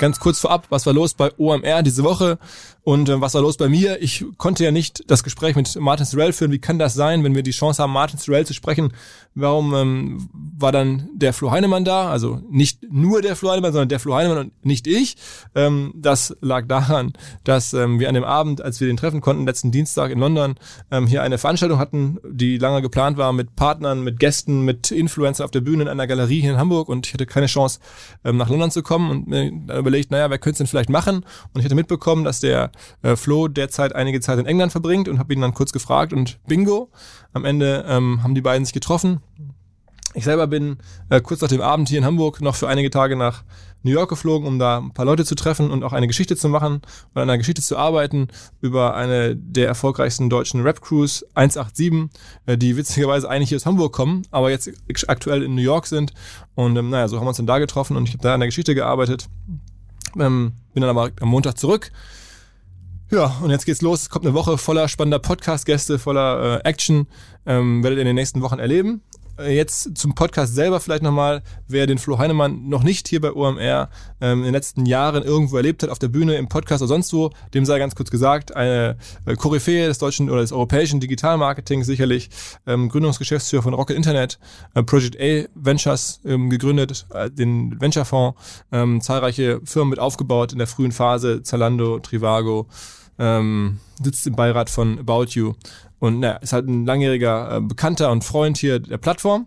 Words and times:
Ganz 0.00 0.18
kurz 0.18 0.40
vorab, 0.40 0.66
was 0.70 0.86
war 0.86 0.94
los 0.94 1.12
bei 1.12 1.30
OMR 1.36 1.82
diese 1.82 2.02
Woche 2.04 2.38
und 2.82 3.10
äh, 3.10 3.20
was 3.20 3.34
war 3.34 3.42
los 3.42 3.58
bei 3.58 3.68
mir? 3.68 4.00
Ich 4.00 4.24
konnte 4.38 4.64
ja 4.64 4.70
nicht 4.70 5.04
das 5.10 5.22
Gespräch 5.22 5.56
mit 5.56 5.78
Martin 5.78 6.06
Sorrell 6.06 6.32
führen. 6.32 6.52
Wie 6.52 6.58
kann 6.58 6.78
das 6.78 6.94
sein, 6.94 7.22
wenn 7.22 7.34
wir 7.34 7.42
die 7.42 7.50
Chance 7.50 7.82
haben, 7.82 7.92
Martin 7.92 8.18
Sorrell 8.18 8.46
zu 8.46 8.54
sprechen? 8.54 8.94
Warum 9.34 9.74
ähm, 9.74 10.30
war 10.32 10.72
dann 10.72 11.10
der 11.14 11.34
Flo 11.34 11.50
Heinemann 11.50 11.84
da? 11.84 12.10
Also 12.10 12.40
nicht 12.50 12.90
nur 12.90 13.20
der 13.20 13.36
Flo 13.36 13.50
Heinemann, 13.50 13.72
sondern 13.72 13.90
der 13.90 14.00
Flo 14.00 14.14
Heinemann 14.14 14.38
und 14.38 14.64
nicht 14.64 14.86
ich. 14.86 15.16
Ähm, 15.54 15.92
das 15.94 16.34
lag 16.40 16.66
daran, 16.66 17.12
dass 17.44 17.74
ähm, 17.74 18.00
wir 18.00 18.08
an 18.08 18.14
dem 18.14 18.24
Abend, 18.24 18.62
als 18.62 18.80
wir 18.80 18.86
den 18.86 18.96
treffen 18.96 19.20
konnten, 19.20 19.46
letzten 19.46 19.70
Dienstag 19.70 20.10
in 20.10 20.18
London, 20.18 20.54
ähm, 20.90 21.06
hier 21.06 21.22
eine 21.22 21.36
Veranstaltung 21.36 21.78
hatten, 21.78 22.18
die 22.26 22.56
lange 22.56 22.80
geplant 22.80 23.18
war 23.18 23.34
mit 23.34 23.54
Partnern, 23.54 24.02
mit 24.02 24.18
Gästen, 24.18 24.64
mit 24.64 24.90
Influencern 24.90 25.44
auf 25.44 25.50
der 25.50 25.60
Bühne 25.60 25.82
in 25.82 25.88
einer 25.88 26.06
Galerie 26.06 26.40
hier 26.40 26.52
in 26.52 26.58
Hamburg 26.58 26.88
und 26.88 27.06
ich 27.06 27.12
hatte 27.12 27.26
keine 27.26 27.46
Chance, 27.46 27.80
ähm, 28.24 28.38
nach 28.38 28.48
London 28.48 28.70
zu 28.70 28.82
kommen 28.82 29.10
und 29.10 29.30
dann 29.30 29.84
überlegt, 29.90 30.10
naja, 30.10 30.30
wer 30.30 30.38
könnte 30.38 30.54
es 30.54 30.58
denn 30.58 30.66
vielleicht 30.66 30.90
machen? 30.90 31.24
Und 31.52 31.60
ich 31.60 31.64
hatte 31.64 31.74
mitbekommen, 31.74 32.24
dass 32.24 32.40
der 32.40 32.70
äh, 33.02 33.16
Flo 33.16 33.48
derzeit 33.48 33.94
einige 33.94 34.20
Zeit 34.20 34.38
in 34.38 34.46
England 34.46 34.72
verbringt 34.72 35.08
und 35.08 35.18
habe 35.18 35.32
ihn 35.34 35.40
dann 35.40 35.54
kurz 35.54 35.72
gefragt 35.72 36.12
und 36.12 36.38
bingo, 36.46 36.90
am 37.32 37.44
Ende 37.44 37.84
ähm, 37.88 38.22
haben 38.22 38.34
die 38.34 38.40
beiden 38.40 38.64
sich 38.64 38.74
getroffen. 38.74 39.20
Ich 40.14 40.24
selber 40.24 40.48
bin 40.48 40.78
äh, 41.08 41.20
kurz 41.20 41.40
nach 41.40 41.48
dem 41.48 41.60
Abend 41.60 41.88
hier 41.88 41.98
in 41.98 42.04
Hamburg 42.04 42.40
noch 42.40 42.56
für 42.56 42.68
einige 42.68 42.90
Tage 42.90 43.14
nach 43.14 43.44
New 43.82 43.92
York 43.92 44.10
geflogen, 44.10 44.46
um 44.46 44.58
da 44.58 44.78
ein 44.78 44.92
paar 44.92 45.04
Leute 45.04 45.24
zu 45.24 45.34
treffen 45.34 45.70
und 45.70 45.84
auch 45.84 45.92
eine 45.92 46.06
Geschichte 46.06 46.36
zu 46.36 46.48
machen 46.48 46.82
und 47.14 47.22
an 47.22 47.22
einer 47.22 47.38
Geschichte 47.38 47.62
zu 47.62 47.76
arbeiten 47.76 48.28
über 48.60 48.94
eine 48.94 49.36
der 49.36 49.68
erfolgreichsten 49.68 50.28
deutschen 50.28 50.62
Rap-Crews 50.62 51.24
187, 51.34 52.10
äh, 52.46 52.58
die 52.58 52.76
witzigerweise 52.76 53.28
eigentlich 53.30 53.50
hier 53.50 53.56
aus 53.56 53.66
Hamburg 53.66 53.92
kommen, 53.92 54.22
aber 54.30 54.50
jetzt 54.50 54.70
aktuell 55.06 55.42
in 55.42 55.54
New 55.54 55.62
York 55.62 55.86
sind. 55.86 56.12
Und 56.54 56.76
ähm, 56.76 56.90
naja, 56.90 57.08
so 57.08 57.16
haben 57.16 57.24
wir 57.24 57.28
uns 57.28 57.38
dann 57.38 57.46
da 57.46 57.58
getroffen 57.58 57.96
und 57.96 58.08
ich 58.08 58.14
habe 58.14 58.22
da 58.22 58.34
an 58.34 58.40
der 58.40 58.48
Geschichte 58.48 58.74
gearbeitet. 58.74 59.28
Ähm, 60.18 60.52
bin 60.74 60.80
dann 60.82 60.90
aber 60.90 61.10
am 61.20 61.28
Montag 61.28 61.58
zurück 61.58 61.90
ja, 63.10 63.36
und 63.42 63.50
jetzt 63.50 63.66
geht's 63.66 63.82
los. 63.82 64.02
Es 64.02 64.10
kommt 64.10 64.24
eine 64.24 64.34
Woche 64.34 64.56
voller 64.56 64.86
spannender 64.86 65.18
Podcast-Gäste, 65.18 65.98
voller 65.98 66.60
äh, 66.64 66.68
Action. 66.68 67.08
Ähm, 67.44 67.82
werdet 67.82 67.98
ihr 67.98 68.02
in 68.02 68.06
den 68.06 68.14
nächsten 68.14 68.40
Wochen 68.40 68.60
erleben. 68.60 69.02
Äh, 69.40 69.56
jetzt 69.56 69.96
zum 69.96 70.14
Podcast 70.14 70.54
selber 70.54 70.80
vielleicht 70.80 71.02
nochmal, 71.02 71.42
wer 71.68 71.86
den 71.86 71.98
Flo 71.98 72.18
Heinemann 72.18 72.68
noch 72.68 72.82
nicht 72.82 73.08
hier 73.08 73.20
bei 73.20 73.32
OMR 73.32 73.88
ähm, 74.20 74.38
in 74.38 74.44
den 74.44 74.52
letzten 74.52 74.86
Jahren 74.86 75.22
irgendwo 75.22 75.56
erlebt 75.56 75.82
hat, 75.82 75.90
auf 75.90 75.98
der 75.98 76.08
Bühne, 76.08 76.36
im 76.36 76.48
Podcast 76.48 76.82
oder 76.82 76.88
sonst 76.88 77.12
wo, 77.12 77.30
dem 77.54 77.64
sei 77.64 77.78
ganz 77.78 77.94
kurz 77.94 78.10
gesagt, 78.10 78.54
eine 78.54 78.96
äh, 79.26 79.34
Koryphäe 79.34 79.86
des 79.86 79.98
deutschen 79.98 80.30
oder 80.30 80.40
des 80.40 80.52
europäischen 80.52 81.00
Digitalmarketings 81.00 81.86
sicherlich, 81.86 82.30
ähm, 82.66 82.88
Gründungsgeschäftsführer 82.88 83.62
von 83.62 83.74
Rocket 83.74 83.96
Internet, 83.96 84.38
äh, 84.74 84.82
Project 84.82 85.16
A 85.20 85.48
Ventures 85.54 86.20
ähm, 86.24 86.50
gegründet, 86.50 87.06
äh, 87.12 87.30
den 87.30 87.80
Venture-Fonds, 87.80 88.38
ähm, 88.72 89.00
zahlreiche 89.00 89.60
Firmen 89.64 89.90
mit 89.90 89.98
aufgebaut 89.98 90.52
in 90.52 90.58
der 90.58 90.66
frühen 90.66 90.92
Phase, 90.92 91.42
Zalando, 91.42 91.98
Trivago, 92.00 92.66
ähm, 93.18 93.78
sitzt 94.02 94.26
im 94.26 94.34
Beirat 94.34 94.70
von 94.70 94.98
About 94.98 95.26
You 95.30 95.52
und 96.00 96.20
na, 96.20 96.32
ist 96.36 96.52
halt 96.52 96.66
ein 96.66 96.84
langjähriger 96.84 97.56
äh, 97.56 97.60
Bekannter 97.60 98.10
und 98.10 98.24
Freund 98.24 98.58
hier 98.58 98.80
der 98.80 98.98
Plattform. 98.98 99.46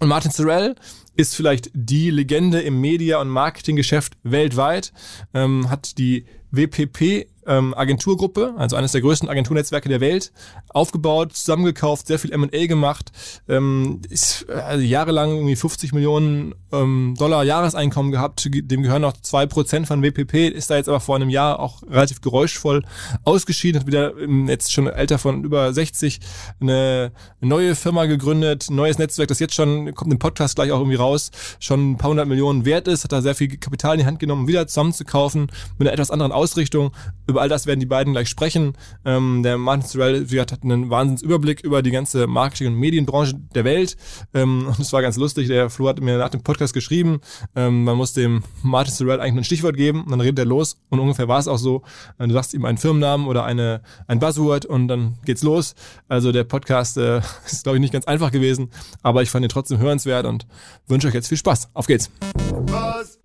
Und 0.00 0.08
Martin 0.08 0.30
Sorrell 0.30 0.74
ist 1.14 1.34
vielleicht 1.34 1.70
die 1.74 2.10
Legende 2.10 2.60
im 2.60 2.80
Media- 2.80 3.20
und 3.20 3.28
Marketinggeschäft 3.28 4.16
weltweit, 4.22 4.92
ähm, 5.34 5.70
hat 5.70 5.98
die 5.98 6.24
WPP 6.50 7.26
ähm, 7.48 7.74
Agenturgruppe, 7.74 8.54
also 8.56 8.76
eines 8.76 8.92
der 8.92 9.00
größten 9.00 9.28
Agenturnetzwerke 9.28 9.88
der 9.88 10.00
Welt, 10.00 10.32
aufgebaut, 10.68 11.34
zusammengekauft, 11.34 12.06
sehr 12.06 12.18
viel 12.18 12.32
M&A 12.32 12.66
gemacht, 12.66 13.10
ähm, 13.48 14.02
ist 14.08 14.48
also 14.50 14.84
jahrelang 14.84 15.34
irgendwie 15.34 15.56
50 15.56 15.92
Millionen 15.92 16.54
ähm, 16.72 17.14
Dollar 17.18 17.42
Jahreseinkommen 17.44 18.12
gehabt, 18.12 18.48
dem 18.52 18.82
gehören 18.82 19.02
noch 19.02 19.14
zwei 19.14 19.46
Prozent 19.46 19.86
von 19.86 20.02
WPP, 20.02 20.48
ist 20.48 20.70
da 20.70 20.76
jetzt 20.76 20.88
aber 20.88 21.00
vor 21.00 21.16
einem 21.16 21.30
Jahr 21.30 21.58
auch 21.58 21.82
relativ 21.88 22.20
geräuschvoll 22.20 22.84
ausgeschieden, 23.24 23.80
hat 23.80 23.86
wieder 23.86 24.12
jetzt 24.46 24.72
schon 24.72 24.86
älter 24.86 25.18
von 25.18 25.42
über 25.44 25.72
60 25.72 26.20
eine 26.60 27.12
neue 27.40 27.74
Firma 27.74 28.04
gegründet, 28.04 28.68
neues 28.70 28.98
Netzwerk, 28.98 29.28
das 29.28 29.38
jetzt 29.38 29.54
schon, 29.54 29.94
kommt 29.94 30.12
im 30.12 30.18
Podcast 30.18 30.56
gleich 30.56 30.70
auch 30.70 30.80
irgendwie 30.80 30.96
raus, 30.96 31.30
schon 31.60 31.92
ein 31.92 31.96
paar 31.96 32.10
hundert 32.10 32.28
Millionen 32.28 32.64
wert 32.64 32.88
ist, 32.88 33.04
hat 33.04 33.12
da 33.12 33.22
sehr 33.22 33.34
viel 33.34 33.56
Kapital 33.56 33.94
in 33.94 34.00
die 34.00 34.06
Hand 34.06 34.18
genommen, 34.18 34.46
wieder 34.46 34.66
zusammenzukaufen, 34.66 35.50
mit 35.78 35.88
einer 35.88 35.92
etwas 35.92 36.10
anderen 36.10 36.32
Ausrichtung. 36.32 36.92
Über 37.26 37.37
all 37.38 37.48
das 37.48 37.66
werden 37.66 37.80
die 37.80 37.86
beiden 37.86 38.12
gleich 38.12 38.28
sprechen. 38.28 38.74
Ähm, 39.04 39.42
der 39.42 39.58
Martin 39.58 39.86
Sorrell 39.86 40.26
hat 40.26 40.62
einen 40.62 40.90
Wahnsinnsüberblick 40.90 41.60
über 41.60 41.82
die 41.82 41.90
ganze 41.90 42.26
Marketing- 42.26 42.68
und 42.68 42.78
Medienbranche 42.78 43.34
der 43.54 43.64
Welt. 43.64 43.96
Ähm, 44.34 44.66
und 44.66 44.78
es 44.78 44.92
war 44.92 45.02
ganz 45.02 45.16
lustig. 45.16 45.48
Der 45.48 45.70
Flo 45.70 45.88
hat 45.88 46.00
mir 46.00 46.18
nach 46.18 46.30
dem 46.30 46.42
Podcast 46.42 46.74
geschrieben, 46.74 47.20
ähm, 47.54 47.84
man 47.84 47.96
muss 47.96 48.12
dem 48.12 48.42
Martin 48.62 48.94
Sorrell 48.94 49.20
eigentlich 49.20 49.42
ein 49.42 49.44
Stichwort 49.44 49.76
geben 49.76 50.04
und 50.04 50.10
dann 50.10 50.20
redet 50.20 50.38
er 50.38 50.44
los. 50.44 50.76
Und 50.90 51.00
ungefähr 51.00 51.28
war 51.28 51.38
es 51.38 51.48
auch 51.48 51.58
so. 51.58 51.82
Du 52.18 52.32
sagst 52.32 52.54
ihm 52.54 52.64
einen 52.64 52.78
Firmennamen 52.78 53.26
oder 53.26 53.44
eine, 53.44 53.82
ein 54.06 54.18
Buzzword 54.18 54.66
und 54.66 54.88
dann 54.88 55.18
geht's 55.24 55.42
los. 55.42 55.74
Also 56.08 56.32
der 56.32 56.44
Podcast 56.44 56.96
äh, 56.96 57.18
ist, 57.46 57.64
glaube 57.64 57.76
ich, 57.76 57.80
nicht 57.80 57.92
ganz 57.92 58.06
einfach 58.06 58.30
gewesen, 58.30 58.70
aber 59.02 59.22
ich 59.22 59.30
fand 59.30 59.44
ihn 59.44 59.48
trotzdem 59.48 59.78
hörenswert 59.78 60.26
und 60.26 60.46
wünsche 60.86 61.08
euch 61.08 61.14
jetzt 61.14 61.28
viel 61.28 61.38
Spaß. 61.38 61.70
Auf 61.74 61.86
geht's. 61.86 62.10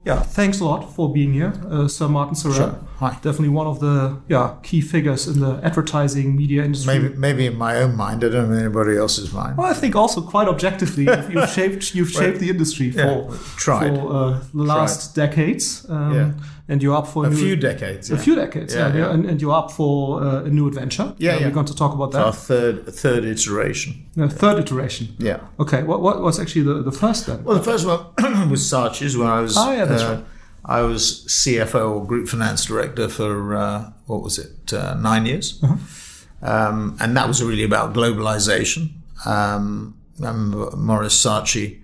Yeah, 0.06 0.22
thanks 0.36 0.62
a 0.62 0.66
lot 0.66 0.84
for 0.94 1.14
being 1.14 1.32
here, 1.32 1.54
uh, 1.72 1.88
Sir 1.88 2.10
Martin 2.10 2.36
Sorrell. 2.36 2.58
Sure. 2.58 2.80
Hi. 3.00 3.16
Definitely 3.22 3.56
one 3.56 3.68
of 3.68 3.80
the 3.80 4.03
yeah 4.34 4.56
key 4.68 4.82
figures 4.82 5.28
in 5.28 5.36
the 5.46 5.54
advertising 5.64 6.28
media 6.36 6.64
industry. 6.64 7.00
Maybe, 7.00 7.16
maybe 7.26 7.44
in 7.52 7.58
my 7.58 7.74
own 7.84 7.94
mind. 7.96 8.24
I 8.24 8.30
don't 8.30 8.50
know 8.52 8.58
anybody 8.58 8.96
else's 8.98 9.30
mind. 9.34 9.58
Well, 9.58 9.68
I 9.68 9.74
think 9.82 9.96
also 9.96 10.22
quite 10.22 10.48
objectively, 10.48 11.06
you've 11.34 11.50
shaped 11.58 11.96
you've 11.96 12.12
shaped 12.12 12.40
the 12.40 12.50
industry 12.50 12.92
for 12.92 13.00
Yeah, 13.32 13.38
tried. 13.66 13.96
for 13.96 14.14
uh, 14.20 14.40
the 14.54 14.64
last 14.76 15.16
decades, 15.16 15.86
um, 15.90 16.14
Yeah. 16.18 16.32
and 16.70 16.82
you're 16.84 16.98
up 17.02 17.08
for 17.08 17.26
A 17.26 17.30
new, 17.30 17.36
few 17.36 17.56
decades. 17.56 18.10
a 18.12 18.16
yeah. 18.16 18.22
few 18.26 18.36
decades, 18.36 18.74
yeah, 18.76 18.96
Yeah. 18.96 19.14
And, 19.14 19.26
and 19.30 19.42
you're 19.42 19.58
up 19.62 19.70
for 19.72 20.22
uh, 20.24 20.44
a 20.50 20.50
new 20.58 20.68
adventure. 20.68 21.08
Yeah. 21.18 21.40
We're 21.40 21.52
going 21.60 21.66
to 21.74 21.76
talk 21.76 21.94
about 21.94 22.10
It's 22.10 22.16
our 22.18 22.32
that. 22.32 22.38
third 22.50 22.76
third 23.04 23.24
iteration. 23.26 23.92
The 24.16 24.30
third 24.42 24.58
iteration. 24.64 25.06
Yeah. 25.20 25.40
Okay, 25.64 25.82
what 25.90 26.00
what 26.06 26.16
was 26.22 26.40
actually 26.40 26.66
the, 26.72 26.78
the 26.90 26.92
first 27.04 27.26
then? 27.28 27.44
Well, 27.46 27.58
the 27.62 27.64
first 27.72 27.84
one 27.86 28.00
was 28.54 28.62
Saatchi's 28.72 29.14
when 29.18 29.28
I 29.38 29.42
was. 29.42 29.56
Oh, 29.58 29.72
yeah, 29.72 29.86
that's 29.86 30.04
uh, 30.04 30.10
right. 30.16 30.24
I 30.66 30.82
was 30.82 31.26
CFO 31.28 31.96
or 31.96 32.06
Group 32.06 32.28
Finance 32.30 32.66
Director 32.66 33.10
for 33.10 33.56
uh, 33.56 33.92
what 34.06 34.22
was 34.22 34.40
it, 34.40 34.72
uh, 34.74 34.94
nine 34.96 35.26
years, 35.26 35.60
Uh-huh. 35.64 35.78
um, 36.42 36.98
and 37.00 37.16
that 37.18 37.28
was 37.28 37.44
really 37.44 37.64
about 37.64 37.94
globalization. 37.94 38.92
Um, 39.26 39.96
I 40.22 40.28
remember 40.28 40.76
Maurice 40.76 41.22
Saatchi 41.22 41.80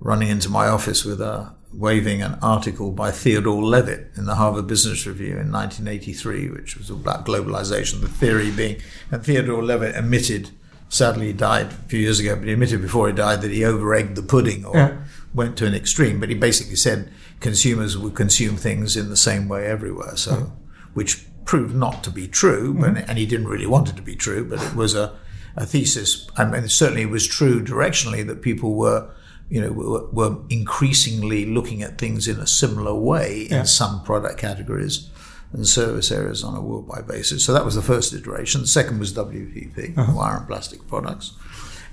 running 0.00 0.28
into 0.28 0.48
my 0.48 0.68
office 0.68 1.04
with 1.04 1.20
a 1.20 1.52
waving 1.72 2.22
an 2.22 2.38
article 2.42 2.90
by 2.92 3.10
Theodore 3.10 3.62
Levitt 3.62 4.10
in 4.16 4.24
the 4.26 4.34
Harvard 4.36 4.66
Business 4.66 5.06
Review 5.06 5.36
in 5.38 5.52
1983, 5.52 6.50
which 6.50 6.76
was 6.76 6.90
all 6.90 6.96
about 6.98 7.26
globalization. 7.26 8.00
The 8.00 8.08
theory 8.08 8.50
being, 8.50 8.76
and 9.10 9.22
Theodore 9.24 9.62
Levitt 9.62 9.94
admitted, 9.96 10.50
sadly 10.88 11.26
he 11.28 11.32
died 11.34 11.66
a 11.66 11.88
few 11.88 12.00
years 12.00 12.20
ago, 12.20 12.36
but 12.36 12.46
he 12.46 12.52
admitted 12.52 12.80
before 12.82 13.06
he 13.08 13.14
died 13.14 13.42
that 13.42 13.50
he 13.50 13.64
over 13.64 13.94
egged 13.94 14.16
the 14.16 14.22
pudding 14.22 14.64
or 14.64 14.76
Yeah. 14.76 14.96
went 15.34 15.56
to 15.58 15.66
an 15.66 15.74
extreme. 15.74 16.18
But 16.20 16.30
he 16.30 16.34
basically 16.34 16.76
said 16.76 17.10
consumers 17.40 17.96
would 17.96 18.14
consume 18.14 18.56
things 18.56 18.96
in 18.96 19.08
the 19.08 19.16
same 19.16 19.48
way 19.48 19.66
everywhere. 19.66 20.16
So, 20.16 20.32
mm-hmm. 20.32 20.54
which 20.94 21.24
proved 21.44 21.74
not 21.74 22.04
to 22.04 22.10
be 22.10 22.28
true, 22.28 22.74
but, 22.74 22.90
mm-hmm. 22.90 23.08
and 23.10 23.18
he 23.18 23.26
didn't 23.26 23.48
really 23.48 23.66
want 23.66 23.88
it 23.88 23.96
to 23.96 24.02
be 24.02 24.14
true, 24.14 24.44
but 24.44 24.62
it 24.62 24.74
was 24.74 24.94
a, 24.94 25.16
a 25.56 25.64
thesis. 25.64 26.28
I 26.36 26.44
mean, 26.44 26.68
certainly 26.68 27.02
it 27.02 27.10
was 27.10 27.26
true 27.26 27.62
directionally 27.62 28.26
that 28.26 28.42
people 28.42 28.74
were, 28.74 29.10
you 29.48 29.60
know, 29.60 29.72
were, 29.72 30.06
were 30.10 30.36
increasingly 30.50 31.46
looking 31.46 31.82
at 31.82 31.96
things 31.96 32.28
in 32.28 32.38
a 32.38 32.46
similar 32.46 32.94
way 32.94 33.42
in 33.42 33.56
Yeah. 33.56 33.62
some 33.62 34.02
product 34.02 34.38
categories 34.38 35.08
and 35.52 35.66
service 35.66 36.10
areas 36.12 36.44
on 36.44 36.54
a 36.54 36.60
worldwide 36.60 37.06
basis. 37.06 37.44
So 37.44 37.54
that 37.54 37.64
was 37.64 37.74
the 37.74 37.82
first 37.82 38.12
iteration. 38.12 38.60
The 38.60 38.66
second 38.66 38.98
was 38.98 39.14
WPP, 39.14 39.96
uh-huh. 39.96 40.12
wire 40.14 40.36
and 40.36 40.46
plastic 40.46 40.86
products. 40.86 41.32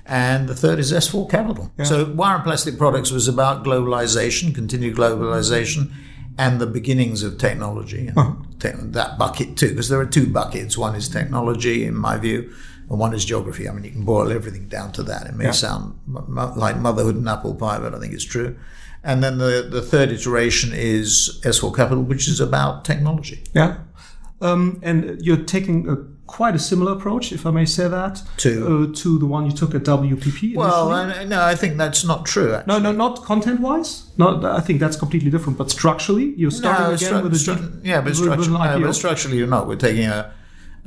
And 0.08 0.48
the 0.48 0.54
third 0.54 0.78
is 0.78 0.92
S4 0.92 1.28
Capital. 1.28 1.72
So 1.84 2.04
wire 2.12 2.36
and 2.36 2.44
plastic 2.44 2.78
products 2.78 3.10
was 3.10 3.26
about 3.28 3.64
globalization, 3.64 4.54
continued 4.54 4.96
globalization, 4.96 5.92
and 6.38 6.60
the 6.60 6.66
beginnings 6.66 7.22
of 7.22 7.38
technology. 7.38 8.08
And 8.08 8.60
te- 8.60 8.70
that 8.92 9.18
bucket 9.18 9.56
too, 9.56 9.70
because 9.70 9.88
there 9.88 9.98
are 10.00 10.06
two 10.06 10.26
buckets. 10.32 10.78
One 10.78 10.94
is 10.94 11.08
technology, 11.08 11.84
in 11.84 11.96
my 11.96 12.18
view, 12.18 12.52
and 12.88 12.98
one 13.00 13.14
is 13.14 13.24
geography. 13.24 13.68
I 13.68 13.72
mean, 13.72 13.84
you 13.84 13.90
can 13.90 14.04
boil 14.04 14.30
everything 14.30 14.68
down 14.68 14.92
to 14.92 15.02
that. 15.04 15.26
It 15.26 15.34
may 15.34 15.46
sound 15.52 15.98
m- 16.06 16.38
m- 16.38 16.56
like 16.56 16.78
motherhood 16.78 17.16
and 17.16 17.28
apple 17.28 17.54
pie, 17.54 17.78
but 17.80 17.94
I 17.94 17.98
think 17.98 18.12
it's 18.14 18.24
true. 18.24 18.56
And 19.02 19.22
then 19.24 19.38
the, 19.38 19.66
the 19.70 19.82
third 19.82 20.10
iteration 20.10 20.70
is 20.72 21.40
S4 21.44 21.74
Capital, 21.74 22.02
which 22.04 22.28
is 22.28 22.40
about 22.40 22.84
technology. 22.84 23.42
Yeah. 23.54 23.78
Um, 24.40 24.78
and 24.82 25.20
you're 25.22 25.36
taking 25.44 25.88
a, 25.88 25.96
quite 26.26 26.54
a 26.54 26.58
similar 26.58 26.92
approach, 26.92 27.32
if 27.32 27.46
I 27.46 27.50
may 27.50 27.64
say 27.64 27.88
that, 27.88 28.22
To? 28.38 28.50
uh, 28.90 28.94
to 29.02 29.18
the 29.18 29.26
one 29.26 29.46
you 29.46 29.52
took 29.52 29.74
at 29.74 29.82
WPP. 29.84 30.56
Well. 30.56 30.90
I, 30.92 31.24
no, 31.24 31.40
I 31.42 31.54
think 31.54 31.76
that's 31.76 32.04
not 32.04 32.26
true. 32.26 32.54
Actually. 32.54 32.72
no, 32.72 32.78
no, 32.78 32.92
not 32.92 33.22
content-wise. 33.24 34.10
Not, 34.16 34.44
I 34.44 34.60
think 34.60 34.80
that's 34.80 34.96
completely 34.96 35.30
different. 35.30 35.56
But 35.58 35.70
structurally, 35.70 36.34
you're 36.36 36.50
starting 36.50 36.86
No, 36.88 36.94
again 36.94 37.12
stru- 37.12 37.22
with 37.22 37.32
a 37.34 37.36
stru- 37.36 37.80
yeah, 37.84 38.00
but, 38.00 38.16
structure, 38.16 38.50
no, 38.50 38.80
but 38.80 38.92
structurally, 38.94 39.38
you're 39.38 39.46
not. 39.46 39.66
We're 39.68 39.76
taking 39.76 40.06
a 40.06 40.32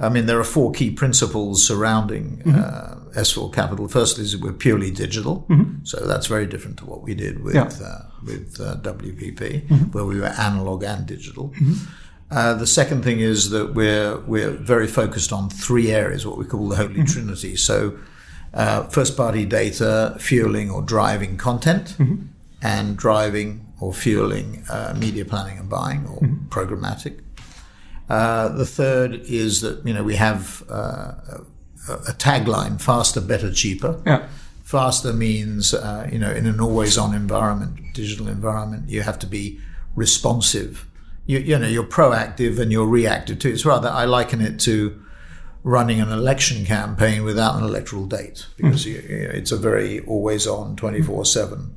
I 0.01 0.07
mean, 0.07 0.27
there 0.27 0.39
are 0.39 0.45
four 0.45 0.71
key 0.71 0.91
principles 0.91 1.61
surrounding 1.67 2.41
uh, 2.55 2.99
S4 3.17 3.53
Capital. 3.53 3.89
Firstly, 3.89 4.23
is 4.23 4.37
we're 4.37 4.53
purely 4.53 4.91
digital, 4.91 5.45
so 5.83 5.99
that's 6.07 6.27
very 6.27 6.47
different 6.47 6.77
to 6.77 6.85
what 6.85 7.01
we 7.01 7.13
did 7.13 7.43
with 7.43 7.55
Yeah. 7.55 7.63
uh, 7.83 8.03
with 8.25 8.61
uh, 8.61 8.77
WPP, 8.77 9.93
where 9.93 10.05
we 10.05 10.17
were 10.21 10.27
analog 10.27 10.83
and 10.83 11.05
digital. 11.05 11.53
Uh, 12.31 12.53
the 12.53 12.67
second 12.67 13.03
thing 13.03 13.19
is 13.19 13.49
that 13.49 13.73
we're 13.73 14.19
we're 14.19 14.51
very 14.51 14.87
focused 14.87 15.33
on 15.33 15.49
three 15.49 15.91
areas, 15.91 16.25
what 16.27 16.37
we 16.37 16.45
call 16.45 16.67
the 16.69 16.75
Holy 16.75 17.03
Trinity. 17.03 17.55
So, 17.55 17.97
uh, 18.53 18.83
first 18.83 19.17
party 19.17 19.45
data, 19.45 20.15
fueling 20.19 20.69
or 20.69 20.81
driving 20.83 21.37
content, 21.37 21.95
and 22.61 22.97
driving 22.97 23.65
or 23.79 23.93
fueling 23.93 24.63
uh, 24.69 24.93
media 24.97 25.25
planning 25.25 25.57
and 25.57 25.69
buying 25.69 26.05
or 26.05 26.19
programmatic. 26.49 27.19
Uh, 28.09 28.49
the 28.49 28.65
third 28.65 29.15
is 29.25 29.61
that 29.61 29.85
you 29.85 29.93
know 29.93 30.03
we 30.03 30.15
have 30.15 30.63
uh, 30.69 31.13
a, 31.87 31.93
a 31.93 32.13
tagline: 32.17 32.79
faster, 32.79 33.21
better, 33.21 33.51
cheaper. 33.51 34.01
Yeah. 34.05 34.27
Faster 34.63 35.13
means 35.13 35.73
uh, 35.73 36.07
you 36.11 36.19
know 36.19 36.31
in 36.31 36.45
an 36.45 36.59
always-on 36.59 37.15
environment, 37.15 37.93
digital 37.93 38.27
environment, 38.27 38.87
you 38.87 39.01
have 39.01 39.17
to 39.19 39.27
be 39.27 39.59
responsive. 39.95 40.85
You, 41.29 41.37
you 41.37 41.59
know 41.59 41.67
you're 41.67 41.83
proactive 41.83 42.57
and 42.59 42.71
you're 42.71 42.87
reactive 42.87 43.37
too. 43.37 43.49
It's 43.49 43.63
rather 43.63 43.87
I 43.87 44.05
liken 44.05 44.41
it 44.41 44.59
to 44.61 44.99
running 45.63 46.01
an 46.01 46.11
election 46.11 46.65
campaign 46.65 47.23
without 47.23 47.55
an 47.55 47.63
electoral 47.63 48.07
date 48.07 48.47
because 48.57 48.83
you, 48.87 48.95
you 49.07 49.27
know, 49.27 49.33
it's 49.35 49.51
a 49.51 49.57
very 49.57 49.99
always-on, 49.99 50.75
24/7 50.75 51.69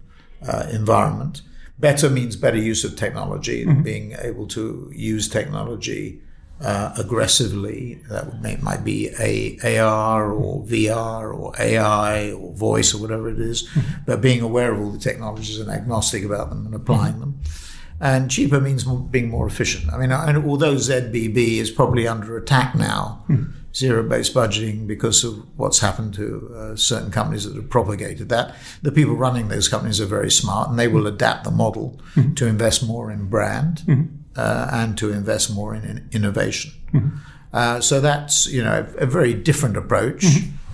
uh, 0.48 0.66
environment. 0.72 1.42
Better 1.78 2.08
means 2.08 2.34
better 2.34 2.56
use 2.56 2.82
of 2.82 2.96
technology, 2.96 3.66
being 3.82 4.16
able 4.22 4.46
to 4.48 4.90
use 4.94 5.28
technology 5.28 6.22
uh, 6.62 6.94
aggressively. 6.96 8.00
That 8.08 8.26
would 8.26 8.40
make, 8.40 8.62
might 8.62 8.84
be 8.84 9.10
a 9.18 9.58
AR 9.80 10.32
or 10.32 10.64
VR 10.64 11.34
or 11.34 11.52
AI 11.58 12.32
or 12.32 12.54
voice 12.54 12.94
or 12.94 13.02
whatever 13.02 13.28
it 13.28 13.38
is, 13.38 13.68
but 14.06 14.22
being 14.22 14.40
aware 14.40 14.72
of 14.72 14.80
all 14.80 14.92
the 14.92 14.98
technologies 14.98 15.60
and 15.60 15.70
agnostic 15.70 16.24
about 16.24 16.48
them 16.48 16.64
and 16.64 16.74
applying 16.74 17.20
them. 17.20 17.40
And 18.02 18.28
cheaper 18.30 18.60
means 18.60 18.84
more, 18.84 18.98
being 18.98 19.30
more 19.30 19.46
efficient. 19.46 19.92
I 19.92 19.96
mean, 19.96 20.10
I, 20.12 20.34
although 20.36 20.74
ZBB 20.74 21.36
is 21.58 21.70
probably 21.70 22.08
under 22.08 22.36
attack 22.36 22.74
now, 22.74 23.24
zero-based 23.74 24.34
budgeting 24.34 24.86
because 24.86 25.22
of 25.24 25.34
what's 25.56 25.78
happened 25.78 26.12
to 26.14 26.52
uh, 26.54 26.76
certain 26.76 27.10
companies 27.12 27.44
that 27.44 27.54
have 27.54 27.70
propagated 27.70 28.28
that, 28.28 28.54
the 28.82 28.90
people 28.92 29.14
running 29.14 29.48
those 29.48 29.68
companies 29.68 30.00
are 30.00 30.06
very 30.18 30.30
smart 30.30 30.68
and 30.68 30.78
they 30.78 30.88
will 30.88 31.06
adapt 31.06 31.44
the 31.44 31.50
model 31.52 32.00
to 32.34 32.46
invest 32.46 32.84
more 32.86 33.10
in 33.10 33.28
brand 33.28 33.82
uh, 34.36 34.68
and 34.72 34.98
to 34.98 35.12
invest 35.12 35.54
more 35.54 35.72
in, 35.74 35.84
in 35.84 36.08
innovation. 36.12 36.72
Uh, 37.52 37.80
so 37.80 38.00
that's 38.00 38.46
you 38.46 38.62
know 38.64 38.84
a, 38.98 39.02
a 39.04 39.06
very 39.06 39.32
different 39.34 39.76
approach 39.76 40.24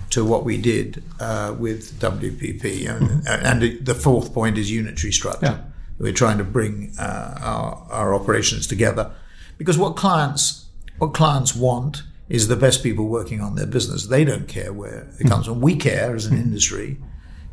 to 0.09 0.25
what 0.25 0.43
we 0.45 0.57
did 0.57 1.03
uh, 1.19 1.53
with 1.59 1.99
WPP. 1.99 2.87
And, 2.89 3.27
and 3.27 3.61
the- 3.61 3.77
the 3.81 3.93
fourth 3.95 4.33
point 4.33 4.57
is 4.57 4.71
unitary 4.71 5.11
structure. 5.13 5.45
Yeah. 5.45 5.57
We're 5.99 6.13
trying 6.13 6.37
to 6.37 6.43
bring 6.43 6.93
uh, 6.97 7.37
our, 7.41 7.87
our 7.91 8.15
operations 8.15 8.67
together 8.67 9.11
because 9.57 9.77
what 9.77 9.95
clients 9.95 10.65
what 10.97 11.13
clients 11.13 11.55
want 11.55 12.03
is 12.27 12.47
the 12.47 12.55
best 12.55 12.83
people 12.83 13.07
working 13.07 13.41
on 13.41 13.55
their 13.55 13.65
business. 13.65 14.07
They 14.07 14.23
don't 14.23 14.47
care 14.47 14.71
where 14.71 15.09
it 15.19 15.27
comes 15.27 15.47
from. 15.47 15.61
We 15.61 15.75
care 15.75 16.15
as 16.15 16.25
an 16.25 16.33
mm-hmm. 16.33 16.43
industry, 16.43 16.97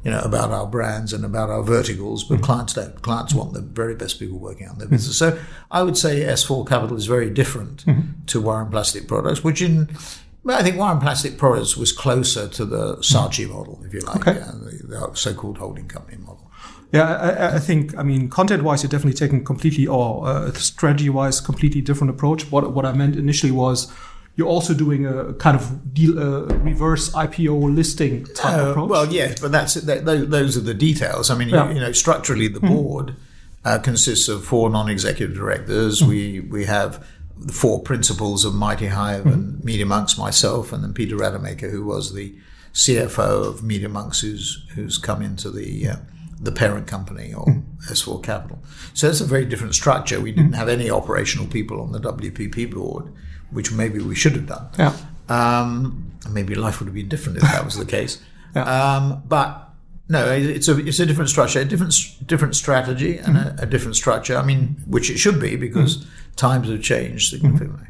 you 0.04 0.10
know, 0.10 0.20
about 0.20 0.50
our 0.50 0.66
brands 0.66 1.12
and 1.12 1.24
about 1.24 1.48
our 1.48 1.62
verticals, 1.62 2.24
but 2.24 2.36
mm-hmm. 2.36 2.44
clients 2.44 2.74
don't. 2.74 3.00
Clients 3.02 3.32
want 3.32 3.54
the 3.54 3.62
very 3.62 3.94
best 3.94 4.18
people 4.18 4.38
working 4.38 4.68
on 4.68 4.78
their 4.78 4.88
business. 4.88 5.18
Mm-hmm. 5.20 5.38
So 5.38 5.44
I 5.70 5.82
would 5.82 5.96
say 5.96 6.20
S4 6.20 6.68
Capital 6.68 6.96
is 6.96 7.06
very 7.06 7.30
different 7.30 7.84
to 8.26 8.40
Wire 8.40 8.62
and 8.62 8.70
Plastic 8.70 9.08
Products, 9.08 9.42
which 9.42 9.62
in 9.62 9.88
I 10.48 10.62
think 10.62 10.76
Wire 10.76 10.92
and 10.92 11.00
Plastic 11.00 11.38
Products 11.38 11.76
was 11.76 11.92
closer 11.92 12.46
to 12.48 12.64
the 12.64 12.96
Saatchi 12.96 13.48
model, 13.48 13.82
if 13.84 13.94
you 13.94 14.00
like, 14.00 14.26
Okay. 14.28 14.40
uh, 14.40 14.52
the, 14.52 14.86
the 14.86 15.14
so-called 15.14 15.58
holding 15.58 15.88
company 15.88 16.18
model. 16.18 16.45
Yeah, 16.92 17.16
I, 17.16 17.56
I- 17.56 17.58
think, 17.58 17.96
I 17.98 18.02
mean, 18.02 18.28
content-wise, 18.28 18.82
you're 18.82 18.90
definitely 18.90 19.18
taking 19.18 19.44
completely, 19.44 19.86
or 19.86 20.26
uh, 20.28 20.52
strategy-wise, 20.52 21.40
completely 21.40 21.80
different 21.80 22.10
approach. 22.10 22.50
What 22.50 22.72
what 22.72 22.84
I 22.86 22.92
meant 22.92 23.16
initially 23.16 23.52
was 23.52 23.92
you're 24.36 24.46
also 24.48 24.74
doing 24.74 25.06
a 25.06 25.32
kind 25.34 25.56
of 25.56 25.94
deal, 25.94 26.18
uh, 26.18 26.42
reverse 26.62 27.10
IPO 27.12 27.74
listing 27.74 28.24
type 28.34 28.58
Uh, 28.58 28.70
approach. 28.70 28.90
well, 28.90 29.06
yes, 29.12 29.40
but 29.40 29.50
that's 29.50 29.74
that, 29.74 30.04
those, 30.04 30.28
those 30.28 30.56
are 30.56 30.60
the 30.60 30.74
details. 30.74 31.30
I 31.30 31.34
mean, 31.38 31.48
Yeah. 31.48 31.68
you, 31.68 31.74
you 31.76 31.80
know, 31.80 31.92
structurally, 31.92 32.48
the 32.48 32.60
board 32.60 33.14
uh, 33.64 33.78
consists 33.78 34.28
of 34.28 34.44
four 34.44 34.70
non-executive 34.70 35.34
directors. 35.34 36.02
We 36.04 36.40
we 36.40 36.66
have 36.66 37.04
the 37.38 37.52
four 37.52 37.80
principals 37.82 38.44
of 38.44 38.54
Mighty 38.54 38.86
Hive 38.88 39.26
and 39.26 39.62
Media 39.64 39.86
Monks, 39.86 40.16
myself, 40.18 40.72
and 40.72 40.82
then 40.84 40.92
Peter 40.92 41.16
Rademaker, 41.16 41.70
who 41.70 41.84
was 41.84 42.12
the 42.14 42.34
CFO 42.74 43.46
of 43.48 43.62
Media 43.62 43.88
Monks, 43.88 44.20
who's 44.20 44.64
who's 44.74 44.98
come 44.98 45.20
into 45.22 45.50
the 45.50 45.88
uh, 45.88 45.96
the 46.38 46.52
parent 46.52 46.86
company 46.86 47.32
or 47.32 47.46
S4 47.90 48.22
Capital. 48.22 48.62
So 48.94 49.08
it's 49.08 49.20
a 49.20 49.24
very 49.24 49.44
different 49.46 49.74
structure. 49.74 50.20
We 50.20 50.32
didn't 50.32 50.52
have 50.54 50.68
any 50.68 50.90
operational 50.90 51.46
people 51.46 51.80
on 51.80 51.92
the 51.92 52.00
WPP 52.00 52.72
board, 52.72 53.12
which 53.50 53.72
maybe 53.72 54.00
we 54.00 54.14
should 54.14 54.32
have 54.34 54.46
done. 54.46 54.68
yeah, 54.78 54.94
Um, 55.28 56.12
maybe 56.30 56.54
life 56.54 56.78
would 56.80 56.86
have 56.86 56.94
been 56.94 57.08
different 57.08 57.38
if 57.38 57.42
that 57.44 57.64
was 57.64 57.76
the 57.76 57.86
case. 57.86 58.18
Yeah. 58.54 58.62
um, 58.96 59.22
but 59.28 59.68
no, 60.08 60.30
it's 60.32 60.66
a 60.68 60.78
it's 60.78 60.98
a 60.98 61.04
different 61.04 61.28
structure, 61.28 61.60
a 61.60 61.64
different 61.66 61.94
different 62.26 62.56
strategy, 62.56 63.18
and 63.18 63.36
a, 63.36 63.54
a 63.58 63.66
different 63.66 63.96
structure. 63.96 64.34
I 64.38 64.42
mean, 64.42 64.76
which 64.86 65.10
it 65.10 65.18
should 65.18 65.38
be 65.38 65.56
because 65.56 66.06
times 66.36 66.70
have 66.70 66.80
changed 66.80 67.28
significantly. 67.28 67.88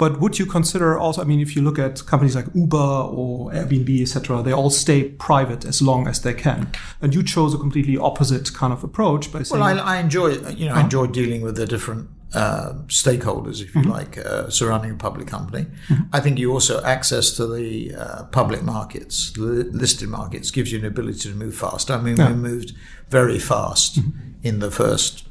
But 0.00 0.18
would 0.18 0.38
you 0.38 0.46
consider 0.46 0.98
also? 0.98 1.20
I 1.20 1.24
mean, 1.24 1.40
if 1.40 1.54
you 1.54 1.60
look 1.60 1.78
at 1.78 2.06
companies 2.06 2.34
like 2.34 2.46
Uber 2.54 2.76
or 3.18 3.50
Airbnb, 3.50 4.00
etc., 4.00 4.42
they 4.42 4.50
all 4.50 4.70
stay 4.70 5.04
private 5.04 5.66
as 5.66 5.82
long 5.82 6.08
as 6.08 6.22
they 6.22 6.32
can, 6.32 6.72
and 7.02 7.14
you 7.14 7.22
chose 7.22 7.52
a 7.52 7.58
completely 7.58 7.98
opposite 7.98 8.54
kind 8.54 8.72
of 8.72 8.82
approach 8.82 9.30
by 9.30 9.42
saying, 9.42 9.60
Well, 9.60 9.78
I, 9.78 9.96
I 9.96 10.00
enjoy 10.00 10.28
you 10.60 10.68
know 10.68 10.74
I 10.74 10.80
enjoy 10.80 11.06
dealing 11.08 11.42
with 11.42 11.56
the 11.56 11.66
different 11.66 12.08
uh, 12.32 12.72
stakeholders, 12.86 13.60
if 13.60 13.74
you 13.74 13.82
like, 13.82 14.16
uh, 14.16 14.48
surrounding 14.48 14.92
a 14.92 14.94
public 14.94 15.26
company. 15.26 15.66
I 16.12 16.20
think 16.20 16.38
you 16.38 16.50
also 16.50 16.82
access 16.82 17.32
to 17.32 17.46
the 17.46 17.94
uh, 17.94 18.24
public 18.32 18.62
markets, 18.62 19.32
the 19.32 19.68
listed 19.70 20.08
markets, 20.08 20.50
gives 20.50 20.72
you 20.72 20.78
an 20.78 20.86
ability 20.86 21.28
to 21.28 21.34
move 21.34 21.56
fast. 21.56 21.90
I 21.90 22.00
mean, 22.00 22.16
we 22.16 22.32
moved 22.34 22.72
very 23.10 23.38
fast 23.38 23.98
in 24.42 24.60
the 24.60 24.70
first 24.70 25.26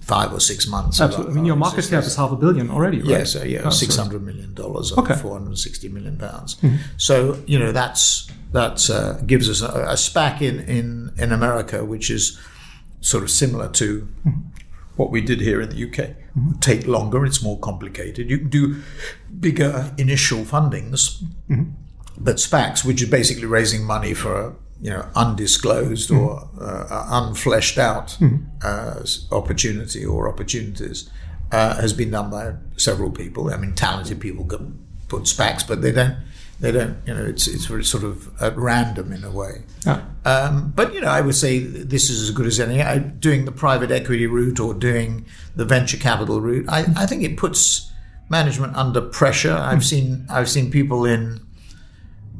five 0.00 0.32
or 0.32 0.40
six 0.40 0.66
months. 0.66 1.00
absolutely. 1.00 1.32
I 1.32 1.34
mean, 1.36 1.44
your 1.44 1.56
market 1.56 1.86
cap 1.88 2.02
is 2.04 2.16
half 2.16 2.32
a 2.32 2.36
billion 2.36 2.70
already, 2.70 2.98
right? 2.98 3.08
Yes, 3.10 3.36
uh, 3.36 3.44
yeah, 3.44 3.60
Oh, 3.64 3.70
so 3.70 3.76
six 3.84 3.96
hundred 3.96 4.22
million 4.24 4.54
dollars 4.54 4.92
Okay. 4.92 5.14
four 5.14 5.38
hundred 5.38 5.56
sixty 5.58 5.88
million 5.88 6.16
pounds. 6.18 6.56
So 6.96 7.38
you 7.46 7.58
know 7.58 7.72
that's 7.72 8.28
that 8.52 8.90
uh, 8.90 9.12
gives 9.26 9.48
us 9.48 9.60
a, 9.62 9.68
a 9.90 9.94
SPAC 9.96 10.40
in, 10.42 10.60
in 10.60 11.12
in 11.18 11.32
America, 11.32 11.84
which 11.84 12.10
is 12.10 12.38
sort 13.00 13.22
of 13.22 13.30
similar 13.30 13.68
to 13.68 14.08
what 14.96 15.10
we 15.10 15.20
did 15.20 15.40
here 15.40 15.60
in 15.60 15.68
the 15.70 15.84
UK. 15.88 16.16
Would 16.36 16.60
take 16.62 16.86
longer; 16.86 17.24
it's 17.26 17.42
more 17.42 17.58
complicated. 17.58 18.30
You 18.30 18.38
can 18.38 18.48
do 18.48 18.82
bigger 19.40 19.92
initial 19.98 20.44
fundings, 20.44 21.22
but 22.18 22.36
SPACs, 22.36 22.84
which 22.84 23.02
is 23.02 23.08
basically 23.10 23.46
raising 23.46 23.84
money 23.84 24.14
for 24.14 24.54
you 24.80 24.90
know 24.90 25.06
undisclosed 25.14 26.10
or 26.10 26.48
uh, 26.60 27.06
unfleshed 27.10 27.78
out 27.78 28.16
uh, 28.62 29.02
opportunity 29.34 30.04
or 30.04 30.28
opportunities, 30.28 31.10
uh, 31.52 31.80
has 31.80 31.92
been 31.92 32.10
done 32.10 32.30
by 32.30 32.54
several 32.76 33.10
people. 33.10 33.52
I 33.52 33.56
mean, 33.56 33.74
talented 33.74 34.20
people 34.20 34.44
can 34.44 34.78
put 35.08 35.24
SPACs, 35.24 35.66
but 35.66 35.82
they 35.82 35.92
don't. 35.92 36.16
They 36.60 36.72
don't. 36.72 36.96
You 37.06 37.14
know, 37.14 37.24
it's 37.24 37.46
it's 37.46 37.66
very 37.66 37.84
sort 37.84 38.04
of 38.04 38.30
at 38.40 38.56
random 38.56 39.12
in 39.12 39.24
a 39.24 39.30
way. 39.30 39.62
Yeah. 39.86 40.04
Um, 40.24 40.72
but 40.76 40.92
you 40.92 41.00
know, 41.00 41.08
I 41.08 41.22
would 41.22 41.34
say 41.34 41.58
this 41.58 42.10
is 42.10 42.22
as 42.22 42.30
good 42.30 42.46
as 42.46 42.60
any. 42.60 42.82
I, 42.82 42.98
doing 42.98 43.46
the 43.46 43.52
private 43.52 43.90
equity 43.90 44.26
route 44.26 44.60
or 44.60 44.74
doing 44.74 45.24
the 45.56 45.64
venture 45.64 45.96
capital 45.96 46.40
route, 46.40 46.66
I, 46.68 46.84
I 46.96 47.06
think 47.06 47.22
it 47.22 47.38
puts 47.38 47.90
management 48.28 48.76
under 48.76 49.00
pressure. 49.00 49.52
I've 49.52 49.84
seen 49.84 50.26
I've 50.28 50.50
seen 50.50 50.70
people 50.70 51.06
in 51.06 51.40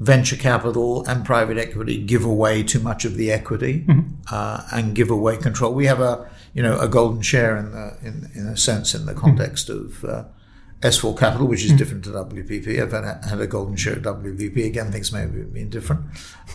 venture 0.01 0.37
capital 0.37 1.07
and 1.07 1.25
private 1.25 1.59
equity 1.59 2.03
give 2.03 2.25
away 2.25 2.63
too 2.63 2.81
much 2.81 3.05
of 3.05 3.17
the 3.17 3.31
equity 3.31 3.87
uh, 4.31 4.67
and 4.73 4.95
give 4.95 5.11
away 5.11 5.37
control. 5.37 5.73
We 5.73 5.87
have 5.87 6.01
a 6.01 6.29
you 6.55 6.63
know 6.63 6.79
a 6.81 6.89
golden 6.89 7.23
share 7.23 7.57
in 7.57 7.73
the 7.73 7.97
in, 8.03 8.31
in 8.35 8.47
a 8.47 8.57
sense 8.57 8.95
in 8.95 9.07
the 9.07 9.15
context 9.15 9.69
of 9.69 10.05
uh, 10.05 10.25
S4 10.81 11.19
Capital, 11.19 11.47
which 11.47 11.65
is 11.65 11.73
different 11.73 12.05
to 12.05 12.11
WPP. 12.11 12.81
I've 12.81 12.93
had, 12.93 13.25
had 13.25 13.41
a 13.41 13.47
golden 13.47 13.77
share 13.77 13.97
at 13.97 14.03
WPP. 14.03 14.65
Again, 14.65 14.91
things 14.91 15.13
may 15.13 15.21
have 15.21 15.53
been 15.53 15.69
different. 15.69 16.07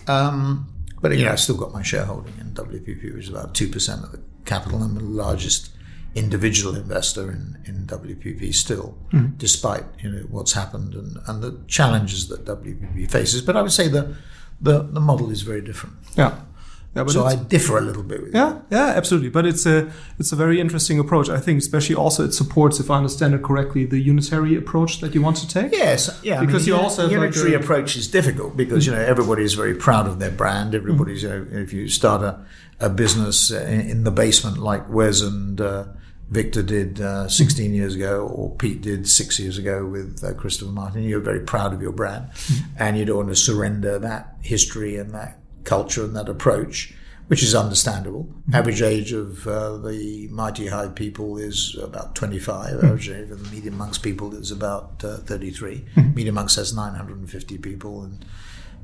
Um, 0.07 0.67
but, 0.99 1.15
you 1.15 1.25
know, 1.25 1.31
I've 1.31 1.39
still 1.39 1.57
got 1.57 1.71
my 1.71 1.83
shareholding 1.83 2.33
in 2.39 2.51
WPP, 2.51 3.13
which 3.13 3.25
is 3.25 3.29
about 3.29 3.53
2% 3.53 4.03
of 4.03 4.11
the 4.11 4.21
capital. 4.45 4.81
I'm 4.81 4.95
the 4.95 5.03
largest 5.03 5.74
individual 6.15 6.75
investor 6.75 7.29
in, 7.29 7.57
in 7.65 7.85
WPP 7.85 8.55
still, 8.55 8.97
hmm. 9.11 9.27
despite, 9.37 9.83
you 9.99 10.09
know, 10.09 10.21
what's 10.29 10.53
happened 10.53 10.95
and, 10.95 11.17
and 11.27 11.43
the 11.43 11.59
challenges 11.67 12.29
that 12.29 12.45
WPP 12.45 13.11
faces. 13.11 13.41
But 13.41 13.57
I 13.57 13.61
would 13.61 13.73
say 13.73 13.89
the, 13.89 14.15
the, 14.61 14.83
the 14.83 15.01
model 15.01 15.29
is 15.29 15.41
very 15.41 15.61
different. 15.61 15.95
Yeah. 16.15 16.39
Yeah, 16.95 17.03
but 17.03 17.11
so 17.11 17.25
I 17.25 17.35
differ 17.35 17.77
a 17.77 17.81
little 17.81 18.03
bit 18.03 18.21
with 18.21 18.33
you. 18.33 18.39
Yeah, 18.39 18.59
yeah, 18.71 18.85
absolutely. 18.95 19.27
But 19.27 19.45
it's 19.45 19.65
a 19.65 19.91
it's 20.17 20.31
a 20.31 20.35
very 20.37 20.61
interesting 20.61 20.97
approach. 20.97 21.27
I 21.27 21.41
think, 21.41 21.59
especially 21.59 21.93
also 21.93 22.23
it 22.23 22.31
supports, 22.31 22.79
if 22.79 22.89
I 22.89 22.95
understand 22.95 23.33
it 23.33 23.43
correctly, 23.43 23.85
the 23.85 23.99
unitary 23.99 24.55
approach 24.55 25.01
that 25.01 25.13
you 25.13 25.21
want 25.21 25.35
to 25.37 25.47
take. 25.47 25.73
Yes, 25.73 26.21
yeah. 26.23 26.39
I 26.39 26.45
Because 26.45 26.65
mean, 26.65 26.75
you 26.75 26.79
the 26.79 26.83
also 26.83 27.03
like 27.03 27.11
unitary 27.11 27.53
a- 27.53 27.59
approach 27.59 27.97
is 27.97 28.07
difficult 28.07 28.55
because 28.55 28.85
hmm. 28.85 28.93
you 28.93 28.97
know 28.97 29.03
everybody 29.03 29.43
is 29.43 29.55
very 29.55 29.75
proud 29.75 30.07
of 30.07 30.19
their 30.19 30.31
brand. 30.31 30.69
Hmm. 30.69 30.77
Everybody's 30.77 31.23
you 31.23 31.29
know, 31.29 31.45
if 31.51 31.73
you 31.73 31.89
start 31.89 32.21
a, 32.21 32.39
a 32.79 32.89
business 32.89 33.51
in, 33.51 33.81
in 33.81 34.03
the 34.05 34.11
basement 34.11 34.57
like 34.59 34.87
Wes 34.89 35.19
and 35.19 35.59
uh, 35.59 35.83
Victor 36.29 36.63
did 36.63 36.99
uh, 36.99 37.27
16 37.29 37.73
years 37.73 37.95
ago, 37.95 38.27
or 38.27 38.55
Pete 38.55 38.81
did 38.81 39.07
six 39.07 39.39
years 39.39 39.57
ago 39.57 39.85
with 39.85 40.23
uh, 40.23 40.33
Christopher 40.33 40.71
Martin, 40.71 41.03
you're 41.03 41.19
very 41.19 41.39
proud 41.41 41.73
of 41.73 41.81
your 41.81 41.91
brand, 41.91 42.29
and 42.77 42.97
you 42.97 43.05
don't 43.05 43.17
want 43.17 43.29
to 43.29 43.35
surrender 43.35 43.99
that 43.99 44.35
history 44.41 44.97
and 44.97 45.11
that 45.13 45.39
culture 45.63 46.03
and 46.03 46.15
that 46.15 46.29
approach. 46.29 46.93
Which 47.27 47.41
is 47.41 47.55
understandable. 47.55 48.29
Average 48.53 48.83
age 48.83 49.11
of 49.11 49.47
uh, 49.47 49.77
the 49.77 50.27
Mighty 50.29 50.67
Hive 50.67 50.93
people 50.93 51.39
is 51.39 51.75
about 51.81 52.13
25. 52.13 52.83
Average 52.83 53.09
age 53.09 53.31
of 53.31 53.43
the 53.43 53.49
Media 53.49 53.71
Monks 53.71 53.97
people 53.97 54.35
is 54.35 54.51
about 54.51 55.03
uh, 55.03 55.17
33. 55.17 55.85
Media 56.13 56.31
Monks 56.31 56.53
has 56.53 56.75
950 56.75 57.57
people, 57.57 58.03
and 58.03 58.23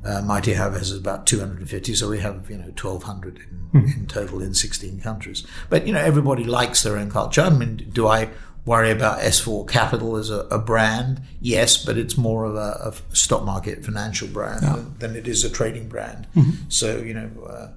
uh, 0.04 0.22
Mighty 0.22 0.54
Hive 0.54 0.74
has 0.74 0.92
about 0.92 1.26
250. 1.26 1.94
So 1.94 2.08
we 2.08 2.20
have 2.20 2.50
you 2.50 2.56
know 2.56 2.64
1,200 2.64 3.40
in, 3.72 3.80
in 3.84 4.06
total 4.06 4.42
in 4.42 4.54
16 4.54 5.00
countries. 5.00 5.46
But 5.70 5.86
you 5.86 5.92
know 5.92 6.00
everybody 6.00 6.44
likes 6.44 6.82
their 6.82 6.96
own 6.96 7.10
culture. 7.10 7.42
I 7.42 7.50
mean, 7.50 7.88
do 7.92 8.06
I 8.06 8.28
worry 8.64 8.90
about 8.90 9.20
S4 9.20 9.68
Capital 9.68 10.16
as 10.16 10.30
a, 10.30 10.40
a 10.50 10.58
brand? 10.58 11.22
Yes, 11.40 11.84
but 11.84 11.98
it's 11.98 12.16
more 12.16 12.44
of 12.44 12.54
a, 12.56 12.92
a 13.10 13.16
stock 13.16 13.44
market 13.44 13.84
financial 13.84 14.28
brand 14.28 14.62
than, 14.62 14.98
than 14.98 15.16
it 15.16 15.26
is 15.26 15.44
a 15.44 15.50
trading 15.50 15.88
brand. 15.88 16.26
So 16.68 16.98
you 16.98 17.14
know. 17.14 17.30
Uh, 17.44 17.68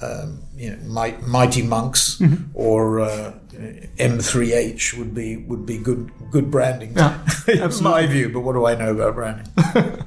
um, 0.00 0.44
you 0.56 0.70
know, 0.70 0.76
might, 0.84 1.26
Mighty 1.26 1.62
Monks 1.62 2.22
or 2.54 3.00
uh, 3.00 3.34
M3H 3.50 4.96
would 4.96 5.12
be 5.12 5.38
would 5.38 5.66
be 5.66 5.76
good 5.76 6.12
good 6.30 6.50
branding. 6.52 6.96
Yeah, 6.96 7.18
my 7.82 8.06
view. 8.06 8.28
But 8.28 8.40
what 8.40 8.52
do 8.52 8.64
I 8.64 8.76
know 8.76 8.92
about 8.92 9.16
branding? 9.16 9.52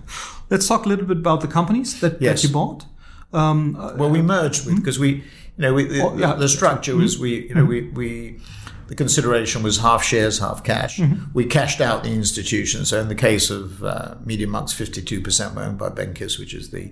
Let's 0.51 0.67
talk 0.67 0.86
a 0.86 0.89
little 0.89 1.05
bit 1.05 1.17
about 1.17 1.41
the 1.41 1.48
companies 1.48 2.00
that, 2.01 2.22
Yes. 2.22 2.41
that 2.41 2.48
you 2.48 2.53
bought. 2.53 2.86
Um, 3.34 3.75
uh, 3.77 3.93
Well, 3.96 4.10
we 4.10 4.22
merged 4.22 4.65
with 4.65 4.75
because 4.75 5.00
we, 5.00 5.10
you 5.58 5.62
know, 5.63 5.74
we, 5.74 5.86
the, 5.86 6.01
Oh, 6.03 6.17
yeah. 6.17 6.34
the 6.34 6.50
structure 6.50 6.96
was 6.96 7.17
we, 7.17 7.48
you 7.48 7.55
know, 7.55 7.65
we 7.65 7.81
we 8.00 8.39
the 8.88 8.96
consideration 8.96 9.63
was 9.63 9.77
half 9.77 10.03
shares, 10.03 10.39
half 10.39 10.63
cash. 10.65 11.00
We 11.34 11.46
cashed 11.46 11.79
out 11.79 12.03
the 12.03 12.12
institution. 12.12 12.84
So 12.84 13.00
in 13.00 13.08
the 13.08 13.15
case 13.15 13.50
of 13.50 13.81
uh, 13.84 14.15
Media 14.25 14.48
Monks, 14.48 14.74
fifty 14.74 15.01
two 15.01 15.22
percent 15.22 15.55
were 15.55 15.63
owned 15.63 15.77
by 15.77 15.89
Bencis, 15.89 16.38
which 16.38 16.53
is 16.53 16.72
the 16.72 16.91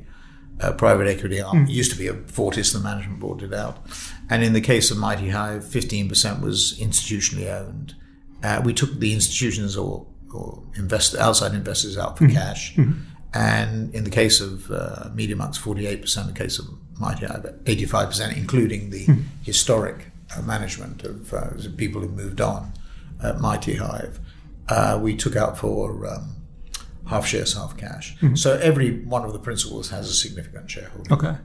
uh, 0.61 0.71
private 0.73 1.07
equity 1.07 1.41
arm. 1.41 1.63
It 1.63 1.69
used 1.81 1.91
to 1.91 1.97
be 1.97 2.07
a 2.07 2.13
Fortis, 2.13 2.71
the 2.71 2.79
management 2.79 3.19
bought 3.19 3.41
it 3.43 3.53
out. 3.53 3.77
And 4.29 4.43
in 4.43 4.53
the 4.53 4.61
case 4.61 4.91
of 4.91 4.97
Mighty 4.97 5.29
Hive, 5.29 5.63
15% 5.63 6.41
was 6.41 6.77
institutionally 6.79 7.47
owned. 7.49 7.95
Uh, 8.43 8.61
we 8.63 8.73
took 8.73 8.91
the 8.99 9.11
institutions 9.13 9.75
or, 9.77 10.05
or 10.33 10.63
invest, 10.75 11.15
outside 11.15 11.53
investors 11.53 11.97
out 11.97 12.17
for 12.17 12.27
cash. 12.29 12.77
And 13.33 13.93
in 13.93 14.03
the 14.03 14.09
case 14.09 14.41
of 14.41 14.71
uh, 14.71 15.09
Media 15.13 15.35
Monks, 15.35 15.57
48%. 15.59 16.21
In 16.21 16.27
the 16.27 16.33
case 16.33 16.59
of 16.59 16.65
Mighty 16.99 17.25
Hive, 17.25 17.43
85%, 17.63 18.35
including 18.35 18.89
the 18.89 19.07
historic 19.43 20.07
uh, 20.35 20.41
management 20.41 21.03
of 21.03 21.33
uh, 21.33 21.49
people 21.77 22.01
who 22.01 22.09
moved 22.09 22.41
on 22.41 22.73
at 23.23 23.39
Mighty 23.39 23.75
Hive. 23.75 24.19
Uh, 24.67 24.99
we 25.01 25.15
took 25.15 25.35
out 25.35 25.57
for 25.57 26.07
um, 26.07 26.35
half 27.07 27.25
shares, 27.25 27.53
half 27.53 27.75
cash. 27.77 28.15
So 28.35 28.57
every 28.57 29.03
one 29.03 29.23
of 29.23 29.33
the 29.33 29.39
principals 29.39 29.89
has 29.89 30.09
a 30.09 30.13
significant 30.13 30.69
shareholder. 30.69 31.13
okay. 31.13 31.35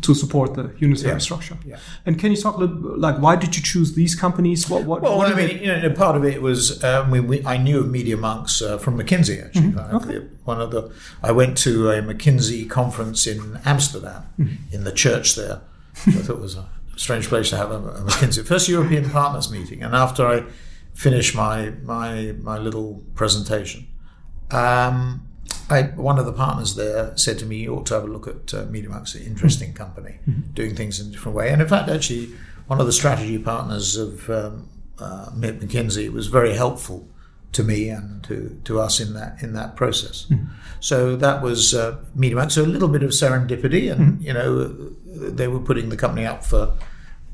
To 0.00 0.14
support 0.14 0.54
the 0.54 0.64
unitary 0.78 1.12
Yeah. 1.12 1.18
structure. 1.18 1.56
Yeah. 1.64 1.76
And 2.06 2.18
can 2.18 2.30
you 2.32 2.36
talk 2.36 2.56
a 2.56 2.60
little 2.64 2.98
like, 2.98 3.18
why 3.20 3.36
did 3.36 3.54
you 3.56 3.62
choose 3.62 3.92
these 3.94 4.16
companies? 4.16 4.68
What, 4.68 4.82
what, 4.84 5.00
Well, 5.02 5.16
what 5.16 5.30
I 5.32 5.34
mean, 5.36 5.58
you 5.60 5.66
know, 5.66 5.90
part 5.94 6.16
of 6.16 6.24
it 6.24 6.42
was 6.42 6.82
um, 6.82 7.10
we, 7.12 7.20
we, 7.20 7.46
I 7.46 7.56
knew 7.56 7.78
of 7.80 7.88
Media 7.88 8.16
Monks 8.16 8.60
uh, 8.62 8.78
from 8.78 8.98
McKinsey. 8.98 9.44
Actually, 9.44 9.74
Uh, 9.78 9.98
the- 10.00 10.28
one 10.44 10.60
of 10.60 10.70
the 10.72 10.90
I 11.22 11.30
went 11.30 11.56
to 11.58 11.90
a 11.90 12.02
McKinsey 12.02 12.68
conference 12.68 13.26
in 13.28 13.60
Amsterdam 13.64 14.22
in 14.72 14.82
the 14.84 14.92
church 14.92 15.36
there. 15.36 15.60
I 16.06 16.10
thought 16.24 16.36
it 16.38 16.40
was 16.40 16.56
a 16.56 16.66
strange 16.96 17.28
place 17.28 17.50
to 17.50 17.56
have 17.56 17.70
a, 17.70 17.76
a 17.76 18.02
McKinsey 18.08 18.44
first 18.44 18.68
European 18.68 19.08
partners 19.08 19.50
meeting. 19.52 19.84
And 19.84 19.94
after 19.94 20.26
I 20.26 20.42
finished 20.94 21.34
my 21.36 21.70
my 21.84 22.34
my 22.50 22.58
little 22.58 23.04
presentation, 23.14 23.86
um, 24.50 25.22
I, 25.72 25.82
one 25.96 26.18
of 26.18 26.26
the 26.26 26.32
partners 26.32 26.74
there 26.74 27.16
said 27.16 27.38
to 27.38 27.46
me, 27.46 27.56
"You 27.56 27.74
ought 27.76 27.86
to 27.86 27.94
have 27.94 28.04
a 28.04 28.06
look 28.06 28.26
at 28.26 28.54
uh, 28.54 28.64
Media 28.66 28.90
an 28.90 29.22
interesting 29.22 29.72
company, 29.72 30.18
doing 30.54 30.74
things 30.76 31.00
in 31.00 31.08
a 31.08 31.10
different 31.10 31.36
way." 31.36 31.50
And 31.50 31.62
in 31.62 31.68
fact, 31.68 31.88
actually, 31.88 32.30
one 32.66 32.80
of 32.80 32.86
the 32.86 32.92
strategy 32.92 33.38
partners 33.38 33.96
of 33.96 34.30
um, 34.30 34.68
uh, 34.98 35.30
McKinsey 35.36 36.12
was 36.12 36.26
very 36.28 36.54
helpful 36.54 37.08
to 37.52 37.62
me 37.62 37.90
and 37.90 38.24
to, 38.24 38.58
to 38.64 38.80
us 38.80 39.00
in 39.00 39.12
that 39.14 39.42
in 39.42 39.52
that 39.52 39.76
process. 39.76 40.26
So 40.80 41.16
that 41.16 41.42
was 41.42 41.74
uh, 41.74 41.98
Media 42.14 42.50
So 42.50 42.62
a 42.62 42.66
little 42.66 42.88
bit 42.88 43.02
of 43.02 43.10
serendipity, 43.10 43.90
and 43.92 44.22
you 44.22 44.32
know, 44.32 44.68
they 45.06 45.48
were 45.48 45.60
putting 45.60 45.88
the 45.90 45.96
company 45.96 46.26
up 46.26 46.44
for 46.44 46.76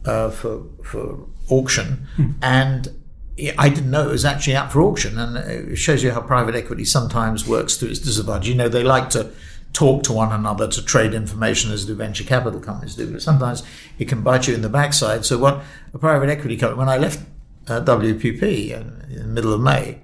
uh, 0.04 0.30
for 0.30 0.64
for 0.84 1.26
auction, 1.48 2.06
and 2.42 2.88
I 3.56 3.68
didn't 3.68 3.90
know 3.90 4.08
it 4.08 4.12
was 4.12 4.24
actually 4.24 4.56
up 4.56 4.72
for 4.72 4.82
auction, 4.82 5.18
and 5.18 5.36
it 5.36 5.76
shows 5.76 6.02
you 6.02 6.10
how 6.10 6.20
private 6.20 6.54
equity 6.54 6.84
sometimes 6.84 7.46
works 7.46 7.76
to 7.78 7.88
its 7.88 8.00
disadvantage. 8.00 8.48
You 8.48 8.54
know, 8.54 8.68
they 8.68 8.82
like 8.82 9.10
to 9.10 9.30
talk 9.72 10.02
to 10.04 10.12
one 10.12 10.32
another 10.32 10.66
to 10.66 10.84
trade 10.84 11.14
information 11.14 11.70
as 11.70 11.84
do 11.84 11.94
venture 11.94 12.24
capital 12.24 12.60
companies 12.60 12.96
do, 12.96 13.10
but 13.12 13.22
sometimes 13.22 13.62
it 13.98 14.08
can 14.08 14.22
bite 14.22 14.48
you 14.48 14.54
in 14.54 14.62
the 14.62 14.68
backside. 14.68 15.24
So, 15.24 15.38
what 15.38 15.62
a 15.94 15.98
private 15.98 16.28
equity 16.28 16.56
company, 16.56 16.78
when 16.78 16.88
I 16.88 16.96
left 16.96 17.20
uh, 17.68 17.80
WPP 17.82 18.70
in, 18.70 19.06
in 19.10 19.22
the 19.22 19.28
middle 19.28 19.52
of 19.52 19.60
May, 19.60 20.00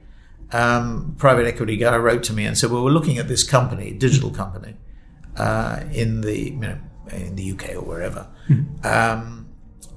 um, 0.53 1.17
private 1.19 1.47
equity 1.47 1.77
guy 1.77 1.97
wrote 1.97 2.23
to 2.25 2.33
me 2.33 2.45
and 2.47 2.57
said, 2.57 2.71
"Well, 2.71 2.85
we're 2.85 2.91
looking 2.91 3.19
at 3.19 3.27
this 3.27 3.43
company, 3.43 3.93
digital 3.93 4.31
company, 4.31 4.77
uh, 5.37 5.81
in 5.93 6.21
the 6.21 6.39
you 6.39 6.57
know 6.57 6.79
in 7.11 7.37
the 7.37 7.53
UK 7.53 7.75
or 7.75 7.83
wherever." 7.83 8.29
Um, 8.85 9.44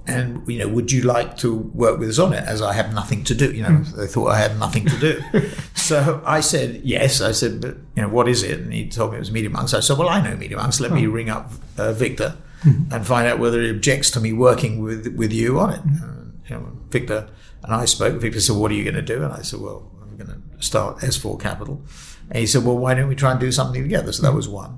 and 0.08 0.48
you 0.48 0.60
know, 0.60 0.68
would 0.68 0.92
you 0.92 1.02
like 1.02 1.38
to 1.38 1.56
work 1.56 2.00
with 2.00 2.10
us 2.10 2.20
on 2.20 2.34
it? 2.34 2.44
As 2.46 2.62
I 2.62 2.74
have 2.74 2.94
nothing 2.94 3.24
to 3.26 3.36
do, 3.36 3.52
you 3.52 3.62
know, 3.62 3.70
hmm. 3.70 4.00
they 4.00 4.08
thought 4.08 4.28
I 4.28 4.38
had 4.40 4.58
nothing 4.58 4.86
to 4.86 4.98
do. 5.00 5.50
so 5.76 6.22
I 6.26 6.40
said 6.40 6.82
yes. 6.84 7.22
I 7.22 7.32
said, 7.34 7.62
but 7.62 7.76
you 7.96 8.02
know, 8.02 8.10
what 8.10 8.28
is 8.28 8.44
it? 8.44 8.60
And 8.60 8.74
he 8.74 8.88
told 8.90 9.12
me 9.12 9.18
it 9.18 9.20
was 9.20 9.32
Media 9.32 9.50
Monks. 9.50 9.74
I 9.74 9.82
said, 9.82 9.98
well, 9.98 10.10
I 10.10 10.22
know 10.22 10.36
Media 10.36 10.58
Monks. 10.58 10.80
Let 10.80 10.92
me 10.92 11.08
ring 11.08 11.30
up 11.30 11.52
uh, 11.78 11.92
Victor 11.94 12.38
hmm. 12.62 12.84
and 12.92 13.06
find 13.06 13.28
out 13.28 13.40
whether 13.40 13.62
he 13.62 13.70
objects 13.70 14.10
to 14.12 14.20
me 14.20 14.34
working 14.34 14.82
with 14.82 15.14
with 15.16 15.34
you 15.34 15.60
on 15.60 15.74
it. 15.74 15.80
Hmm. 15.80 16.04
And, 16.04 16.42
you 16.48 16.56
know, 16.56 16.72
Victor 16.90 17.30
and 17.64 17.74
I 17.74 17.86
spoke. 17.86 18.22
Victor 18.22 18.40
said, 18.40 18.56
what 18.56 18.72
are 18.72 18.76
you 18.76 18.84
going 18.84 18.96
to 18.96 19.02
do? 19.02 19.24
And 19.24 19.34
I 19.34 19.42
said, 19.42 19.60
well, 19.60 19.92
I'm 20.02 20.16
going 20.18 20.30
to 20.30 20.64
start 20.66 21.00
S4 21.00 21.40
Capital. 21.40 21.84
And 22.30 22.40
he 22.40 22.48
said, 22.48 22.66
well, 22.66 22.78
why 22.78 22.94
don't 22.94 23.08
we 23.08 23.16
try 23.16 23.32
and 23.32 23.40
do 23.40 23.52
something 23.52 23.82
together? 23.82 24.12
So 24.12 24.24
that 24.24 24.34
was 24.34 24.48
one. 24.48 24.78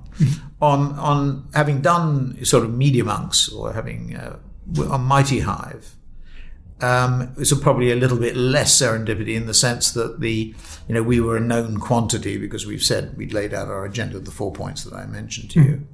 on 0.61 0.93
on 0.93 1.47
having 1.53 1.81
done 1.81 2.43
sort 2.43 2.63
of 2.63 2.73
Media 2.73 3.03
Monks 3.03 3.49
or 3.49 3.73
having 3.73 4.15
uh, 4.15 4.37
on 4.77 5.01
Mighty 5.01 5.39
Hive, 5.39 5.95
um, 6.81 7.33
it 7.37 7.61
probably 7.61 7.91
a 7.91 7.95
little 7.95 8.17
bit 8.17 8.37
less 8.37 8.79
serendipity 8.81 9.35
in 9.35 9.47
the 9.47 9.53
sense 9.53 9.91
that 9.91 10.21
the, 10.21 10.53
you 10.87 10.95
know, 10.95 11.03
we 11.03 11.19
were 11.19 11.35
a 11.37 11.41
known 11.41 11.77
quantity 11.77 12.37
because 12.37 12.65
we've 12.65 12.83
said 12.83 13.17
we'd 13.17 13.33
laid 13.33 13.53
out 13.53 13.67
our 13.67 13.85
agenda 13.85 14.17
of 14.17 14.25
the 14.25 14.31
four 14.31 14.51
points 14.53 14.83
that 14.85 14.93
I 14.93 15.05
mentioned 15.05 15.51
to 15.51 15.61
you, 15.61 15.87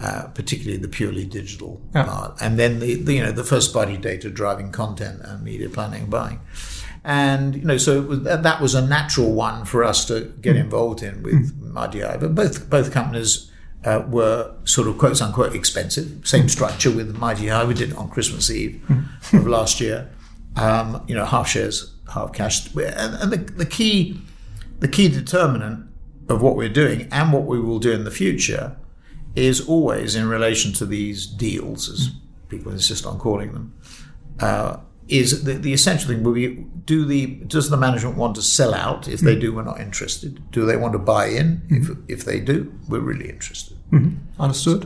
uh, 0.00 0.24
particularly 0.34 0.78
the 0.78 0.88
purely 0.88 1.24
digital 1.24 1.80
Yeah. 1.94 2.04
part, 2.04 2.38
and 2.40 2.58
then 2.58 2.80
the, 2.80 2.94
the, 2.96 3.14
you 3.14 3.22
know, 3.22 3.30
the 3.32 3.44
first 3.44 3.72
party 3.72 3.96
data 3.96 4.28
driving 4.28 4.72
content 4.72 5.20
and 5.22 5.44
media 5.44 5.68
planning 5.68 6.02
and 6.02 6.10
buying. 6.10 6.40
And, 7.04 7.54
you 7.54 7.62
know, 7.64 7.78
so 7.78 8.00
it 8.00 8.08
was, 8.08 8.22
that 8.24 8.60
was 8.60 8.74
a 8.74 8.84
natural 8.84 9.32
one 9.32 9.64
for 9.64 9.84
us 9.84 10.04
to 10.06 10.34
get 10.40 10.56
involved 10.56 11.04
in 11.04 11.22
with 11.22 11.56
Mighty 11.62 12.00
Hive. 12.00 12.18
But 12.18 12.34
both, 12.34 12.68
both 12.68 12.90
companies 12.90 13.48
uh, 13.86 14.04
were 14.08 14.52
sort 14.64 14.88
of 14.88 14.98
quote 14.98 15.20
unquote 15.22 15.54
expensive. 15.54 16.26
Same 16.26 16.48
structure 16.48 16.90
with 16.90 17.16
Mighty 17.16 17.46
Hive. 17.46 17.68
We 17.68 17.74
did 17.74 17.90
it 17.90 17.96
on 17.96 18.10
Christmas 18.10 18.50
Eve 18.50 18.82
of 19.32 19.46
last 19.46 19.80
year. 19.80 20.10
Um, 20.56 21.04
you 21.06 21.14
know, 21.14 21.24
half 21.24 21.48
shares, 21.48 21.94
half 22.12 22.32
cash. 22.32 22.74
And, 22.74 23.14
and 23.14 23.32
the, 23.32 23.36
the 23.36 23.66
key, 23.66 24.20
the 24.80 24.88
key 24.88 25.08
determinant 25.08 25.88
of 26.28 26.42
what 26.42 26.56
we're 26.56 26.68
doing 26.68 27.08
and 27.12 27.32
what 27.32 27.44
we 27.44 27.60
will 27.60 27.78
do 27.78 27.92
in 27.92 28.04
the 28.04 28.10
future 28.10 28.76
is 29.36 29.60
always 29.68 30.16
in 30.16 30.28
relation 30.28 30.72
to 30.72 30.86
these 30.86 31.26
deals, 31.26 31.88
as 31.88 32.10
people 32.48 32.72
insist 32.72 33.06
on 33.06 33.18
calling 33.18 33.52
them. 33.52 33.78
Uh, 34.40 34.78
is 35.08 35.44
the, 35.44 35.52
the 35.52 35.72
essential 35.72 36.08
thing 36.08 36.24
will 36.24 36.32
be 36.32 36.56
do 36.84 37.04
the 37.04 37.26
does 37.46 37.70
the 37.70 37.76
management 37.76 38.16
want 38.16 38.34
to 38.34 38.42
sell 38.42 38.74
out 38.74 39.06
if 39.06 39.20
they 39.20 39.36
do 39.36 39.54
we're 39.54 39.62
not 39.62 39.80
interested 39.80 40.50
do 40.50 40.66
they 40.66 40.76
want 40.76 40.92
to 40.92 40.98
buy 40.98 41.26
in 41.26 41.62
if, 41.70 41.90
if 42.08 42.24
they 42.24 42.40
do 42.40 42.72
we're 42.88 42.98
really 42.98 43.28
interested 43.28 43.75
Mhm. 43.90 44.18
Alles 44.38 44.64
gut 44.64 44.85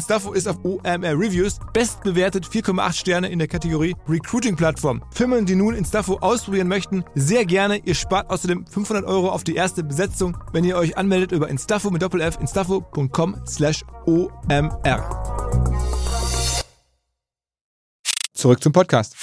Instafo 0.01 0.33
ist 0.33 0.47
auf 0.47 0.57
OMR 0.63 1.13
Reviews 1.13 1.59
bestbewertet 1.73 2.47
4,8 2.47 2.93
Sterne 2.93 3.29
in 3.29 3.37
der 3.37 3.47
Kategorie 3.47 3.95
Recruiting 4.09 4.55
Plattform. 4.55 5.03
Firmen, 5.11 5.45
die 5.45 5.53
nun 5.53 5.75
Instafo 5.75 6.17
ausprobieren 6.21 6.67
möchten, 6.67 7.03
sehr 7.13 7.45
gerne. 7.45 7.77
Ihr 7.85 7.93
spart 7.93 8.31
außerdem 8.31 8.65
500 8.65 9.05
Euro 9.05 9.29
auf 9.29 9.43
die 9.43 9.53
erste 9.53 9.83
Besetzung, 9.83 10.35
wenn 10.53 10.63
ihr 10.63 10.75
euch 10.75 10.97
anmeldet 10.97 11.33
über 11.33 11.49
Instafo 11.49 11.91
mit 11.91 12.01
Doppel 12.01 12.21
F 12.21 12.39
instafo.com 12.41 13.43
slash 13.45 13.85
OMR. 14.07 15.07
Zurück 18.33 18.63
zum 18.63 18.73
Podcast. 18.73 19.15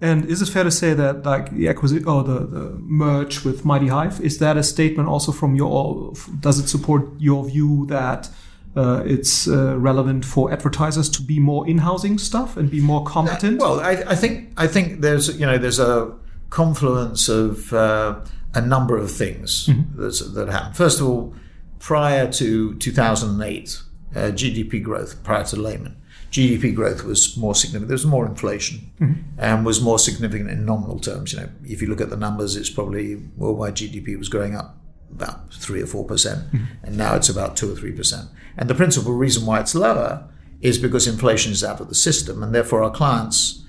And 0.00 0.24
is 0.24 0.40
it 0.40 0.48
fair 0.48 0.64
to 0.64 0.70
say 0.70 0.94
that 0.94 1.26
like 1.26 1.54
the 1.54 1.68
acquisition 1.68 2.08
or 2.08 2.24
the, 2.24 2.46
the 2.46 2.78
merge 2.78 3.44
with 3.44 3.66
Mighty 3.66 3.88
Hive 3.88 4.24
is 4.24 4.38
that 4.38 4.56
a 4.56 4.62
statement 4.62 5.06
also 5.06 5.32
from 5.32 5.54
your 5.54 6.14
does 6.40 6.58
it 6.58 6.70
support 6.70 7.08
your 7.20 7.44
view 7.44 7.86
that 7.88 8.30
uh, 8.74 9.02
it's 9.04 9.48
uh, 9.48 9.78
relevant 9.78 10.24
for 10.24 10.50
advertisers 10.50 11.08
to 11.10 11.22
be 11.22 11.38
more 11.38 11.68
in-housing 11.68 12.18
stuff 12.18 12.56
and 12.56 12.70
be 12.70 12.80
more 12.80 13.04
competent? 13.04 13.60
Well, 13.60 13.80
I, 13.80 14.02
I 14.06 14.14
think 14.14 14.52
I 14.56 14.66
think 14.66 15.00
there's 15.00 15.38
you 15.38 15.46
know 15.46 15.58
there's 15.58 15.78
a 15.78 16.12
confluence 16.50 17.28
of 17.28 17.72
uh, 17.72 18.20
a 18.54 18.60
number 18.60 18.96
of 18.96 19.10
things 19.10 19.68
that's, 19.94 20.20
that 20.20 20.48
happened. 20.48 20.76
First 20.76 21.00
of 21.00 21.06
all, 21.06 21.34
prior 21.78 22.30
to 22.32 22.74
2008, 22.76 23.82
uh, 24.14 24.18
GDP 24.32 24.82
growth 24.82 25.22
prior 25.22 25.44
to 25.44 25.56
Lehman, 25.56 25.96
GDP 26.30 26.74
growth 26.74 27.04
was 27.04 27.36
more 27.36 27.54
significant. 27.54 27.88
There 27.88 27.94
was 27.94 28.06
more 28.06 28.26
inflation 28.26 28.90
and 29.38 29.66
was 29.66 29.82
more 29.82 29.98
significant 29.98 30.50
in 30.50 30.64
nominal 30.64 30.98
terms. 30.98 31.32
You 31.32 31.40
know, 31.40 31.48
if 31.64 31.82
you 31.82 31.88
look 31.88 32.00
at 32.00 32.08
the 32.08 32.16
numbers, 32.16 32.56
it's 32.56 32.70
probably 32.70 33.16
worldwide 33.36 33.76
GDP 33.76 34.18
was 34.18 34.28
growing 34.30 34.56
up 34.56 34.78
about 35.12 35.52
three 35.52 35.82
or 35.82 35.86
four 35.86 36.04
percent, 36.04 36.48
hmm. 36.50 36.64
and 36.82 36.96
now 36.96 37.14
it's 37.14 37.28
about 37.28 37.56
two 37.56 37.72
or 37.72 37.76
three 37.76 37.92
percent. 37.92 38.28
And 38.56 38.68
the 38.68 38.74
principal 38.74 39.12
reason 39.12 39.46
why 39.46 39.60
it's 39.60 39.74
lower 39.74 40.28
is 40.60 40.78
because 40.78 41.06
inflation 41.06 41.52
is 41.52 41.64
out 41.64 41.80
of 41.80 41.88
the 41.88 41.94
system, 41.94 42.42
and 42.42 42.54
therefore 42.54 42.82
our 42.82 42.90
clients 42.90 43.64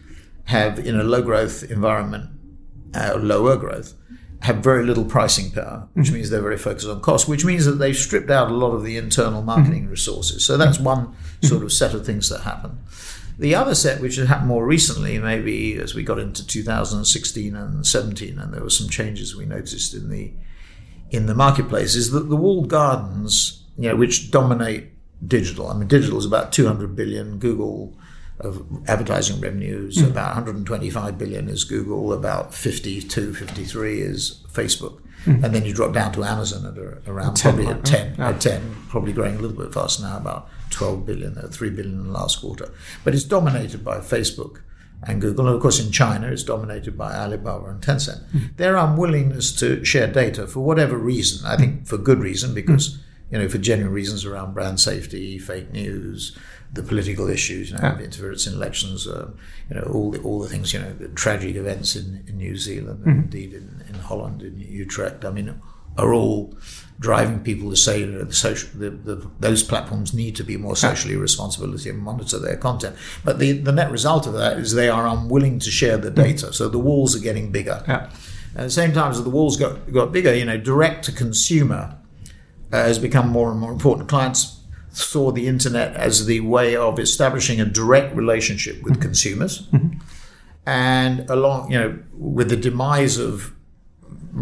have, 0.45 0.79
in 0.79 0.99
a 0.99 1.03
low 1.03 1.21
growth 1.21 1.63
environment, 1.69 2.29
uh, 2.93 3.17
lower 3.19 3.55
growth, 3.57 3.93
have 4.41 4.57
very 4.57 4.83
little 4.83 5.05
pricing 5.05 5.51
power, 5.51 5.87
hmm. 5.93 6.01
which 6.01 6.11
means 6.11 6.29
they're 6.29 6.41
very 6.41 6.57
focused 6.57 6.87
on 6.87 7.01
cost, 7.01 7.27
which 7.27 7.45
means 7.45 7.65
that 7.65 7.73
they've 7.73 7.95
stripped 7.95 8.29
out 8.29 8.51
a 8.51 8.53
lot 8.53 8.71
of 8.71 8.83
the 8.83 8.97
internal 8.97 9.41
hmm. 9.41 9.47
marketing 9.47 9.87
resources. 9.87 10.45
So 10.45 10.57
that's 10.57 10.79
one 10.79 11.15
sort 11.41 11.63
of 11.63 11.71
set 11.71 11.93
of 11.93 12.05
things 12.05 12.29
that 12.29 12.41
happen. 12.41 12.79
The 13.39 13.55
other 13.55 13.73
set, 13.73 13.99
which 13.99 14.17
has 14.17 14.27
happened 14.27 14.47
more 14.47 14.65
recently, 14.65 15.17
maybe 15.17 15.75
as 15.75 15.95
we 15.95 16.03
got 16.03 16.19
into 16.19 16.45
2016 16.45 17.55
and 17.55 17.85
17, 17.85 18.37
and 18.37 18.53
there 18.53 18.61
were 18.61 18.69
some 18.69 18.89
changes 18.89 19.35
we 19.35 19.45
noticed 19.45 19.93
in 19.93 20.09
the 20.09 20.31
in 21.13 21.27
the 21.27 21.35
marketplace, 21.35 21.95
is 21.95 22.11
that 22.11 22.27
the 22.29 22.35
walled 22.35 22.67
gardens, 22.67 23.63
you 23.77 23.87
know, 23.89 23.95
which 23.95 24.31
dominate 24.31 24.89
digital. 25.25 25.67
I 25.69 25.73
mean, 25.77 25.87
digital 25.87 26.17
is 26.17 26.25
about 26.25 26.51
200 26.51 26.95
billion. 26.95 27.37
Google 27.39 27.95
of 28.39 28.65
advertising 28.87 29.39
revenues, 29.39 30.01
about 30.01 30.29
125 30.35 31.17
billion 31.17 31.47
is 31.47 31.63
Google, 31.63 32.11
about 32.11 32.53
52, 32.53 33.33
53 33.35 34.01
is 34.01 34.43
Facebook. 34.51 34.99
And 35.25 35.55
then 35.55 35.63
you 35.63 35.73
drop 35.73 35.93
down 35.93 36.11
to 36.13 36.23
Amazon 36.25 36.65
at 36.65 36.77
a, 36.77 37.09
around 37.09 37.35
10, 37.35 37.53
probably 37.53 37.71
at 37.71 37.85
10, 37.85 38.15
Yeah. 38.17 38.29
at 38.29 38.41
10, 38.41 38.75
probably 38.89 39.13
growing 39.13 39.37
a 39.37 39.39
little 39.39 39.55
bit 39.55 39.73
faster 39.73 40.03
now, 40.03 40.17
about 40.17 40.49
12 40.71 41.05
billion, 41.05 41.37
uh, 41.37 41.47
3 41.49 41.69
billion 41.69 41.93
in 42.01 42.03
the 42.07 42.11
last 42.11 42.41
quarter. 42.41 42.73
But 43.05 43.13
it's 43.15 43.23
dominated 43.23 43.85
by 43.85 43.99
Facebook 43.99 44.57
and 45.07 45.21
Google. 45.21 45.47
And 45.47 45.55
of 45.55 45.61
course, 45.61 45.83
in 45.83 45.91
China, 45.91 46.27
it's 46.27 46.43
dominated 46.43 46.97
by 46.97 47.13
Alibaba 47.13 47.65
and 47.65 47.81
Tencent. 47.81 48.23
Mm-hmm. 48.29 48.55
Their 48.57 48.75
unwillingness 48.75 49.51
to 49.59 49.83
share 49.83 50.07
data 50.07 50.47
for 50.47 50.61
whatever 50.61 50.97
reason, 50.97 51.45
I 51.45 51.57
think 51.57 51.87
for 51.87 51.97
good 51.97 52.19
reason, 52.19 52.53
because, 52.53 52.95
mm. 52.95 52.99
you 53.31 53.39
know, 53.39 53.49
for 53.49 53.57
genuine 53.57 53.93
reasons 53.93 54.25
around 54.25 54.53
brand 54.53 54.79
safety, 54.79 55.37
fake 55.37 55.71
news, 55.71 56.37
the 56.71 56.83
political 56.83 57.29
issues, 57.29 57.69
you 57.69 57.77
know, 57.77 57.83
Yeah. 57.83 57.99
interference 57.99 58.47
in 58.47 58.53
elections, 58.53 59.07
uh, 59.07 59.29
you 59.69 59.75
know, 59.75 59.83
all 59.93 60.11
the, 60.11 60.19
all 60.21 60.39
the 60.39 60.49
things, 60.49 60.73
you 60.73 60.79
know, 60.79 60.93
the 60.93 61.09
tragic 61.09 61.55
events 61.55 61.95
in, 61.95 62.23
in 62.27 62.37
New 62.37 62.57
Zealand 62.57 63.05
and 63.05 63.25
indeed 63.25 63.53
in, 63.53 63.83
in 63.87 63.95
Holland, 63.95 64.41
in 64.41 64.59
Utrecht, 64.59 65.23
I 65.23 65.31
mean, 65.31 65.61
are 65.97 66.13
all 66.13 66.55
driving 66.99 67.39
people 67.41 67.69
to 67.69 67.75
say 67.75 68.03
that 68.03 68.27
the 68.27 68.33
social, 68.33 68.69
the, 68.79 68.89
the, 68.89 69.29
those 69.39 69.63
platforms 69.63 70.13
need 70.13 70.35
to 70.35 70.43
be 70.43 70.57
more 70.57 70.75
socially 70.75 71.15
responsibility 71.15 71.89
and 71.89 71.99
monitor 71.99 72.39
their 72.39 72.57
content. 72.57 72.95
But 73.25 73.39
the, 73.39 73.53
the 73.53 73.71
net 73.71 73.91
result 73.91 74.27
of 74.27 74.33
that 74.33 74.57
is 74.57 74.73
they 74.73 74.89
are 74.89 75.07
unwilling 75.07 75.59
to 75.59 75.71
share 75.71 75.97
the 75.97 76.11
mm. 76.11 76.15
data. 76.15 76.53
So 76.53 76.69
the 76.69 76.79
walls 76.79 77.15
are 77.15 77.19
getting 77.19 77.51
bigger. 77.51 77.83
Yeah. 77.87 78.09
At 78.55 78.63
the 78.63 78.69
same 78.69 78.93
time 78.93 79.11
as 79.11 79.23
the 79.23 79.29
walls 79.29 79.57
got, 79.57 79.91
got 79.91 80.11
bigger, 80.11 80.33
you 80.33 80.45
know, 80.45 80.57
direct 80.57 81.05
to 81.05 81.11
consumer 81.11 81.97
uh, 82.71 82.83
has 82.83 82.99
become 82.99 83.29
more 83.29 83.51
and 83.51 83.59
more 83.59 83.71
important. 83.71 84.07
Clients 84.09 84.59
saw 84.91 85.31
the 85.31 85.47
internet 85.47 85.95
as 85.95 86.27
the 86.27 86.39
way 86.41 86.75
of 86.75 86.99
establishing 86.99 87.59
a 87.59 87.65
direct 87.65 88.15
relationship 88.15 88.81
with 88.83 88.93
mm-hmm. 88.93 89.01
consumers. 89.01 89.67
Mm-hmm. 89.67 89.97
And 90.65 91.29
along, 91.29 91.71
you 91.71 91.79
know, 91.79 91.99
with 92.13 92.49
the 92.49 92.55
demise 92.55 93.17
of 93.17 93.53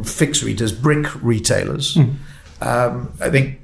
fixed 0.03 0.43
retailers, 0.43 0.73
brick 0.73 1.23
retailers, 1.23 1.95
mm-hmm. 1.95 2.15
Um, 2.61 3.13
I 3.19 3.29
think 3.29 3.59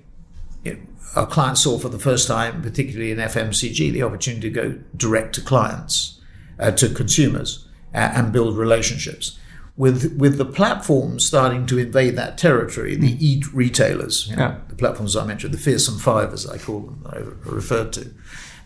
you 0.64 0.74
know, 0.74 0.80
our 1.16 1.26
clients 1.28 1.62
saw 1.62 1.78
for 1.80 1.90
the 1.90 2.00
first 2.00 2.28
time, 2.28 2.62
particularly 2.62 3.12
in 3.12 3.18
FMCG, 3.18 3.92
the 3.94 4.04
opportunity 4.04 4.50
to 4.50 4.54
go 4.54 4.80
direct 4.96 5.36
to 5.36 5.42
clients, 5.42 6.20
uh, 6.60 6.72
to 6.72 6.90
consumers, 6.90 7.66
uh, 7.94 8.12
and 8.16 8.32
build 8.32 8.58
relationships. 8.58 9.38
With 9.76 10.18
with 10.18 10.38
the 10.40 10.46
platforms 10.46 11.24
starting 11.26 11.68
to 11.68 11.78
invade 11.78 12.16
that 12.16 12.38
territory, 12.40 12.96
the 12.96 13.16
e 13.26 13.44
retailers, 13.54 14.28
you 14.28 14.36
know, 14.36 14.42
Yeah. 14.42 14.56
the 14.70 14.76
platforms 14.76 15.16
I 15.16 15.24
mentioned, 15.26 15.54
the 15.54 15.60
fearsome 15.60 16.00
five, 16.00 16.34
as 16.34 16.48
I 16.48 16.58
call 16.58 16.80
them, 16.82 17.06
I 17.06 17.18
referred 17.50 17.94
to, 17.94 18.12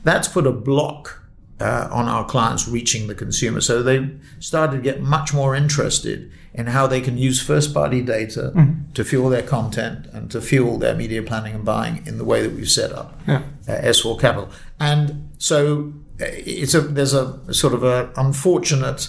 that's 0.06 0.30
put 0.30 0.48
a 0.48 0.52
block 0.54 1.21
uh, 1.62 1.88
on 1.92 2.06
our 2.08 2.26
clients 2.26 2.68
reaching 2.68 3.08
the 3.08 3.16
consumer. 3.16 3.62
So 3.62 3.84
they 3.84 4.10
started 4.40 4.78
to 4.78 4.82
get 4.84 5.02
much 5.02 5.34
more 5.34 5.56
interested 5.56 6.32
in 6.54 6.66
how 6.68 6.88
they 6.88 7.00
can 7.02 7.18
use 7.18 7.42
first 7.42 7.74
party 7.74 8.02
data 8.02 8.52
to 8.94 9.04
fuel 9.06 9.30
their 9.30 9.44
content 9.58 10.08
and 10.14 10.30
to 10.32 10.42
fuel 10.42 10.78
their 10.78 10.96
media 10.96 11.22
planning 11.24 11.54
and 11.56 11.64
buying 11.64 11.96
in 12.06 12.18
the 12.18 12.26
way 12.26 12.42
that 12.46 12.52
we've 12.54 12.70
set 12.70 12.92
up 12.92 13.10
Yeah. 13.28 13.44
uh, 13.70 13.72
S4 13.96 14.20
Capital. 14.20 14.50
And 14.80 15.30
so 15.38 15.94
uh, 16.20 16.26
it's 16.28 16.74
a, 16.74 16.82
there's 16.82 17.14
a 17.14 17.54
sort 17.54 17.74
of 17.74 17.84
a 17.84 18.12
unfortunate 18.18 19.08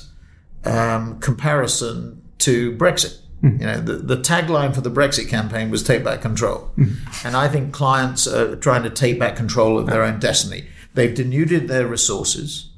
um, 0.64 1.18
comparison 1.20 2.22
to 2.38 2.72
Brexit. 2.76 3.18
You 3.44 3.66
know, 3.66 3.80
the, 3.80 3.94
the 3.94 4.16
tagline 4.18 4.72
for 4.72 4.82
the 4.82 4.90
Brexit 4.90 5.28
campaign 5.28 5.68
was 5.68 5.82
take 5.82 6.04
back 6.04 6.20
control. 6.22 6.70
And 7.24 7.36
I 7.36 7.48
think 7.48 7.72
clients 7.72 8.28
are 8.28 8.54
trying 8.54 8.84
to 8.84 8.90
take 8.90 9.18
back 9.18 9.34
control 9.34 9.80
of 9.80 9.86
their 9.88 10.04
own 10.04 10.20
destiny. 10.20 10.68
They've 10.94 11.14
denuded 11.14 11.68
their 11.68 11.86
resources. 11.86 12.68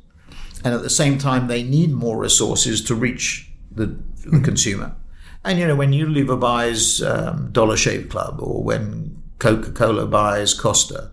And 0.65 0.73
at 0.75 0.83
the 0.83 0.91
same 0.91 1.19
time, 1.19 1.47
they 1.47 1.63
need 1.63 1.93
more 1.93 2.17
resources 2.17 2.83
to 2.85 2.95
reach 2.95 3.51
the, 3.71 3.97
the 4.25 4.41
consumer. 4.41 4.97
And, 5.45 5.59
you 5.59 5.67
know, 5.67 5.77
when 5.77 5.93
Unilever 5.93 6.41
buys 6.41 7.03
um, 7.03 7.51
Dollar 7.53 7.77
Shave 7.77 8.09
Club 8.09 8.41
or 8.41 8.63
when 8.63 9.23
Coca 9.39 9.73
Cola 9.73 10.07
buys 10.07 10.55
Costa, 10.55 11.11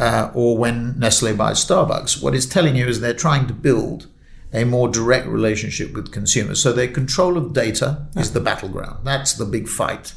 uh, 0.00 0.30
or 0.34 0.56
when 0.56 0.98
Nestle 0.98 1.34
buys 1.34 1.64
Starbucks, 1.64 2.22
what 2.22 2.34
it's 2.34 2.46
telling 2.46 2.74
you 2.74 2.88
is 2.88 3.00
they're 3.00 3.14
trying 3.14 3.46
to 3.46 3.52
build 3.52 4.08
a 4.52 4.64
more 4.64 4.88
direct 4.88 5.26
relationship 5.28 5.92
with 5.92 6.10
consumers. 6.10 6.60
So 6.60 6.72
their 6.72 6.88
control 6.88 7.36
of 7.36 7.52
data 7.52 8.08
is 8.16 8.32
the 8.32 8.40
battleground. 8.40 9.06
That's 9.06 9.34
the 9.34 9.44
big 9.44 9.68
fight. 9.68 10.14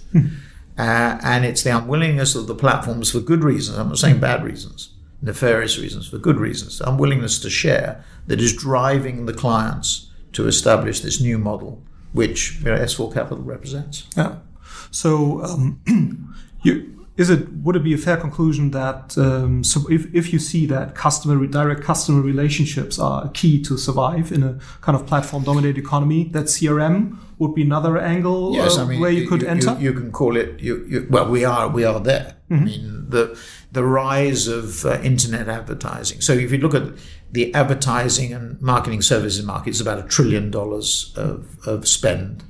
Uh, 0.75 1.19
and 1.21 1.45
it's 1.45 1.61
the 1.61 1.77
unwillingness 1.77 2.33
of 2.33 2.47
the 2.47 2.55
platforms 2.55 3.11
for 3.11 3.19
good 3.19 3.43
reasons. 3.43 3.77
I'm 3.77 3.89
not 3.89 3.99
saying 3.99 4.19
bad 4.19 4.43
reasons, 4.43 4.92
nefarious 5.23 5.79
reasons, 5.79 6.07
for 6.07 6.17
good 6.17 6.37
reasons. 6.37 6.81
Unwillingness 6.81 7.39
to 7.39 7.49
share 7.49 8.03
that 8.27 8.39
is 8.41 8.53
driving 8.53 9.25
the 9.25 9.33
clients 9.33 10.11
to 10.33 10.47
establish 10.47 10.99
this 10.99 11.21
new 11.21 11.37
model, 11.37 11.81
which 12.11 12.59
you 12.59 12.65
know, 12.65 12.77
S4 12.77 13.13
Capital 13.13 13.43
represents. 13.43 14.05
Yeah. 14.15 14.35
So, 14.91 15.41
um, 15.43 16.35
you, 16.63 16.89
is 17.15 17.29
it 17.29 17.47
would 17.53 17.75
it 17.75 17.83
be 17.83 17.93
a 17.93 17.97
fair 17.97 18.17
conclusion 18.17 18.71
that 18.71 19.15
um, 19.19 19.63
so 19.63 19.87
if, 19.89 20.13
if 20.15 20.33
you 20.33 20.39
see 20.39 20.65
that 20.65 20.95
customer 20.95 21.45
direct 21.45 21.83
customer 21.83 22.21
relationships 22.21 22.97
are 22.97 23.29
key 23.29 23.61
to 23.61 23.77
survive 23.77 24.31
in 24.31 24.41
a 24.41 24.59
kind 24.81 24.95
of 24.95 25.05
platform 25.05 25.43
dominated 25.43 25.77
economy, 25.77 26.25
that 26.29 26.45
CRM 26.45 27.17
would 27.43 27.55
be 27.55 27.61
another 27.61 27.97
angle 27.97 28.53
Yes, 28.53 28.77
uh, 28.77 28.83
I 28.83 28.87
mean, 28.87 28.99
where 28.99 29.11
you 29.11 29.27
could 29.27 29.43
enter? 29.43 29.77
You, 29.79 29.93
can 29.93 30.11
call 30.11 30.35
it. 30.35 30.59
You, 30.59 30.85
you, 30.87 31.07
well, 31.09 31.29
we 31.29 31.45
are 31.45 31.67
we 31.67 31.83
are 31.83 31.99
there. 31.99 32.35
I 32.49 32.55
mean, 32.55 33.09
the 33.09 33.39
the 33.71 33.83
rise 33.83 34.47
of 34.47 34.85
uh, 34.85 35.01
internet 35.01 35.47
advertising. 35.47 36.21
So 36.21 36.33
if 36.33 36.51
you 36.51 36.59
look 36.59 36.75
at 36.75 36.83
the 37.31 37.53
advertising 37.55 38.31
and 38.31 38.61
marketing 38.61 39.01
services 39.01 39.43
market, 39.43 39.71
it's 39.71 39.81
about 39.81 39.97
a 39.97 40.03
trillion 40.03 40.51
dollars 40.51 41.11
of, 41.15 41.57
of 41.67 41.87
spend. 41.87 42.43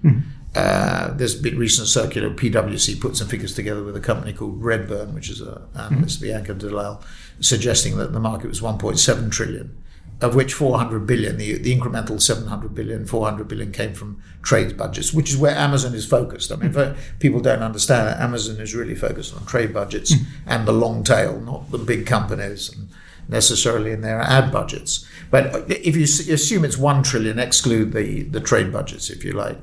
Uh, 0.56 1.14
there's 1.14 1.40
a 1.40 1.42
bit 1.42 1.56
recent 1.58 1.88
circular. 1.88 2.30
PwC 2.30 3.00
put 3.00 3.16
some 3.18 3.28
figures 3.28 3.56
together 3.56 3.84
with 3.84 3.96
a 3.96 4.02
company 4.02 4.34
called 4.34 4.62
Redburn, 4.62 5.16
which 5.16 5.30
is 5.30 5.42
a 5.42 5.62
analyst, 5.76 6.22
Bianca 6.22 6.54
Dalal, 6.54 7.02
suggesting 7.40 7.98
that 7.98 8.12
the 8.14 8.20
market 8.20 8.50
was 8.50 8.62
1.7 8.62 9.32
trillion, 9.32 9.83
of 10.24 10.36
which 10.36 10.54
400 10.54 11.06
billion, 11.06 11.38
the, 11.38 11.58
the 11.58 11.78
incremental 11.78 12.22
700 12.22 12.74
billion, 12.74 13.06
400 13.06 13.46
billion 13.46 13.74
came 13.74 13.94
from 13.94 14.24
trade 14.42 14.78
budgets, 14.78 15.14
which 15.14 15.30
is 15.30 15.38
where 15.38 15.56
Amazon 15.56 15.94
is 15.94 16.06
focused. 16.06 16.50
I 16.50 16.56
mean, 16.56 16.72
for 16.72 16.96
people 17.20 17.42
don't 17.42 17.62
understand 17.62 18.08
that 18.08 18.22
Amazon 18.22 18.60
is 18.62 18.74
really 18.74 18.96
focused 18.96 19.36
on 19.36 19.46
trade 19.46 19.74
budgets 19.74 20.14
and 20.48 20.66
the 20.66 20.72
long 20.72 21.04
tail, 21.04 21.42
not 21.42 21.72
the 21.72 21.78
big 21.78 22.06
companies 22.06 22.70
and 22.70 22.88
necessarily 23.28 23.92
in 23.92 24.00
their 24.00 24.22
ad 24.22 24.50
budgets. 24.50 25.06
But 25.30 25.70
if 25.70 25.96
you 25.98 26.04
assume 26.04 26.64
it's 26.64 26.78
1 26.78 27.04
trillion, 27.04 27.38
exclude 27.38 27.92
the, 27.92 28.24
the 28.24 28.40
trade 28.40 28.72
budgets, 28.72 29.10
if 29.10 29.26
you 29.26 29.34
like, 29.34 29.58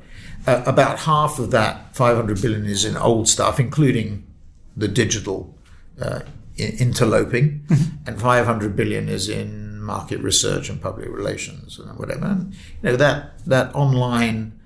uh, 0.45 0.61
about 0.67 0.99
half 0.99 1.39
of 1.39 1.49
that 1.51 1.95
500 1.95 2.39
billion 2.39 2.65
is 2.65 2.85
in 2.85 2.95
old 2.97 3.27
stuff, 3.27 3.59
including 3.59 4.27
the 4.77 4.87
digital 4.87 5.55
uh, 5.99 6.21
interloping, 6.57 7.65
and 8.05 8.21
500 8.21 8.75
billion 8.75 9.09
is 9.09 9.27
in 9.27 9.70
market 9.81 10.19
research 10.21 10.69
and 10.69 10.81
public 10.81 11.09
relations 11.09 11.79
and 11.79 11.97
whatever. 11.97 12.25
And, 12.25 12.53
you 12.53 12.91
know 12.91 12.95
that 12.95 13.45
that 13.45 13.73
online 13.75 14.59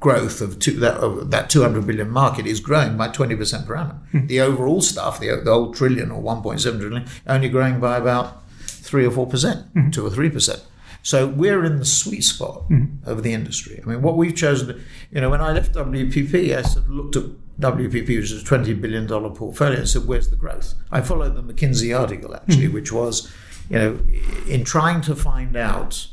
growth 0.00 0.40
of 0.40 0.58
two, 0.58 0.72
that 0.78 0.96
of 0.98 1.30
that 1.30 1.50
200 1.50 1.86
billion 1.86 2.10
market 2.10 2.46
is 2.46 2.60
growing 2.60 2.96
by 2.96 3.08
20% 3.08 3.66
per 3.66 3.76
annum. 3.76 3.96
Hmm. 4.12 4.26
The 4.26 4.40
overall 4.40 4.80
stuff, 4.80 5.18
the, 5.18 5.40
the 5.42 5.52
whole 5.52 5.74
trillion 5.74 6.10
or 6.10 6.22
1.7 6.22 6.80
trillion, 6.80 7.06
only 7.26 7.48
growing 7.48 7.80
by 7.80 7.96
about 7.96 8.48
three 8.60 9.04
or 9.04 9.10
four 9.10 9.26
percent, 9.26 9.66
hmm. 9.72 9.90
two 9.90 10.06
or 10.06 10.10
three 10.10 10.30
percent. 10.30 10.64
So 11.02 11.26
we're 11.26 11.64
in 11.64 11.78
the 11.78 11.84
sweet 11.84 12.22
spot 12.22 12.64
hmm. 12.68 12.86
of 13.04 13.22
the 13.22 13.32
industry. 13.32 13.80
I 13.82 13.88
mean, 13.88 14.02
what 14.02 14.16
we've 14.16 14.34
chosen, 14.34 14.84
you 15.10 15.20
know, 15.20 15.30
when 15.30 15.40
I 15.40 15.52
left 15.52 15.74
WPP, 15.74 16.56
I 16.56 16.62
sort 16.62 16.84
of 16.84 16.90
looked 16.90 17.16
at 17.16 17.24
WPP, 17.60 18.08
which 18.08 18.30
is 18.30 18.42
a 18.42 18.44
$20 18.44 18.80
billion 18.80 19.08
portfolio, 19.08 19.78
and 19.78 19.88
said, 19.88 20.06
where's 20.06 20.30
the 20.30 20.36
growth? 20.36 20.74
I 20.92 21.00
followed 21.00 21.34
the 21.34 21.42
McKinsey 21.42 21.98
article, 21.98 22.34
actually, 22.34 22.68
which 22.68 22.92
was, 22.92 23.32
you 23.68 23.78
know, 23.78 24.00
in 24.46 24.64
trying 24.64 25.00
to 25.02 25.14
find 25.14 25.56
out 25.56 26.08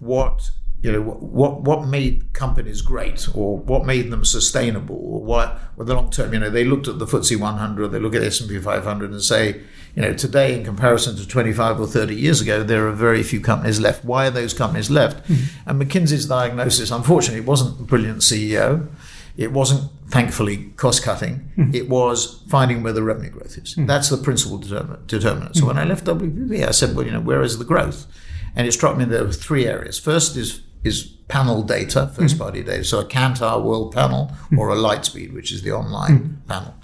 what 0.00 0.50
you 0.82 0.90
know 0.90 1.00
what 1.00 1.60
what 1.60 1.86
made 1.86 2.32
companies 2.32 2.82
great 2.82 3.28
or 3.36 3.58
what 3.58 3.86
made 3.86 4.10
them 4.10 4.24
sustainable 4.24 4.96
or 4.96 5.22
what 5.22 5.60
with 5.76 5.86
the 5.86 5.94
long 5.94 6.10
term 6.10 6.32
you 6.32 6.40
know 6.40 6.50
they 6.50 6.64
looked 6.64 6.88
at 6.88 6.98
the 6.98 7.06
FTSE 7.06 7.38
100 7.38 7.88
they 7.88 8.00
look 8.00 8.16
at 8.16 8.22
S&P 8.22 8.58
500 8.58 9.12
and 9.12 9.22
say 9.22 9.60
you 9.94 10.02
know 10.02 10.12
today 10.12 10.58
in 10.58 10.64
comparison 10.64 11.14
to 11.14 11.26
25 11.26 11.80
or 11.80 11.86
30 11.86 12.16
years 12.16 12.40
ago 12.40 12.64
there 12.64 12.88
are 12.88 12.92
very 12.92 13.22
few 13.22 13.40
companies 13.40 13.80
left. 13.80 14.04
Why 14.04 14.26
are 14.26 14.30
those 14.30 14.52
companies 14.52 14.90
left? 14.90 15.24
Hmm. 15.28 15.34
And 15.66 15.80
McKinsey's 15.80 16.26
diagnosis 16.26 16.90
unfortunately 16.90 17.42
wasn't 17.42 17.78
a 17.78 17.84
brilliant 17.84 18.18
CEO 18.18 18.88
it 19.36 19.52
wasn't 19.52 19.90
thankfully 20.12 20.70
cost 20.76 21.02
cutting 21.02 21.36
hmm. 21.56 21.74
it 21.74 21.88
was 21.88 22.44
finding 22.48 22.82
where 22.82 22.92
the 22.92 23.02
revenue 23.02 23.30
growth 23.30 23.56
is. 23.56 23.74
Hmm. 23.74 23.86
That's 23.86 24.10
the 24.10 24.18
principal 24.18 24.58
determinant, 24.58 25.06
determinant. 25.06 25.56
so 25.56 25.66
when 25.66 25.78
I 25.78 25.84
hmm. 25.84 25.88
left 25.88 26.04
WPP 26.04 26.68
I 26.68 26.70
said 26.70 26.94
well 26.94 27.06
you 27.06 27.12
know 27.12 27.20
where 27.20 27.42
is 27.42 27.58
the 27.58 27.64
growth? 27.64 28.06
And 28.54 28.66
it 28.66 28.72
struck 28.72 28.98
me 28.98 29.06
there 29.06 29.24
were 29.24 29.32
three 29.32 29.66
areas. 29.66 29.98
First 29.98 30.36
is 30.36 30.60
is 30.84 31.04
panel 31.28 31.62
data, 31.62 32.10
first 32.14 32.38
party 32.38 32.62
data, 32.62 32.84
so 32.84 33.00
a 33.00 33.04
Kantar 33.04 33.62
World 33.62 33.94
Panel 33.94 34.30
or 34.58 34.68
a 34.68 34.74
Lightspeed, 34.74 35.32
which 35.32 35.50
is 35.52 35.62
the 35.62 35.72
online 35.72 36.42
panel. 36.48 36.74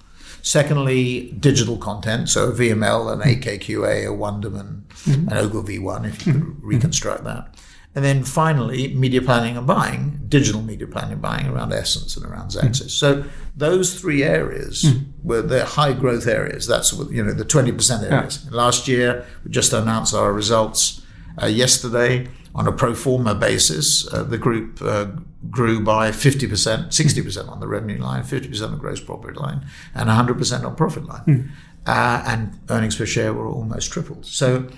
Secondly, 0.40 1.32
digital 1.32 1.76
content, 1.76 2.28
so 2.28 2.48
a 2.48 2.52
VML, 2.52 3.12
an 3.12 3.20
AKQA, 3.20 4.06
a 4.06 4.16
Wonderman, 4.16 4.82
an 5.06 5.36
Ogilvy 5.36 5.78
one, 5.78 6.04
if 6.04 6.26
you 6.26 6.32
could 6.32 6.62
reconstruct 6.62 7.24
that. 7.24 7.54
And 7.98 8.04
then 8.04 8.22
finally, 8.22 8.94
media 8.94 9.20
planning 9.20 9.56
and 9.56 9.66
buying, 9.66 10.20
digital 10.28 10.62
media 10.62 10.86
planning 10.86 11.14
and 11.14 11.20
buying 11.20 11.48
around 11.48 11.72
Essence 11.72 12.16
and 12.16 12.24
around 12.24 12.50
Xaxis. 12.52 12.90
So 12.90 13.24
those 13.56 14.00
three 14.00 14.22
areas 14.22 14.84
were 15.24 15.42
the 15.42 15.64
high 15.64 15.94
growth 15.94 16.28
areas. 16.28 16.68
That's 16.68 16.92
what, 16.92 17.10
you 17.10 17.24
know 17.24 17.32
the 17.32 17.44
twenty 17.44 17.72
percent 17.72 18.04
areas. 18.04 18.48
Last 18.52 18.86
year, 18.86 19.26
we 19.42 19.50
just 19.50 19.72
announced 19.72 20.14
our 20.14 20.32
results 20.32 21.02
uh, 21.42 21.46
yesterday. 21.46 22.28
On 22.54 22.68
a 22.68 22.72
pro 22.72 22.94
forma 22.94 23.34
basis, 23.34 24.06
uh, 24.14 24.22
the 24.22 24.38
group 24.38 24.80
uh, 24.80 25.06
grew 25.50 25.80
by 25.80 26.10
50%, 26.12 26.88
60% 26.88 27.48
on 27.48 27.58
the 27.60 27.66
revenue 27.68 27.98
line, 28.00 28.22
50% 28.22 28.62
on 28.64 28.70
the 28.72 28.78
gross 28.78 29.00
profit 29.00 29.36
line, 29.36 29.66
and 29.92 30.08
100% 30.08 30.64
on 30.64 30.76
profit 30.76 31.04
line. 31.04 31.52
Uh, 31.86 32.22
and 32.26 32.58
earnings 32.70 32.94
per 32.96 33.06
share 33.06 33.32
were 33.32 33.48
almost 33.48 33.90
tripled. 33.92 34.24
So, 34.26 34.68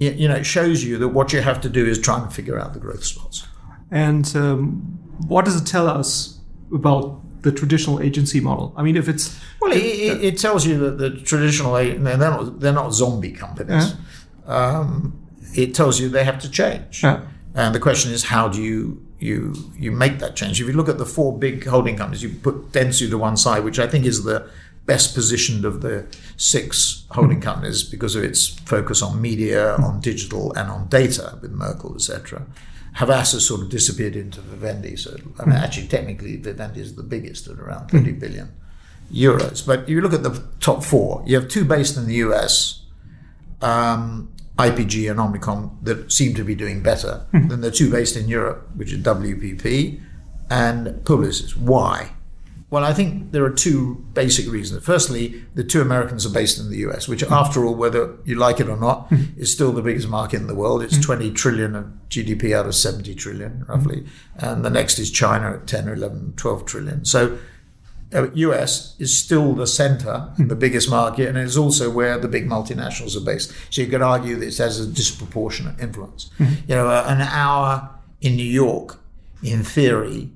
y- 0.00 0.08
you 0.16 0.28
know, 0.28 0.36
it 0.36 0.44
shows 0.46 0.84
you 0.84 0.98
that 0.98 1.08
what 1.08 1.32
you 1.32 1.40
have 1.40 1.60
to 1.62 1.68
do 1.68 1.84
is 1.86 1.98
try 2.00 2.20
and 2.20 2.32
figure 2.32 2.58
out 2.58 2.74
the 2.74 2.80
growth 2.80 3.04
spots. 3.04 3.46
And 3.90 4.30
um, 4.36 4.98
what 5.28 5.44
does 5.44 5.60
it 5.60 5.66
tell 5.66 5.88
us 5.88 6.40
about 6.74 7.20
the 7.42 7.52
traditional 7.52 8.00
agency 8.00 8.40
model? 8.40 8.72
I 8.76 8.82
mean, 8.82 8.96
if 8.96 9.08
it's 9.08 9.38
Well, 9.60 9.72
it, 9.72 9.78
it, 9.78 10.24
it 10.24 10.38
tells 10.38 10.66
you 10.66 10.76
that 10.78 10.98
the 10.98 11.10
traditional 11.10 11.74
they're 11.74 12.16
not 12.18 12.60
they're 12.60 12.72
not 12.72 12.92
zombie 12.92 13.32
companies. 13.32 13.94
Um, 14.46 15.18
it 15.54 15.74
tells 15.74 16.00
you 16.00 16.08
they 16.08 16.24
have 16.24 16.38
to 16.40 16.50
change. 16.50 17.02
Yeah. 17.02 17.20
And 17.54 17.74
the 17.74 17.80
question 17.80 18.12
is, 18.12 18.24
how 18.24 18.48
do 18.48 18.60
you 18.60 19.02
you 19.18 19.54
you 19.78 19.90
make 19.92 20.18
that 20.18 20.36
change? 20.36 20.60
If 20.60 20.66
you 20.66 20.74
look 20.74 20.88
at 20.88 20.98
the 20.98 21.06
four 21.06 21.38
big 21.38 21.64
holding 21.66 21.96
companies, 21.96 22.22
you 22.22 22.30
put 22.30 22.72
Dentsu 22.72 23.08
to 23.10 23.18
one 23.18 23.36
side, 23.36 23.64
which 23.64 23.78
I 23.78 23.86
think 23.86 24.04
is 24.04 24.24
the 24.24 24.48
best 24.86 25.14
positioned 25.14 25.64
of 25.64 25.82
the 25.82 26.06
six 26.36 27.04
holding 27.10 27.38
hmm. 27.38 27.42
companies 27.42 27.82
because 27.82 28.14
of 28.14 28.24
its 28.24 28.48
focus 28.48 29.02
on 29.02 29.20
media, 29.20 29.74
hmm. 29.76 29.84
on 29.84 30.00
digital, 30.00 30.52
and 30.54 30.70
on 30.70 30.88
data 30.88 31.38
with 31.42 31.50
Merkle, 31.50 31.94
etc. 31.96 32.46
Havas 32.94 33.32
has 33.32 33.46
sort 33.46 33.60
of 33.60 33.68
disappeared 33.68 34.16
into 34.16 34.40
Vivendi. 34.40 34.96
So, 34.96 35.14
I 35.38 35.44
mean, 35.44 35.56
hmm. 35.56 35.62
actually, 35.62 35.88
technically, 35.88 36.36
Vivendi 36.36 36.80
is 36.80 36.94
the 36.94 37.02
biggest 37.02 37.48
at 37.48 37.58
around 37.58 37.90
30 37.90 38.12
billion 38.12 38.52
euros. 39.12 39.66
But 39.66 39.88
you 39.88 40.00
look 40.00 40.14
at 40.14 40.22
the 40.22 40.42
top 40.60 40.82
four, 40.82 41.22
you 41.26 41.38
have 41.38 41.48
two 41.48 41.64
based 41.64 41.96
in 41.96 42.06
the 42.06 42.14
US, 42.14 42.82
um, 43.60 44.32
IPG 44.56 45.10
and 45.10 45.20
Omnicom, 45.20 45.84
that 45.84 46.10
seem 46.10 46.34
to 46.34 46.44
be 46.44 46.54
doing 46.54 46.82
better 46.82 47.26
than 47.32 47.60
the 47.60 47.70
two 47.70 47.90
based 47.90 48.16
in 48.16 48.28
Europe, 48.28 48.68
which 48.74 48.92
are 48.92 48.96
WPP 48.96 50.00
and 50.48 50.86
Publicis. 51.04 51.56
Why? 51.56 52.15
Well, 52.76 52.84
I 52.84 52.92
think 52.92 53.32
there 53.32 53.42
are 53.42 53.50
two 53.50 54.04
basic 54.12 54.52
reasons. 54.52 54.84
Firstly, 54.84 55.42
the 55.54 55.64
two 55.64 55.80
Americans 55.80 56.26
are 56.26 56.30
based 56.30 56.60
in 56.60 56.68
the 56.68 56.76
US, 56.88 57.08
which, 57.08 57.22
mm-hmm. 57.22 57.32
after 57.32 57.64
all, 57.64 57.74
whether 57.74 58.14
you 58.26 58.34
like 58.34 58.60
it 58.60 58.68
or 58.68 58.76
not, 58.76 59.08
mm-hmm. 59.08 59.40
is 59.40 59.50
still 59.50 59.72
the 59.72 59.80
biggest 59.80 60.08
market 60.08 60.42
in 60.42 60.46
the 60.46 60.54
world. 60.54 60.82
It's 60.82 60.92
mm-hmm. 60.98 61.30
20 61.30 61.30
trillion 61.30 61.74
of 61.74 61.86
GDP 62.10 62.54
out 62.54 62.66
of 62.66 62.74
70 62.74 63.14
trillion, 63.14 63.64
roughly. 63.66 64.04
And 64.34 64.62
the 64.62 64.68
next 64.68 64.98
is 64.98 65.10
China 65.10 65.54
at 65.54 65.66
10 65.66 65.88
or 65.88 65.94
11, 65.94 66.34
12 66.36 66.66
trillion. 66.66 67.06
So, 67.06 67.38
uh, 68.12 68.30
US 68.32 68.94
is 68.98 69.16
still 69.16 69.54
the 69.54 69.66
center, 69.66 70.28
the 70.36 70.54
biggest 70.54 70.90
market, 70.90 71.30
and 71.30 71.38
it's 71.38 71.56
also 71.56 71.90
where 71.90 72.18
the 72.18 72.28
big 72.28 72.46
multinationals 72.46 73.16
are 73.16 73.24
based. 73.24 73.54
So 73.70 73.80
you 73.80 73.88
could 73.88 74.02
argue 74.02 74.36
that 74.36 74.48
it 74.48 74.58
has 74.58 74.78
a 74.78 74.86
disproportionate 74.86 75.80
influence. 75.80 76.28
You 76.38 76.74
know, 76.74 76.88
uh, 76.88 77.06
an 77.08 77.22
hour 77.22 77.88
in 78.20 78.36
New 78.36 78.44
York, 78.44 78.98
in 79.42 79.64
theory, 79.64 80.30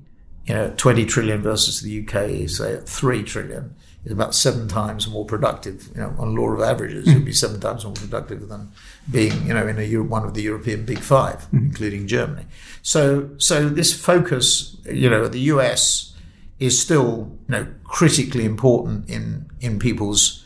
you 0.45 0.53
know, 0.53 0.73
20 0.77 1.05
trillion 1.05 1.41
versus 1.41 1.81
the 1.81 2.01
UK, 2.01 2.49
say 2.49 2.73
at 2.73 2.89
3 2.89 3.23
trillion, 3.23 3.75
is 4.03 4.11
about 4.11 4.33
seven 4.33 4.67
times 4.67 5.07
more 5.07 5.25
productive. 5.25 5.89
You 5.93 6.01
know, 6.01 6.15
on 6.17 6.35
law 6.35 6.49
of 6.49 6.61
averages, 6.61 7.07
it 7.07 7.13
would 7.13 7.25
be 7.25 7.33
seven 7.33 7.59
times 7.59 7.85
more 7.85 7.93
productive 7.93 8.47
than 8.49 8.71
being, 9.09 9.45
you 9.45 9.53
know, 9.53 9.67
in 9.67 9.77
a 9.77 9.97
one 9.97 10.23
of 10.23 10.33
the 10.33 10.41
European 10.41 10.85
big 10.85 10.99
five, 10.99 11.47
including 11.53 12.07
Germany. 12.07 12.45
So, 12.81 13.29
so 13.37 13.69
this 13.69 13.93
focus, 13.93 14.77
you 14.85 15.09
know, 15.09 15.27
the 15.27 15.39
US 15.39 16.15
is 16.59 16.81
still, 16.81 17.37
you 17.47 17.51
know, 17.51 17.67
critically 17.83 18.45
important 18.45 19.09
in 19.09 19.49
in 19.59 19.77
people's 19.77 20.43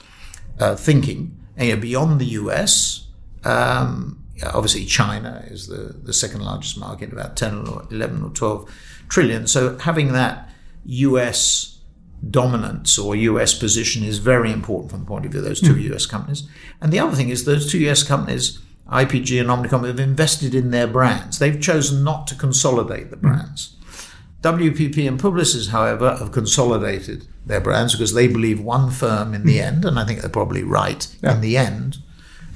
uh, 0.59 0.75
thinking. 0.75 1.37
And 1.55 1.69
you 1.69 1.75
know, 1.75 1.81
beyond 1.81 2.19
the 2.19 2.25
US, 2.25 3.07
um, 3.45 4.21
obviously 4.43 4.85
China 4.85 5.45
is 5.47 5.67
the, 5.67 5.95
the 6.03 6.13
second 6.13 6.41
largest 6.41 6.77
market, 6.77 7.13
about 7.13 7.37
10 7.37 7.67
or 7.67 7.87
11 7.91 8.23
or 8.23 8.29
12 8.31 8.69
trillion. 9.09 9.47
So 9.47 9.77
having 9.77 10.13
that 10.13 10.49
US 10.85 11.79
dominance 12.29 12.97
or 12.97 13.15
US 13.15 13.53
position 13.53 14.03
is 14.03 14.17
very 14.19 14.51
important 14.51 14.91
from 14.91 15.01
the 15.01 15.05
point 15.05 15.25
of 15.25 15.31
view 15.31 15.41
of 15.41 15.45
those 15.45 15.61
two 15.61 15.73
hmm. 15.73 15.93
US 15.93 16.05
companies. 16.05 16.47
And 16.81 16.91
the 16.91 16.99
other 16.99 17.15
thing 17.15 17.29
is 17.29 17.45
those 17.45 17.69
two 17.69 17.79
US 17.89 18.03
companies, 18.03 18.59
IPG 18.91 19.39
and 19.39 19.49
Omnicom, 19.49 19.85
have 19.85 19.99
invested 19.99 20.55
in 20.55 20.71
their 20.71 20.87
brands. 20.87 21.39
They've 21.39 21.61
chosen 21.61 22.03
not 22.03 22.27
to 22.27 22.35
consolidate 22.35 23.09
the 23.09 23.17
hmm. 23.17 23.27
brands. 23.27 23.75
WPP 24.41 25.07
and 25.07 25.19
Publicis, 25.19 25.69
however, 25.69 26.17
have 26.17 26.31
consolidated 26.31 27.27
their 27.45 27.61
brands 27.61 27.93
because 27.93 28.13
they 28.13 28.27
believe 28.27 28.59
one 28.59 28.91
firm 28.91 29.33
in 29.33 29.43
the 29.43 29.57
hmm. 29.57 29.65
end, 29.65 29.85
and 29.85 29.99
I 29.99 30.05
think 30.05 30.21
they're 30.21 30.29
probably 30.29 30.63
right 30.63 31.07
in 31.23 31.41
the 31.41 31.57
end, 31.57 31.97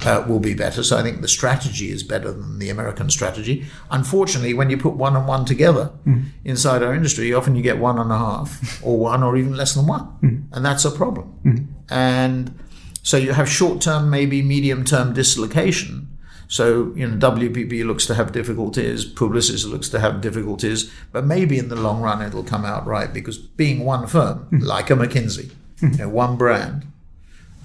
uh, 0.04 0.24
will 0.26 0.40
be 0.40 0.54
better. 0.54 0.82
So 0.82 0.96
I 0.96 1.02
think 1.02 1.20
the 1.20 1.28
strategy 1.28 1.90
is 1.90 2.02
better 2.02 2.32
than 2.32 2.58
the 2.58 2.70
American 2.70 3.10
strategy. 3.10 3.66
Unfortunately, 3.90 4.54
when 4.54 4.70
you 4.70 4.76
put 4.76 4.94
one 4.94 5.16
and 5.16 5.26
one 5.26 5.44
together 5.44 5.92
mm. 6.06 6.26
inside 6.44 6.82
our 6.82 6.94
industry, 6.94 7.32
often 7.32 7.54
you 7.56 7.62
get 7.62 7.78
one 7.78 7.98
and 7.98 8.10
a 8.10 8.18
half, 8.18 8.60
mm. 8.60 8.86
or 8.86 8.98
one, 8.98 9.22
or 9.22 9.36
even 9.36 9.54
less 9.54 9.74
than 9.74 9.86
one, 9.86 10.06
mm. 10.22 10.44
and 10.52 10.64
that's 10.64 10.84
a 10.84 10.90
problem. 10.90 11.74
And 11.90 12.58
so 13.02 13.16
you 13.16 13.32
have 13.32 13.48
short-term, 13.48 14.10
maybe 14.10 14.42
medium-term 14.42 15.14
dislocation. 15.14 16.06
So 16.48 16.92
you 16.96 17.06
know, 17.06 17.16
WPP 17.30 17.84
looks 17.86 18.06
to 18.06 18.14
have 18.14 18.32
difficulties, 18.32 19.04
Publicis 19.04 19.70
looks 19.70 19.88
to 19.90 20.00
have 20.00 20.20
difficulties, 20.20 20.90
but 21.12 21.24
maybe 21.24 21.58
in 21.58 21.68
the 21.68 21.76
long 21.76 22.00
run 22.02 22.22
it'll 22.22 22.42
come 22.42 22.64
out 22.64 22.86
right 22.86 23.12
because 23.12 23.38
being 23.38 23.84
one 23.84 24.06
firm, 24.08 24.48
like 24.50 24.90
a 24.90 24.94
McKinsey, 24.94 25.52
you 25.80 25.90
know, 25.90 26.08
one 26.08 26.36
brand. 26.36 26.86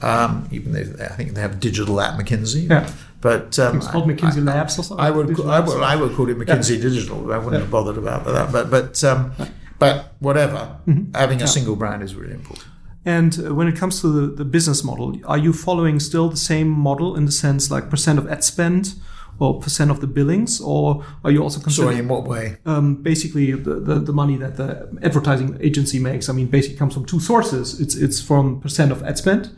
Um, 0.02 0.48
even 0.52 0.74
though 0.74 1.04
I 1.04 1.10
think 1.10 1.34
they 1.34 1.42
have 1.42 1.60
digital 1.60 2.00
at 2.02 2.20
McKinsey, 2.20 2.70
Yeah. 2.70 2.90
but 3.22 3.58
um, 3.60 3.78
It's 3.78 3.88
called 3.88 4.08
McKinsey 4.10 4.38
I- 4.40 4.54
Labs 4.54 4.78
or 4.78 4.84
something. 4.84 5.06
I 5.06 5.10
would, 5.10 5.40
I 5.40 5.60
would, 5.62 5.82
I 5.82 5.96
would 5.96 6.14
call 6.16 6.30
it 6.30 6.38
McKinsey 6.38 6.82
Digital. 6.82 7.32
I 7.32 7.38
wouldn't 7.38 7.62
have 7.62 7.72
bothered 7.72 7.98
about 7.98 8.26
that, 8.26 8.52
but 8.52 8.70
but 8.70 9.04
um, 9.04 9.32
but 9.80 10.14
whatever. 10.20 10.78
Mm-hmm. 10.88 11.16
Having 11.16 11.42
a 11.42 11.48
single 11.48 11.76
brand 11.76 12.04
is 12.04 12.14
really 12.14 12.34
important. 12.34 12.66
And 13.06 13.38
uh, 13.40 13.54
when 13.56 13.68
it 13.68 13.76
comes 13.78 14.02
to 14.02 14.08
the, 14.10 14.36
the 14.36 14.46
business 14.46 14.84
model, 14.84 15.16
are 15.26 15.38
you 15.38 15.54
following 15.54 16.00
still 16.00 16.28
the 16.30 16.38
same 16.38 16.70
model 16.70 17.16
in 17.16 17.26
the 17.26 17.32
sense 17.32 17.70
like 17.72 17.90
percent 17.90 18.20
of 18.20 18.28
ad 18.28 18.44
spend 18.44 18.96
or 19.38 19.60
percent 19.60 19.92
of 19.92 20.00
the 20.00 20.08
billings, 20.08 20.60
or 20.62 21.04
are 21.24 21.30
you 21.32 21.42
also 21.44 21.60
Sorry, 21.60 21.64
considering 21.64 21.98
in 22.00 22.08
what 22.08 22.24
way? 22.26 22.58
um, 22.66 22.96
basically 23.04 23.52
the, 23.52 23.76
the, 23.80 23.96
the 24.00 24.14
money 24.14 24.38
that 24.38 24.56
the 24.58 24.88
advertising 25.04 25.58
agency 25.62 26.00
makes? 26.00 26.30
I 26.30 26.34
mean, 26.34 26.48
basically 26.48 26.78
comes 26.78 26.94
from 26.94 27.06
two 27.06 27.20
sources. 27.20 27.80
It's 27.80 27.96
it's 27.96 28.22
from 28.22 28.60
percent 28.62 28.92
of 28.92 29.04
ad 29.04 29.18
spend, 29.18 29.50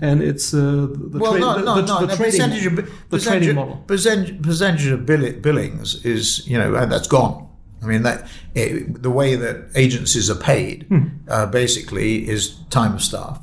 and 0.00 0.22
it's 0.22 0.54
uh, 0.54 0.86
the, 0.90 1.18
Well, 1.18 1.32
tra- 1.32 1.40
no, 1.40 1.54
the, 1.58 1.62
no, 1.64 1.74
the, 1.76 1.82
no. 1.82 2.00
the 2.00 2.06
the 2.06 2.16
trading, 2.16 2.32
percentage 2.32 2.66
of 2.66 2.76
the 2.76 2.82
percentage, 3.10 3.42
trading 3.42 3.56
model. 3.56 3.76
Percentage, 3.86 4.42
percentage 4.42 4.86
of 4.86 5.06
bill, 5.06 5.32
billings 5.40 6.04
is 6.04 6.46
you 6.46 6.58
know 6.58 6.74
and 6.74 6.90
that's 6.92 7.08
gone. 7.08 7.48
I 7.82 7.86
mean 7.86 8.02
that 8.02 8.26
it, 8.54 9.02
the 9.02 9.10
way 9.10 9.34
that 9.36 9.68
agencies 9.74 10.30
are 10.30 10.34
paid 10.36 10.86
uh, 11.28 11.46
basically 11.46 12.28
is 12.28 12.54
time 12.70 12.94
of 12.94 13.02
staff, 13.02 13.40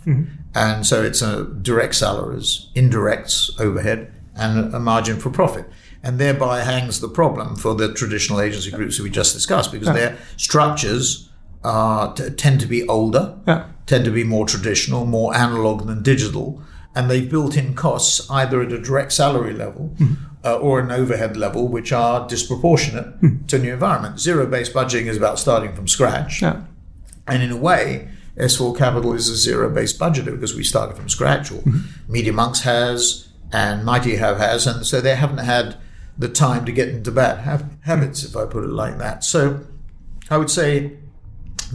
and 0.55 0.85
so 0.85 1.03
it's 1.03 1.21
a 1.21 1.45
direct 1.61 1.95
salaries, 1.95 2.67
indirects, 2.75 3.59
overhead, 3.59 4.11
and 4.35 4.73
a 4.73 4.79
margin 4.79 5.19
for 5.19 5.29
profit. 5.29 5.65
And 6.05 6.19
thereby 6.19 6.59
hangs 6.63 6.99
the 6.99 7.07
problem 7.07 7.55
for 7.55 7.75
the 7.75 7.93
traditional 7.93 8.41
agency 8.41 8.71
groups 8.71 8.97
that 8.97 9.03
we 9.03 9.09
just 9.09 9.33
discussed, 9.33 9.71
because 9.71 9.87
their 9.93 10.17
structures 10.35 11.29
are, 11.63 12.13
t- 12.13 12.29
tend 12.31 12.59
to 12.61 12.67
be 12.67 12.87
older, 12.87 13.35
Yeah. 13.47 13.65
tend 13.85 14.05
to 14.05 14.11
be 14.11 14.23
more 14.23 14.45
traditional, 14.45 15.05
more 15.05 15.35
analog 15.35 15.87
than 15.87 16.03
digital, 16.03 16.61
and 16.95 17.09
they've 17.09 17.29
built 17.29 17.57
in 17.57 17.73
costs 17.73 18.29
either 18.29 18.61
at 18.61 18.71
a 18.71 18.79
direct 18.79 19.13
salary 19.13 19.53
level 19.53 19.95
hmm. 19.97 20.13
uh, 20.43 20.57
or 20.57 20.79
an 20.79 20.91
overhead 20.91 21.35
level, 21.37 21.67
which 21.67 21.91
are 21.91 22.27
disproportionate 22.27 23.07
hmm. 23.15 23.45
to 23.47 23.57
new 23.57 23.73
environment. 23.73 24.19
Zero 24.19 24.45
based 24.45 24.73
budgeting 24.73 25.07
is 25.07 25.17
about 25.17 25.39
starting 25.39 25.73
from 25.73 25.87
scratch. 25.87 26.41
Yeah. 26.41 26.61
And 27.27 27.41
in 27.41 27.51
a 27.51 27.57
way, 27.57 28.09
S4 28.37 28.77
Capital 28.77 29.13
is 29.13 29.29
a 29.29 29.35
zero 29.35 29.69
based 29.69 29.99
budgeter 29.99 30.31
because 30.31 30.55
we 30.55 30.63
started 30.63 30.97
from 30.97 31.09
scratch, 31.09 31.51
or 31.51 31.61
hmm. 31.61 31.79
Media 32.07 32.33
Monks 32.33 32.61
has, 32.61 33.29
and 33.51 33.85
Mighty 33.85 34.17
Hive 34.17 34.37
has, 34.37 34.67
and 34.67 34.85
so 34.85 34.99
they 34.99 35.15
haven't 35.15 35.39
had 35.39 35.77
the 36.17 36.29
time 36.29 36.65
to 36.65 36.71
get 36.71 36.89
into 36.89 37.11
bad 37.11 37.39
hab- 37.39 37.83
habits, 37.83 38.23
if 38.23 38.35
I 38.35 38.45
put 38.45 38.63
it 38.63 38.69
like 38.69 38.97
that. 38.99 39.23
So 39.23 39.61
I 40.29 40.37
would 40.37 40.49
say 40.49 40.97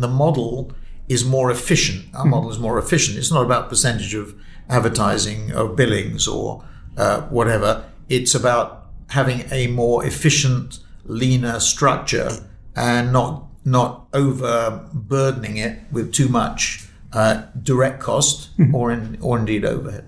the 0.00 0.08
model 0.08 0.72
is 1.08 1.24
more 1.24 1.50
efficient. 1.50 2.06
Our 2.14 2.26
model 2.26 2.50
is 2.50 2.58
more 2.58 2.78
efficient. 2.78 3.18
It's 3.18 3.32
not 3.32 3.44
about 3.44 3.68
percentage 3.68 4.14
of 4.14 4.34
advertising 4.68 5.54
or 5.54 5.68
billings 5.68 6.28
or 6.28 6.64
uh, 6.96 7.22
whatever. 7.22 7.84
It's 8.08 8.34
about 8.34 8.86
having 9.10 9.44
a 9.50 9.68
more 9.68 10.04
efficient, 10.04 10.80
leaner 11.04 11.60
structure 11.60 12.30
and 12.76 13.12
not 13.12 13.44
not 13.64 14.06
overburdening 14.14 15.56
it 15.58 15.78
with 15.92 16.12
too 16.12 16.28
much 16.28 16.86
uh, 17.12 17.42
direct 17.62 18.00
cost 18.00 18.50
or 18.72 18.90
in, 18.90 19.18
or 19.20 19.38
indeed 19.38 19.64
overhead. 19.64 20.04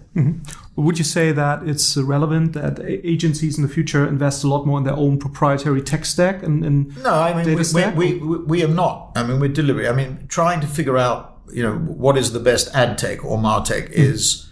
Would 0.77 0.99
you 0.99 1.05
say 1.05 1.33
that 1.33 1.67
it's 1.69 1.97
relevant 1.97 2.53
that 2.55 2.81
agencies 2.83 3.59
in 3.59 3.63
the 3.63 3.69
future 3.69 4.07
invest 4.07 4.45
a 4.45 4.49
lot 4.49 4.67
more 4.67 4.79
in 4.79 4.85
their 4.85 4.97
own 4.97 5.19
proprietary 5.19 5.83
tech 5.83 6.05
stack 6.05 6.43
and, 6.43 6.65
and 6.65 6.97
No, 7.03 7.13
I 7.13 7.35
mean 7.35 7.57
we, 7.57 7.87
we, 7.93 8.15
we, 8.19 8.39
we 8.39 8.65
are 8.65 8.69
not. 8.69 9.13
I 9.17 9.23
mean 9.25 9.41
we're 9.41 9.49
deliberate. 9.49 9.89
I 9.89 9.93
mean 9.93 10.27
trying 10.29 10.61
to 10.61 10.67
figure 10.67 10.97
out 10.97 11.41
you 11.53 11.63
know 11.63 11.75
what 11.75 12.17
is 12.17 12.33
the 12.33 12.41
best 12.41 12.75
ad 12.75 12.97
tech 12.99 13.25
or 13.25 13.37
martech 13.37 13.85
mm-hmm. 13.91 14.01
is 14.13 14.49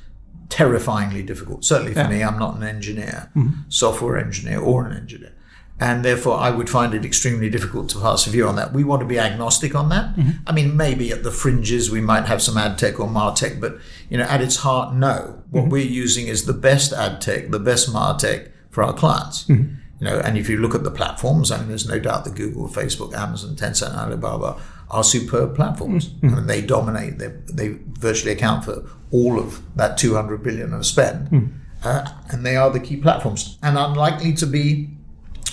terrifyingly 0.49 1.23
difficult. 1.23 1.65
Certainly 1.65 1.95
for 1.95 2.01
Yeah. 2.01 2.09
me, 2.09 2.23
I'm 2.23 2.39
not 2.39 2.57
an 2.57 2.63
engineer, 2.63 3.31
mm-hmm. 3.37 3.61
software 3.69 4.17
engineer 4.19 4.61
or 4.61 4.87
an 4.87 4.97
engineer, 4.97 5.33
and 5.81 6.05
therefore 6.05 6.39
I 6.39 6.51
would 6.51 6.69
find 6.69 6.93
it 6.95 7.05
extremely 7.05 7.49
difficult 7.49 7.89
to 7.91 8.01
pass 8.01 8.27
a 8.27 8.31
view 8.31 8.47
on 8.49 8.57
that. 8.57 8.73
We 8.73 8.85
want 8.85 9.01
to 9.01 9.07
be 9.07 9.19
agnostic 9.19 9.75
on 9.75 9.89
that. 9.91 10.17
Mm-hmm. 10.17 10.31
I 10.47 10.53
mean, 10.53 10.77
maybe 10.77 11.13
at 11.13 11.23
the 11.23 11.31
fringes 11.31 11.91
we 11.91 12.01
might 12.01 12.27
have 12.27 12.43
some 12.43 12.57
ad 12.57 12.79
tech 12.79 12.99
or 12.99 13.09
martech, 13.09 13.61
but 13.61 13.79
you 14.09 14.19
know, 14.19 14.25
at 14.25 14.41
its 14.41 14.57
heart, 14.57 14.95
no. 14.95 15.43
What 15.51 15.63
mm-hmm. 15.63 15.71
we're 15.71 15.87
using 15.87 16.27
is 16.27 16.47
the 16.47 16.53
best 16.53 16.93
ad 16.93 17.21
tech, 17.21 17.51
the 17.51 17.61
best 17.61 17.93
martech 17.93 18.51
for 18.71 18.83
our 18.83 18.93
clients. 18.93 19.45
Mm-hmm. 19.45 19.75
You 20.01 20.05
know, 20.07 20.21
and 20.21 20.39
if 20.39 20.49
you 20.49 20.59
look 20.59 20.75
at 20.75 20.85
the 20.85 20.93
platforms, 20.93 21.51
I 21.51 21.59
mean, 21.59 21.69
there's 21.69 21.89
no 21.89 21.99
doubt 21.99 22.25
that 22.25 22.37
Google, 22.37 22.69
Facebook, 22.69 23.15
Amazon, 23.15 23.57
Tencent, 23.57 23.97
Alibaba 23.97 24.61
are 24.91 25.03
superb 25.03 25.57
platforms. 25.57 26.11
I 26.23 26.27
mean, 26.27 26.47
they 26.47 26.63
dominate. 26.63 27.19
They 27.19 27.29
they 27.53 27.79
virtually 27.99 28.33
account 28.33 28.65
for 28.65 28.85
all 29.11 29.39
of 29.39 29.61
that 29.77 29.99
200 29.99 30.43
billion 30.43 30.73
of 30.73 30.87
spend, 30.87 31.53
uh, 31.83 32.09
and 32.31 32.47
they 32.47 32.57
are 32.57 32.71
the 32.71 32.81
key 32.81 32.97
platforms 32.97 33.59
and 33.63 33.77
unlikely 33.77 34.35
to 34.35 34.47
be 34.47 34.98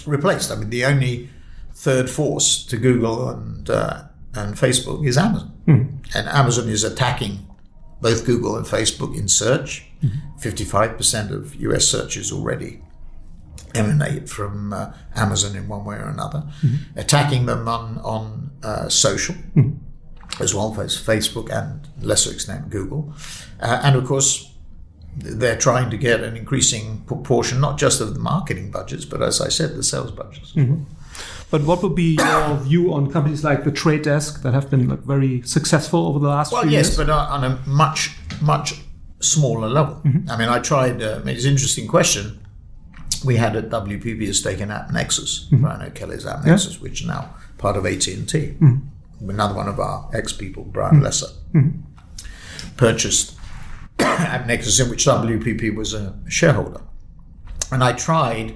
replaced. 0.08 0.52
I 0.52 0.56
mean, 0.56 0.70
the 0.70 0.86
only 0.86 1.30
third 1.74 2.10
force 2.10 2.64
to 2.66 2.78
Google 2.78 3.30
and 3.30 3.70
uh, 3.70 4.04
and 4.34 4.56
Facebook 4.56 5.06
is 5.08 5.18
Amazon, 5.18 5.52
and 6.14 6.28
Amazon 6.28 6.68
is 6.70 6.84
attacking 6.84 7.48
both 8.02 8.26
Google 8.26 8.58
and 8.58 8.66
Facebook 8.66 9.18
in 9.18 9.28
search. 9.28 9.86
55% 10.40 11.32
of 11.32 11.56
US 11.56 11.86
searches 11.88 12.32
already 12.32 12.82
emanate 13.74 14.30
from 14.30 14.74
uh, 14.74 14.92
Amazon 15.16 15.56
in 15.56 15.68
one 15.68 15.84
way 15.86 15.96
or 15.96 16.08
another, 16.10 16.44
attacking 16.96 17.46
them 17.46 17.68
on 17.68 17.98
on 18.00 18.52
uh, 18.64 18.88
social 18.90 19.36
as 20.40 20.54
well 20.54 20.80
as 20.82 20.98
Facebook 20.98 21.50
and 21.50 21.88
lesser 22.02 22.32
extent 22.32 22.70
Google, 22.70 23.14
uh, 23.62 23.80
and 23.84 23.96
of 23.96 24.06
course 24.06 24.52
they're 25.18 25.58
trying 25.58 25.90
to 25.90 25.98
get 25.98 26.22
an 26.22 26.36
increasing 26.36 27.02
proportion 27.06 27.62
not 27.62 27.78
just 27.78 28.02
of 28.02 28.14
the 28.14 28.20
marketing 28.20 28.72
budgets, 28.72 29.06
but 29.06 29.22
as 29.22 29.42
I 29.42 29.50
said, 29.50 29.76
the 29.76 29.84
sales 29.84 30.12
budgets. 30.12 30.52
Mm-hmm. 30.54 30.84
But 31.52 31.64
what 31.64 31.82
would 31.84 31.96
be 31.96 32.16
your 32.16 32.58
view 32.58 32.94
on 32.94 33.12
companies 33.12 33.44
like 33.44 33.64
the 33.64 33.72
Trade 33.72 34.02
Desk 34.02 34.42
that 34.42 34.54
have 34.54 34.70
been 34.70 34.90
like, 34.90 35.00
very 35.00 35.42
successful 35.44 36.08
over 36.08 36.20
the 36.20 36.28
last 36.28 36.52
Well, 36.52 36.64
few 36.64 36.72
yes, 36.72 36.88
years? 36.88 36.98
but 36.98 37.10
on 37.10 37.44
a 37.44 37.60
much 37.66 38.12
much 38.42 38.82
smaller 39.20 39.70
level. 39.70 40.02
Mm-hmm. 40.04 40.30
I 40.30 40.38
mean, 40.38 40.50
I 40.50 40.60
tried. 40.60 41.02
Uh, 41.02 41.22
it's 41.26 41.46
an 41.46 41.52
interesting 41.52 41.88
question. 41.88 42.46
We 43.24 43.38
had 43.38 43.56
at 43.56 43.70
WPP 43.70 44.30
a 44.30 44.34
stake 44.34 44.60
in 44.60 44.70
AppNexus, 44.70 45.46
mm-hmm. 45.46 45.62
Brian 45.62 45.82
O'Kelly's 45.82 46.26
AppNexus, 46.26 46.82
which 46.82 47.02
is 47.02 47.08
now 47.08 47.34
part 47.58 47.78
of 47.78 47.86
AT 47.86 48.06
and 48.08 48.28
T. 48.28 48.56
Another 49.22 49.56
one 49.56 49.70
of 49.70 49.80
our 49.80 50.10
ex 50.14 50.34
people, 50.34 50.64
Brian 50.64 51.02
Lesser, 51.02 51.28
purchased 52.78 53.35
AppNexus, 54.00 54.84
in 54.84 54.90
which 54.90 55.06
WPP 55.06 55.76
was 55.76 55.94
a 55.94 56.18
shareholder. 56.28 56.82
And 57.72 57.84
I 57.84 57.94
tried. 57.94 58.56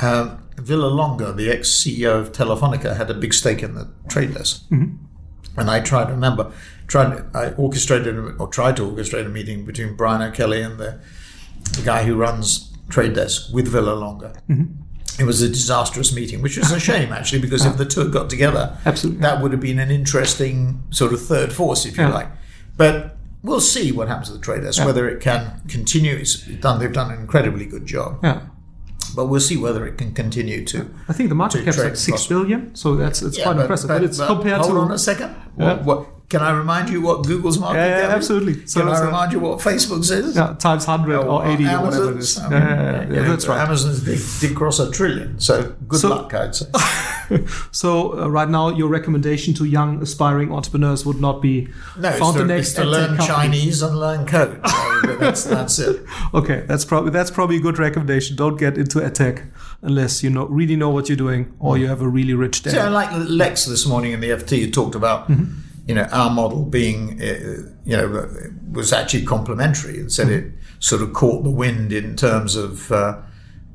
Um, 0.00 0.38
Villalonga, 0.56 1.34
the 1.34 1.50
ex 1.50 1.70
CEO 1.70 2.20
of 2.20 2.32
Telefonica, 2.32 2.96
had 2.96 3.08
a 3.10 3.14
big 3.14 3.32
stake 3.32 3.62
in 3.62 3.74
the 3.74 3.88
trade 4.08 4.34
desk. 4.34 4.62
And 4.70 5.70
I 5.70 5.80
tried 5.80 6.06
to 6.06 6.12
remember, 6.12 6.52
tried 6.86 7.24
I 7.34 7.50
orchestrated 7.52 8.16
or 8.38 8.48
tried 8.48 8.76
to 8.76 8.82
orchestrate 8.82 9.26
a 9.26 9.28
meeting 9.30 9.64
between 9.64 9.96
Brian 9.96 10.20
O'Kelly 10.22 10.60
and 10.62 10.78
the, 10.78 11.00
the 11.72 11.82
guy 11.82 12.04
who 12.04 12.16
runs 12.16 12.70
Trade 12.90 13.14
Desk 13.14 13.52
with 13.52 13.72
Villalonga. 13.72 14.36
It 15.18 15.24
was 15.24 15.40
a 15.42 15.48
disastrous 15.48 16.12
meeting, 16.14 16.42
which 16.42 16.56
was 16.58 16.70
a 16.70 16.78
shame 16.80 17.12
actually, 17.18 17.40
because 17.40 17.64
if 17.64 17.76
the 17.78 17.84
two 17.86 18.00
had 18.00 18.12
got 18.12 18.28
together, 18.30 18.76
Absolutely. 18.84 19.20
that 19.22 19.40
would 19.42 19.52
have 19.52 19.60
been 19.60 19.78
an 19.78 19.90
interesting 19.90 20.82
sort 20.90 21.12
of 21.14 21.20
third 21.22 21.52
force, 21.52 21.86
if 21.86 21.96
you 21.96 22.04
Yeah. 22.04 22.12
like. 22.12 22.28
But 22.76 23.16
we'll 23.42 23.60
see 23.60 23.92
what 23.92 24.08
happens 24.08 24.28
to 24.28 24.34
the 24.34 24.40
Trade 24.40 24.62
Desk, 24.62 24.84
whether 24.84 25.08
it 25.08 25.20
can 25.20 25.60
continue. 25.68 26.14
It's 26.16 26.36
done. 26.36 26.78
They've 26.80 26.92
done 26.92 27.10
an 27.12 27.20
incredibly 27.20 27.66
good 27.66 27.86
job 27.86 28.20
yeah. 28.22 28.42
but 29.16 29.26
we'll 29.26 29.40
see 29.40 29.56
whether 29.56 29.86
it 29.86 29.98
can 29.98 30.12
continue 30.14 30.64
to. 30.66 30.88
I 31.08 31.12
think 31.12 31.28
the 31.28 31.34
market 31.34 31.58
to 31.58 31.64
cap 31.64 31.74
is 31.74 31.78
like 31.84 31.96
six 31.96 32.26
billion, 32.26 32.74
so 32.74 32.94
that's 32.96 33.20
it's 33.22 33.38
Yeah, 33.38 33.44
quite 33.44 33.54
but- 33.54 33.60
impressive. 33.62 33.88
But, 33.88 33.94
but- 33.98 34.04
it's 34.04 34.18
but 34.18 34.26
compared 34.28 34.60
hold 34.60 34.74
to 34.74 34.78
on 34.80 34.92
a 34.92 34.98
second. 34.98 35.34
Yeah. 35.58 35.74
What, 35.74 35.84
what 35.84 36.06
can 36.28 36.40
I 36.40 36.50
remind 36.52 36.88
you 36.90 37.00
what 37.02 37.26
Google's 37.26 37.58
market 37.58 37.78
Yeah, 37.78 37.98
yeah, 38.08 38.14
absolutely. 38.14 38.66
So 38.66 38.80
can 38.80 38.88
I 38.88 38.98
a- 38.98 39.04
remind 39.06 39.32
you 39.32 39.40
what 39.40 39.58
Facebook's 39.58 40.10
is? 40.10 40.34
yeah, 40.36 40.54
times 40.58 40.84
hundred 40.86 41.18
or 41.18 41.46
eighty 41.46 41.66
or 41.66 41.82
whatever 41.82 42.12
it 42.12 42.18
is. 42.18 42.38
Yeah, 42.38 42.46
I 42.46 42.48
mean, 42.50 42.60
yeah, 42.62 43.02
yeah, 43.08 43.12
yeah, 43.22 43.28
that's 43.28 43.46
right. 43.48 43.60
Amazon's 43.60 44.00
did, 44.00 44.20
did 44.48 44.56
cross 44.56 44.78
a 44.78 44.90
trillion. 44.90 45.38
So 45.40 45.74
good 45.88 46.00
So- 46.00 46.08
luck, 46.08 46.32
I'd 46.34 46.54
say. 46.54 46.66
So 47.70 48.18
uh, 48.20 48.28
right 48.28 48.48
now, 48.48 48.68
your 48.68 48.88
recommendation 48.88 49.54
to 49.54 49.64
young 49.64 50.02
aspiring 50.02 50.52
entrepreneurs 50.52 51.06
would 51.06 51.18
not 51.18 51.40
be 51.40 51.68
No, 51.98 52.10
found 52.12 52.36
to, 52.36 52.42
the 52.42 52.48
next 52.48 52.68
it's 52.68 52.76
to 52.76 52.84
learn. 52.84 53.18
Chinese 53.18 53.80
and 53.80 53.98
learn 53.98 54.26
code. 54.26 54.60
So 55.02 55.16
that's, 55.16 55.44
that's 55.44 55.78
it. 55.80 56.04
Okay, 56.32 56.64
that's 56.68 56.84
probably 56.84 57.10
that's 57.10 57.30
probably 57.30 57.56
a 57.56 57.60
good 57.60 57.76
recommendation. 57.78 58.36
Don't 58.36 58.56
get 58.56 58.78
into 58.78 59.00
edtech 59.00 59.50
unless 59.82 60.22
you 60.22 60.30
know 60.30 60.46
really 60.46 60.76
know 60.76 60.90
what 60.90 61.08
you're 61.08 61.16
doing 61.16 61.52
or 61.58 61.76
you 61.76 61.88
have 61.88 62.02
a 62.02 62.08
really 62.08 62.34
rich 62.34 62.62
dad. 62.62 62.72
So, 62.74 62.88
like 62.90 63.10
Lex 63.28 63.64
this 63.64 63.84
morning 63.84 64.12
in 64.12 64.20
the 64.20 64.28
FT 64.30 64.58
you 64.58 64.70
talked 64.70 64.94
about, 64.94 65.28
Mm-hmm. 65.28 65.54
You 65.86 65.94
know, 65.94 66.04
our 66.12 66.30
model 66.30 66.64
being, 66.64 67.20
uh, 67.20 67.72
you 67.84 67.96
know, 67.96 68.26
was 68.70 68.92
actually 68.92 69.24
complementary 69.24 69.98
and 70.00 70.12
said 70.12 70.28
Mm-hmm. 70.28 70.48
it 70.48 70.54
sort 70.78 71.02
of 71.02 71.12
caught 71.12 71.42
the 71.44 71.50
wind 71.50 71.92
in 71.92 72.16
terms 72.16 72.56
of 72.56 72.90
uh, 72.92 73.18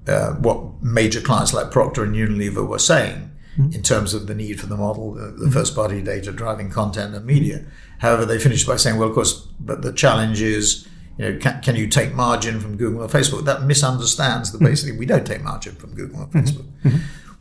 uh, 0.08 0.34
what 0.36 0.82
major 0.82 1.22
clients 1.22 1.54
like 1.54 1.70
Procter 1.72 2.04
and 2.04 2.16
Unilever 2.16 2.66
were 2.68 2.80
saying 2.80 3.32
Mm-hmm. 3.58 3.74
in 3.74 3.82
terms 3.82 4.14
of 4.14 4.28
the 4.28 4.36
need 4.36 4.60
for 4.60 4.68
the 4.68 4.78
model, 4.78 5.14
the, 5.14 5.32
the 5.46 5.50
first 5.50 5.74
party 5.74 6.00
data 6.02 6.32
driving 6.32 6.70
content 6.70 7.16
and 7.16 7.26
media. 7.26 7.66
However, 7.98 8.24
they 8.24 8.38
finished 8.38 8.68
by 8.68 8.76
saying, 8.76 8.98
well, 9.00 9.10
of 9.10 9.16
course, 9.16 9.34
but 9.60 9.82
the 9.82 9.92
challenge 9.92 10.40
is, 10.44 10.88
you 11.18 11.26
know, 11.26 11.40
can, 11.40 11.60
can 11.64 11.76
you 11.76 11.88
take 11.88 12.14
margin 12.14 12.60
from 12.60 12.78
Google 12.78 13.02
or 13.02 13.08
Facebook? 13.08 13.46
That 13.46 13.64
misunderstands 13.64 14.50
Mm-hmm. 14.52 14.64
that 14.64 14.70
basically 14.70 14.98
we 15.00 15.08
don't 15.08 15.26
take 15.26 15.42
margin 15.42 15.74
from 15.76 15.96
Google 15.96 16.22
or 16.22 16.28
Facebook. 16.28 16.68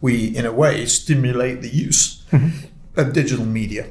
We, 0.00 0.35
in 0.37 0.46
a 0.46 0.52
way, 0.52 0.87
stimulate 0.87 1.61
the 1.61 1.68
use 1.68 2.24
Mm-hmm. 2.33 3.00
of 3.00 3.12
digital 3.12 3.44
media, 3.44 3.87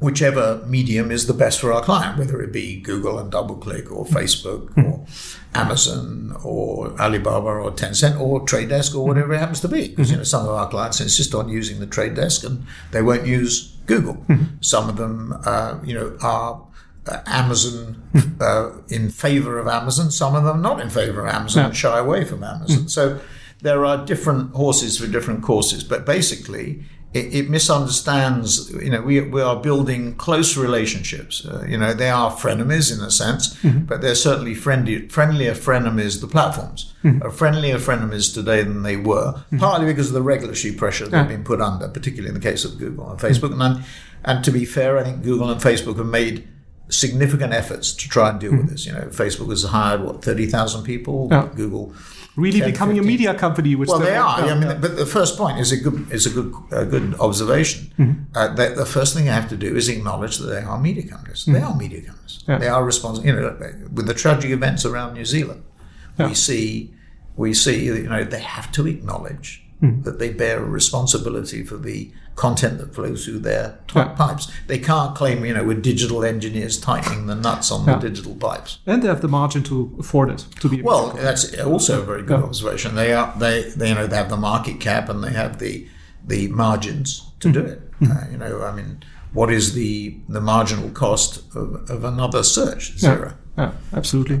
whichever 0.00 0.62
medium 0.66 1.10
is 1.10 1.26
the 1.26 1.32
best 1.32 1.60
for 1.60 1.72
our 1.72 1.82
client, 1.82 2.18
whether 2.18 2.42
it 2.42 2.52
be 2.52 2.80
Google 2.80 3.18
and 3.18 3.32
DoubleClick 3.32 3.90
or 3.90 4.04
Facebook 4.04 4.76
or 4.76 5.06
Amazon 5.54 6.36
or 6.44 7.00
Alibaba 7.00 7.46
or 7.46 7.70
Tencent 7.70 8.20
or 8.20 8.40
Trade 8.40 8.68
Desk 8.70 8.94
or 8.94 9.06
whatever 9.06 9.34
it 9.34 9.38
happens 9.38 9.60
to 9.60 9.68
be. 9.68 9.88
Because 9.88 10.10
you 10.10 10.16
know 10.16 10.24
some 10.24 10.46
of 10.46 10.50
our 10.50 10.68
clients 10.68 11.00
insist 11.00 11.34
on 11.34 11.48
using 11.48 11.80
the 11.80 11.86
Trade 11.86 12.14
Desk 12.14 12.44
and 12.44 12.66
they 12.90 13.02
won't 13.02 13.26
use 13.26 13.76
Google. 13.86 14.24
Some 14.60 14.88
of 14.88 14.96
them, 14.96 15.38
uh, 15.44 15.78
you 15.84 15.94
know, 15.94 16.16
are 16.20 16.66
uh, 17.06 17.20
Amazon 17.26 18.02
uh, 18.40 18.70
in 18.88 19.10
favor 19.10 19.58
of 19.58 19.68
Amazon. 19.68 20.10
Some 20.10 20.34
of 20.34 20.44
them 20.44 20.60
not 20.62 20.80
in 20.80 20.90
favor 20.90 21.26
of 21.26 21.34
Amazon 21.34 21.66
and 21.66 21.76
shy 21.76 21.98
away 21.98 22.24
from 22.24 22.42
Amazon. 22.42 22.88
So 22.88 23.20
there 23.60 23.84
are 23.84 24.04
different 24.04 24.54
horses 24.54 24.98
for 24.98 25.06
different 25.06 25.42
courses, 25.42 25.84
but 25.84 26.04
basically 26.04 26.84
it, 27.14 27.34
it 27.34 27.48
misunderstands. 27.48 28.70
You 28.72 28.90
know, 28.90 29.00
we 29.00 29.20
we 29.20 29.40
are 29.40 29.56
building 29.56 30.16
close 30.16 30.56
relationships. 30.56 31.46
Uh, 31.46 31.64
you 31.66 31.78
know, 31.78 31.94
they 31.94 32.10
are 32.10 32.32
frenemies 32.32 32.92
in 32.92 33.02
a 33.02 33.10
sense, 33.10 33.54
mm-hmm. 33.62 33.84
but 33.84 34.00
they're 34.00 34.16
certainly 34.16 34.54
friendly, 34.54 35.08
friendlier 35.08 35.54
frenemies. 35.54 36.20
The 36.20 36.26
platforms 36.26 36.92
mm-hmm. 37.04 37.22
are 37.22 37.30
friendlier 37.30 37.78
frenemies 37.78 38.34
today 38.34 38.62
than 38.64 38.82
they 38.82 38.96
were, 38.96 39.32
mm-hmm. 39.32 39.58
partly 39.58 39.86
because 39.86 40.08
of 40.08 40.14
the 40.14 40.22
regulatory 40.22 40.74
pressure 40.74 41.06
they've 41.06 41.28
been 41.28 41.44
put 41.44 41.60
under, 41.60 41.88
particularly 41.88 42.28
in 42.28 42.34
the 42.34 42.40
case 42.50 42.64
of 42.64 42.78
Google 42.78 43.08
and 43.08 43.18
Facebook. 43.18 43.52
And 43.52 43.60
then, 43.60 43.84
and 44.24 44.44
to 44.44 44.50
be 44.50 44.64
fair, 44.64 44.98
I 44.98 45.04
think 45.04 45.22
Google 45.22 45.48
and 45.50 45.60
Facebook 45.60 45.96
have 45.98 46.06
made 46.06 46.48
significant 46.88 47.52
efforts 47.52 47.92
to 47.94 48.08
try 48.08 48.28
and 48.28 48.40
deal 48.40 48.52
with 48.52 48.68
this. 48.68 48.86
You 48.86 48.92
know, 48.92 49.06
Facebook 49.06 49.50
has 49.50 49.62
hired 49.62 50.02
what 50.02 50.24
thirty 50.24 50.46
thousand 50.46 50.82
people. 50.82 51.28
Yeah. 51.30 51.48
Google 51.54 51.94
really 52.36 52.60
10, 52.60 52.70
becoming 52.70 52.96
15. 52.96 53.04
a 53.04 53.12
media 53.12 53.34
company, 53.34 53.74
which 53.74 53.88
well, 53.88 53.98
they 53.98 54.16
are. 54.16 54.46
yeah, 54.46 54.52
I 54.52 54.54
mean, 54.54 54.68
yeah. 54.68 54.74
but 54.74 54.96
the 54.96 55.06
first 55.06 55.36
point 55.36 55.58
is 55.58 55.72
a 55.72 55.76
good 55.76 56.10
is 56.10 56.26
a 56.26 56.30
good 56.30 56.54
a 56.70 56.84
good 56.84 57.14
observation. 57.20 57.92
Mm-hmm. 57.98 58.36
Uh, 58.36 58.54
that 58.54 58.76
the 58.76 58.86
first 58.86 59.14
thing 59.14 59.26
you 59.26 59.32
have 59.32 59.48
to 59.48 59.56
do 59.56 59.76
is 59.76 59.88
acknowledge 59.88 60.38
that 60.38 60.46
they 60.46 60.62
are 60.62 60.78
media 60.78 61.06
companies. 61.06 61.44
They 61.44 61.60
are 61.60 61.74
media 61.74 62.02
companies. 62.02 62.38
Mm-hmm. 62.38 62.50
Yeah. 62.50 62.58
They 62.58 62.68
are 62.68 62.84
responsible. 62.84 63.26
You 63.26 63.34
know, 63.36 63.56
with 63.92 64.06
the 64.06 64.14
tragic 64.14 64.50
events 64.50 64.84
around 64.84 65.14
New 65.14 65.24
Zealand, 65.24 65.62
Yeah. 66.18 66.28
we 66.28 66.34
see 66.34 66.92
we 67.36 67.54
see 67.54 67.84
you 67.84 68.08
know 68.08 68.24
they 68.24 68.40
have 68.40 68.70
to 68.72 68.86
acknowledge 68.86 69.63
Mm-hmm. 69.82 70.02
that 70.02 70.18
they 70.18 70.30
bear 70.32 70.62
a 70.62 70.64
responsibility 70.64 71.62
for 71.64 71.76
the 71.76 72.10
content 72.36 72.78
that 72.78 72.94
flows 72.94 73.24
through 73.24 73.40
their 73.40 73.78
Yeah. 73.94 74.04
pipes. 74.16 74.50
They 74.66 74.78
can't 74.78 75.14
claim, 75.14 75.44
you 75.44 75.52
know, 75.52 75.64
we're 75.64 75.80
digital 75.80 76.24
engineers 76.24 76.78
tightening 76.80 77.26
the 77.26 77.34
nuts 77.34 77.70
on 77.70 77.84
Yeah. 77.86 77.96
the 77.98 78.08
digital 78.08 78.34
pipes. 78.34 78.78
and 78.86 79.02
they 79.02 79.08
have 79.08 79.20
the 79.20 79.28
margin 79.28 79.62
to 79.64 79.94
afford 79.98 80.30
it 80.30 80.46
to 80.60 80.68
be. 80.68 80.80
Well, 80.80 81.10
that's 81.20 81.52
also 81.60 82.00
a 82.02 82.04
very 82.04 82.22
good 82.22 82.38
Yeah. 82.40 82.46
observation. 82.46 82.94
They 82.94 83.12
are 83.12 83.34
they, 83.38 83.64
they 83.76 83.88
you 83.90 83.94
know 83.94 84.06
they 84.06 84.16
have 84.16 84.30
the 84.30 84.36
market 84.38 84.80
cap 84.80 85.08
and 85.08 85.22
they 85.22 85.32
have 85.32 85.58
the 85.58 85.86
the 86.26 86.48
margins 86.48 87.22
to 87.40 87.50
do 87.52 87.60
it. 87.60 87.80
Mm-hmm. 88.00 88.12
Uh, 88.12 88.30
you 88.32 88.38
know, 88.38 88.62
I 88.62 88.72
mean, 88.74 89.02
what 89.34 89.50
is 89.52 89.74
the 89.74 90.16
the 90.28 90.40
marginal 90.40 90.90
cost 90.90 91.42
of, 91.54 91.90
of 91.90 92.04
another 92.04 92.42
search? 92.42 92.96
Zero. 92.98 93.34
yeah, 93.58 93.72
absolutely. 93.92 94.40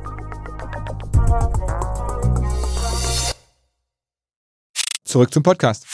Zurück 5.11 5.33
zum 5.33 5.43
Podcast. 5.43 5.85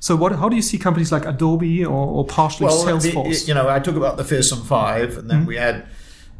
So, 0.00 0.16
what? 0.16 0.32
How 0.32 0.48
do 0.48 0.56
you 0.56 0.62
see 0.62 0.78
companies 0.78 1.12
like 1.12 1.26
Adobe 1.26 1.84
or, 1.84 2.06
or 2.06 2.24
partially 2.24 2.66
Well, 2.66 2.84
the, 2.84 3.10
Salesforce? 3.10 3.46
you 3.46 3.54
know, 3.54 3.68
I 3.68 3.78
talk 3.78 3.96
about 3.96 4.16
the 4.16 4.24
fearsome 4.24 4.64
five, 4.64 5.18
and 5.18 5.30
then 5.30 5.40
hmm. 5.42 5.46
we 5.46 5.56
had, 5.56 5.86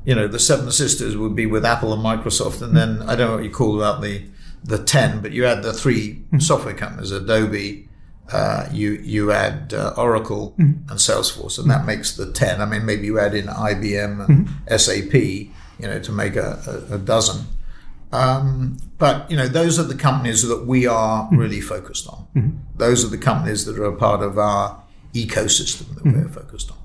you 0.05 0.15
know, 0.15 0.27
the 0.27 0.39
seven 0.39 0.71
sisters 0.71 1.17
would 1.17 1.37
be 1.37 1.47
with 1.47 1.65
Apple 1.65 1.93
and 1.93 2.03
Microsoft, 2.03 2.63
and 2.63 2.77
then 2.77 3.03
I 3.03 3.17
don't 3.17 3.31
know 3.31 3.37
what 3.37 3.45
you 3.45 3.51
call 3.51 3.77
about 3.77 4.03
the 4.03 4.23
the 4.65 4.79
ten, 4.79 5.21
but 5.21 5.33
you 5.33 5.45
had 5.45 5.63
the 5.63 5.73
3 5.73 6.13
hmm. 6.13 6.39
software 6.39 6.75
companies, 6.75 7.11
Adobe. 7.11 7.89
Uh, 8.33 8.69
you 8.73 8.93
you 8.93 9.33
add 9.33 9.75
uh, 9.75 9.93
Oracle 9.97 10.55
hmm. 10.57 10.73
and 10.89 10.99
Salesforce, 10.99 11.59
and 11.59 11.69
that 11.71 11.85
makes 11.85 12.17
the 12.17 12.31
ten. 12.33 12.61
I 12.61 12.65
mean, 12.65 12.87
maybe 12.87 13.07
you 13.07 13.19
add 13.19 13.35
in 13.35 13.47
IBM 13.47 14.29
and 14.29 14.81
SAP, 14.81 15.15
you 15.15 15.87
know, 15.89 15.99
to 15.99 16.13
make 16.13 16.37
a, 16.37 16.87
a, 16.91 16.95
a 16.95 16.99
dozen. 16.99 17.47
Um, 18.13 18.77
but 18.99 19.31
you 19.31 19.37
know, 19.37 19.47
those 19.47 19.79
are 19.79 19.85
the 19.85 19.95
companies 19.95 20.47
that 20.47 20.67
we 20.67 20.87
are 20.87 21.29
really 21.33 21.61
focused 21.61 22.09
on. 22.09 22.27
Those 22.77 23.05
are 23.05 23.09
the 23.09 23.19
companies 23.19 23.65
that 23.67 23.79
are 23.79 23.85
a 23.85 23.97
part 23.97 24.23
of 24.23 24.39
our 24.39 24.83
ecosystem 25.15 25.95
that 25.95 26.05
we're 26.05 26.29
focused 26.29 26.71
on. 26.71 26.77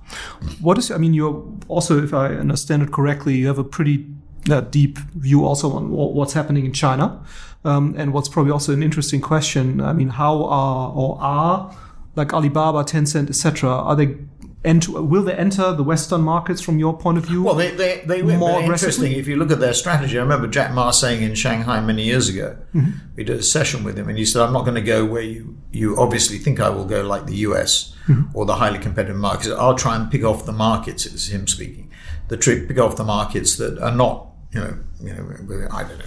What 0.61 0.77
is? 0.77 0.91
I 0.91 0.97
mean, 0.97 1.13
you're 1.13 1.43
also, 1.67 2.03
if 2.03 2.13
I 2.13 2.27
understand 2.27 2.83
it 2.83 2.91
correctly, 2.91 3.35
you 3.35 3.47
have 3.47 3.57
a 3.57 3.63
pretty 3.63 4.07
uh, 4.49 4.61
deep 4.61 4.97
view 4.97 5.45
also 5.45 5.71
on 5.71 5.89
what's 5.89 6.33
happening 6.33 6.65
in 6.65 6.73
China, 6.73 7.23
um, 7.63 7.95
and 7.97 8.13
what's 8.13 8.29
probably 8.29 8.51
also 8.51 8.73
an 8.73 8.83
interesting 8.83 9.21
question. 9.21 9.81
I 9.81 9.93
mean, 9.93 10.09
how 10.09 10.43
are 10.45 10.91
or 10.91 11.17
are 11.19 11.75
like 12.15 12.33
Alibaba, 12.33 12.83
Tencent, 12.83 13.29
etc. 13.29 13.69
Are 13.69 13.95
they 13.95 14.17
ent- 14.65 14.89
will 14.89 15.23
they 15.23 15.33
enter 15.33 15.71
the 15.73 15.83
Western 15.83 16.21
markets 16.21 16.61
from 16.61 16.79
your 16.79 16.97
point 16.97 17.17
of 17.17 17.25
view? 17.25 17.43
Well, 17.43 17.55
they 17.55 17.71
they, 17.71 18.01
they 18.05 18.21
were 18.21 18.37
More 18.37 18.61
interesting. 18.61 19.13
If 19.13 19.27
you 19.27 19.37
look 19.37 19.51
at 19.51 19.59
their 19.59 19.73
strategy, 19.73 20.17
I 20.17 20.21
remember 20.21 20.47
Jack 20.47 20.73
Ma 20.73 20.91
saying 20.91 21.21
in 21.21 21.35
Shanghai 21.35 21.79
many 21.79 22.03
years 22.03 22.27
ago, 22.27 22.57
mm-hmm. 22.73 22.91
we 23.15 23.23
did 23.23 23.37
a 23.37 23.43
session 23.43 23.83
with 23.83 23.97
him, 23.97 24.09
and 24.09 24.17
he 24.17 24.25
said, 24.25 24.41
"I'm 24.41 24.53
not 24.53 24.63
going 24.63 24.75
to 24.75 24.81
go 24.81 25.05
where 25.05 25.21
you 25.21 25.57
you 25.71 25.97
obviously 25.97 26.37
think 26.37 26.59
I 26.59 26.69
will 26.69 26.85
go, 26.85 27.03
like 27.03 27.27
the 27.27 27.37
U.S. 27.47 27.95
Mm-hmm. 28.07 28.37
or 28.37 28.45
the 28.45 28.55
highly 28.55 28.79
competitive 28.79 29.17
markets. 29.17 29.49
I'll 29.49 29.75
try 29.75 29.95
and 29.95 30.11
pick 30.11 30.23
off 30.23 30.45
the 30.45 30.53
markets." 30.53 31.05
It's 31.05 31.27
him 31.27 31.47
speaking. 31.47 31.91
The 32.27 32.37
trick, 32.37 32.67
pick 32.67 32.79
off 32.79 32.95
the 32.95 33.03
markets 33.03 33.57
that 33.57 33.77
are 33.79 33.95
not, 33.95 34.29
you 34.51 34.59
know, 34.59 34.77
you 34.99 35.13
know, 35.13 35.67
I 35.71 35.83
don't 35.83 35.99
know. 35.99 36.05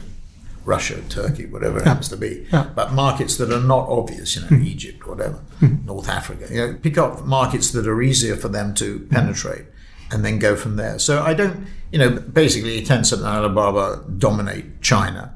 Russia, 0.64 1.00
Turkey, 1.09 1.46
whatever 1.46 1.78
it 1.78 1.84
happens 1.84 2.09
to 2.09 2.16
be. 2.16 2.46
Yeah. 2.52 2.68
But 2.74 2.92
markets 2.92 3.36
that 3.38 3.52
are 3.52 3.61
not 3.61 3.88
obvious, 3.88 4.36
you 4.36 4.42
know, 4.42 4.48
hmm. 4.48 4.62
Egypt, 4.62 5.06
whatever, 5.06 5.36
hmm. 5.61 5.76
North 5.84 6.09
Africa. 6.09 6.46
You 6.50 6.66
know, 6.66 6.74
pick 6.74 6.98
up 6.98 7.24
markets 7.24 7.70
that 7.72 7.86
are 7.86 8.02
easier 8.02 8.36
for 8.36 8.48
them 8.48 8.74
to 8.74 9.00
penetrate 9.11 9.64
and 10.11 10.24
then 10.24 10.38
go 10.38 10.56
from 10.56 10.76
there. 10.76 10.98
So 10.98 11.22
I 11.22 11.34
don't, 11.34 11.66
you 11.90 11.98
know, 11.98 12.11
basically 12.11 12.82
Tencent 12.82 13.18
and 13.18 13.26
Alibaba 13.26 14.04
dominate 14.18 14.82
China. 14.82 15.34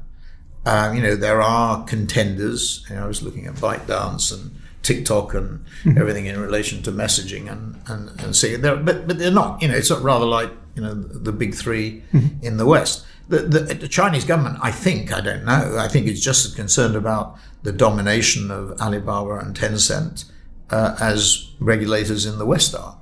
Um, 0.65 0.95
you 0.95 1.01
know, 1.01 1.15
there 1.15 1.41
are 1.41 1.83
contenders. 1.85 2.85
You 2.89 2.95
know, 2.95 3.03
I 3.03 3.07
was 3.07 3.21
looking 3.21 3.47
at 3.47 3.55
ByteDance 3.55 4.31
and 4.33 4.55
TikTok 4.83 5.33
and 5.33 5.65
hmm. 5.83 5.97
everything 5.97 6.25
in 6.27 6.39
relation 6.39 6.83
to 6.83 6.91
messaging 6.91 7.51
and, 7.51 7.81
and, 7.87 8.21
and 8.21 8.35
seeing 8.35 8.61
there, 8.61 8.75
but, 8.75 9.07
but 9.07 9.17
they're 9.17 9.31
not, 9.31 9.61
you 9.61 9.67
know, 9.67 9.75
it's 9.75 9.91
rather 9.91 10.25
like, 10.25 10.51
you 10.75 10.81
know, 10.81 10.93
the 10.93 11.31
big 11.31 11.53
3 11.53 12.03
in 12.41 12.57
the 12.57 12.65
West. 12.65 13.05
The, 13.29 13.39
the, 13.39 13.59
the 13.73 13.87
Chinese 13.87 14.25
government, 14.25 14.57
I 14.61 14.71
think, 14.71 15.13
I 15.13 15.21
don't 15.21 15.45
know, 15.45 15.77
I 15.79 15.87
think 15.87 16.07
it's 16.07 16.19
just 16.19 16.45
as 16.45 16.53
concerned 16.53 16.95
about 16.95 17.37
the 17.63 17.71
domination 17.71 18.51
of 18.51 18.79
Alibaba 18.81 19.39
and 19.39 19.55
Tencent 19.55 20.25
uh, 20.69 20.95
as 20.99 21.51
regulators 21.59 22.25
in 22.25 22.37
the 22.37 22.45
West 22.45 22.75
are. 22.75 22.97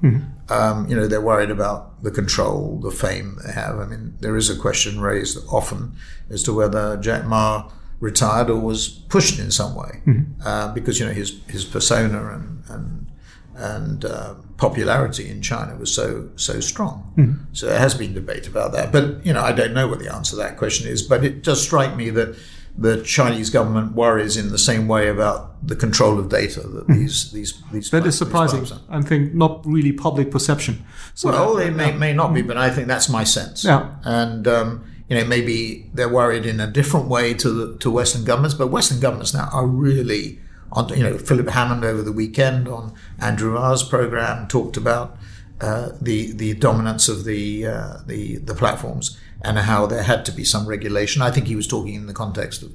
Um, 0.49 0.87
you 0.87 0.95
know, 0.95 1.07
they're 1.07 1.21
worried 1.21 1.49
about 1.49 2.03
the 2.03 2.11
control, 2.11 2.79
the 2.81 2.91
fame 2.91 3.39
they 3.45 3.53
have. 3.53 3.79
I 3.79 3.85
mean, 3.85 4.15
there 4.19 4.35
is 4.37 4.49
a 4.49 4.57
question 4.57 4.99
raised 4.99 5.37
often 5.49 5.95
as 6.29 6.43
to 6.43 6.53
whether 6.53 6.97
Jack 6.97 7.25
Ma 7.25 7.69
retired 7.99 8.49
or 8.49 8.59
was 8.59 8.89
pushed 8.89 9.39
in 9.39 9.51
some 9.51 9.75
way 9.75 10.01
uh, 10.43 10.73
because 10.73 10.99
you 10.99 11.05
know 11.05 11.13
his 11.13 11.39
his 11.47 11.63
persona 11.63 12.33
and 12.33 12.63
and 12.67 13.10
and 13.55 14.05
uh, 14.05 14.35
popularity 14.57 15.29
in 15.29 15.41
China 15.41 15.75
was 15.75 15.93
so 15.93 16.29
so 16.35 16.59
strong. 16.59 17.47
So 17.53 17.65
there 17.67 17.79
has 17.79 17.93
been 17.93 18.13
debate 18.13 18.47
about 18.47 18.71
that, 18.73 18.91
but 18.91 19.25
you 19.25 19.33
know 19.33 19.41
I 19.41 19.51
don't 19.51 19.73
know 19.73 19.87
what 19.87 19.99
the 19.99 20.13
answer 20.13 20.31
to 20.31 20.37
that 20.37 20.57
question 20.57 20.87
is. 20.87 21.01
But 21.01 21.23
it 21.23 21.43
does 21.43 21.61
strike 21.61 21.95
me 21.95 22.09
that 22.11 22.35
the 22.77 23.03
Chinese 23.03 23.49
government 23.49 23.93
worries 23.95 24.37
in 24.37 24.49
the 24.49 24.57
same 24.57 24.87
way 24.87 25.09
about 25.09 25.67
the 25.67 25.75
control 25.75 26.17
of 26.17 26.29
data 26.29 26.61
that 26.61 26.87
these 26.87 27.31
these 27.31 27.61
these 27.71 27.89
That 27.91 28.05
is 28.05 28.17
surprising. 28.17 28.65
I 28.89 29.01
think 29.01 29.33
not 29.33 29.65
really 29.65 29.91
public 29.91 30.31
perception. 30.31 30.83
So 31.13 31.29
Well, 31.29 31.55
that- 31.55 31.67
it 31.67 31.75
may, 31.75 31.91
may 31.91 32.13
not 32.13 32.33
be, 32.33 32.41
but 32.41 32.57
I 32.57 32.69
think 32.69 32.87
that's 32.87 33.09
my 33.09 33.25
sense. 33.25 33.65
Yeah. 33.65 33.95
And, 34.05 34.47
um, 34.47 34.85
you 35.09 35.17
know, 35.17 35.25
maybe 35.25 35.89
they're 35.93 36.07
worried 36.21 36.45
in 36.45 36.61
a 36.61 36.67
different 36.67 37.07
way 37.09 37.33
to 37.33 37.49
the, 37.49 37.77
to 37.79 37.91
Western 37.91 38.23
governments, 38.23 38.55
but 38.55 38.67
Western 38.67 39.01
governments 39.01 39.33
now 39.33 39.49
are 39.51 39.67
really 39.67 40.39
on, 40.71 40.89
you 40.89 41.03
know, 41.03 41.17
Philip 41.17 41.49
Hammond 41.49 41.83
over 41.83 42.01
the 42.01 42.11
weekend 42.11 42.67
on 42.67 42.93
Andrew 43.19 43.53
Marr's 43.53 43.83
program 43.83 44.47
talked 44.47 44.77
about 44.77 45.17
uh, 45.59 45.89
the, 46.01 46.31
the 46.31 46.53
dominance 46.53 47.07
of 47.07 47.23
the, 47.25 47.67
uh, 47.67 47.97
the, 48.05 48.37
the 48.37 48.55
platforms 48.55 49.19
and 49.43 49.57
how 49.57 49.85
there 49.85 50.03
had 50.03 50.25
to 50.25 50.31
be 50.31 50.43
some 50.43 50.65
regulation. 50.67 51.21
I 51.21 51.31
think 51.31 51.47
he 51.47 51.55
was 51.55 51.67
talking 51.67 51.95
in 51.95 52.07
the 52.07 52.13
context 52.13 52.63
of, 52.63 52.71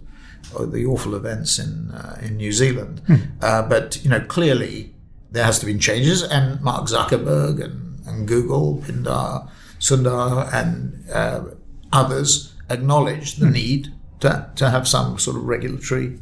the 0.70 0.86
awful 0.86 1.16
events 1.16 1.58
in, 1.58 1.90
uh, 1.90 2.18
in 2.22 2.36
New 2.36 2.52
Zealand. 2.52 3.02
Uh, 3.42 3.62
but, 3.62 4.02
you 4.04 4.08
know, 4.08 4.20
clearly 4.20 4.94
there 5.32 5.44
has 5.44 5.58
to 5.58 5.66
be 5.66 5.76
changes, 5.76 6.22
and 6.22 6.60
Mark 6.62 6.86
Zuckerberg 6.86 7.62
and, 7.62 7.98
and 8.06 8.28
Google, 8.28 8.78
Pindar, 8.78 9.50
Sundar, 9.80 10.48
and 10.54 11.04
uh, 11.10 11.44
others 11.92 12.54
acknowledge 12.70 13.36
the 13.36 13.50
need 13.50 13.92
to, 14.20 14.48
to 14.54 14.70
have 14.70 14.86
some 14.86 15.18
sort 15.18 15.36
of 15.36 15.44
regulatory 15.44 16.20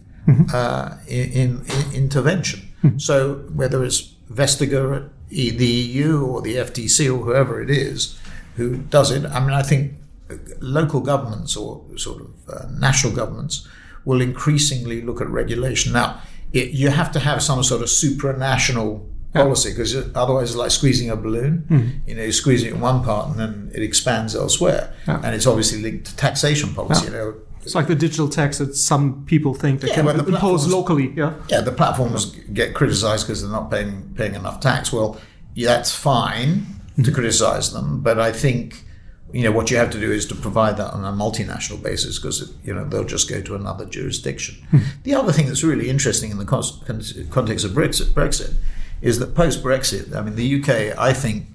uh, 0.53 0.97
in, 1.07 1.65
in, 1.67 1.93
intervention. 1.95 2.61
So 2.99 3.37
whether 3.55 3.85
it's 3.85 4.15
Vestager 4.33 4.97
at 4.97 5.11
E- 5.31 5.51
the 5.51 5.67
EU 5.67 6.25
or 6.27 6.43
the 6.43 6.57
FTC 6.57 7.07
or 7.07 7.25
whoever 7.25 7.61
it 7.63 7.71
is 7.71 8.19
who 8.57 8.77
does 8.77 9.11
it, 9.11 9.25
I 9.27 9.41
mean, 9.41 9.51
I 9.51 9.63
think 9.63 9.95
local 10.61 11.01
governments 11.01 11.57
or 11.57 11.83
sort 11.97 12.23
of 12.23 12.29
uh, 12.49 12.67
national 12.79 13.13
governments 13.15 13.67
will 14.05 14.21
increasingly 14.21 15.01
look 15.03 15.21
at 15.21 15.29
regulation. 15.29 15.93
Now, 15.93 16.21
it, 16.53 16.71
you 16.71 16.91
have 16.91 17.11
to 17.13 17.19
have 17.21 17.43
some 17.43 17.63
sort 17.65 17.83
of 17.83 17.89
supranational 17.89 19.07
policy 19.33 19.71
because 19.71 19.97
otherwise 20.15 20.51
it's 20.51 20.57
like 20.57 20.71
squeezing 20.71 21.11
a 21.11 21.17
balloon. 21.17 21.65
You 22.07 22.15
know, 22.15 22.23
you 22.23 22.33
squeeze 22.33 22.63
it 22.63 22.73
in 22.73 22.81
one 22.81 23.03
part 23.03 23.31
and 23.31 23.39
then 23.41 23.71
it 23.75 23.83
expands 23.83 24.37
elsewhere. 24.37 24.93
And 25.25 25.35
it's 25.35 25.47
obviously 25.47 25.83
linked 25.83 26.07
to 26.07 26.17
taxation 26.17 26.73
policy. 26.75 27.07
You 27.07 27.13
know, 27.13 27.35
It's 27.65 27.75
like 27.75 27.87
the 27.87 27.95
digital 27.95 28.29
tax 28.29 28.59
that 28.59 28.75
some 28.75 29.25
people 29.25 29.55
think 29.55 29.81
they 29.81 29.89
Yeah, 29.89 29.95
can 29.95 30.07
the 30.07 30.27
impose 30.27 30.67
locally. 30.67 31.13
Yeah. 31.17 31.35
yeah, 31.49 31.61
the 31.61 31.73
platforms 31.73 32.27
get 32.53 32.75
criticised 32.75 33.27
because 33.27 33.43
they're 33.43 33.51
not 33.51 33.71
paying 33.71 34.13
paying 34.17 34.35
enough 34.35 34.61
tax. 34.61 34.93
Well, 34.93 35.21
yeah, 35.55 35.69
that's 35.69 35.95
fine 35.95 36.67
to 36.97 37.03
mm-hmm. 37.03 37.15
criticise 37.15 37.73
them, 37.73 38.01
but 38.01 38.19
I 38.21 38.33
think 38.33 38.85
you 39.33 39.43
know 39.43 39.51
what 39.51 39.71
you 39.71 39.77
have 39.77 39.91
to 39.91 40.01
do 40.01 40.13
is 40.13 40.27
to 40.27 40.35
provide 40.35 40.77
that 40.77 40.93
on 40.93 41.05
a 41.05 41.13
multinational 41.13 41.83
basis 41.83 42.19
because 42.19 42.55
you 42.63 42.73
know 42.73 42.85
they'll 42.85 43.05
just 43.05 43.29
go 43.29 43.41
to 43.41 43.55
another 43.55 43.85
jurisdiction. 43.85 44.65
Hmm. 44.71 44.79
the 45.03 45.15
other 45.15 45.33
thing 45.33 45.47
that's 45.47 45.65
really 45.65 45.91
interesting 45.91 46.31
in 46.31 46.39
the 46.39 46.45
context 46.45 47.65
of 47.65 47.73
Brexit, 47.73 48.07
Brexit 48.13 48.55
is 49.01 49.19
that 49.19 49.35
post 49.35 49.63
Brexit, 49.63 50.15
I 50.15 50.23
mean, 50.23 50.35
the 50.37 50.61
UK, 50.61 50.99
I 50.99 51.13
think 51.13 51.47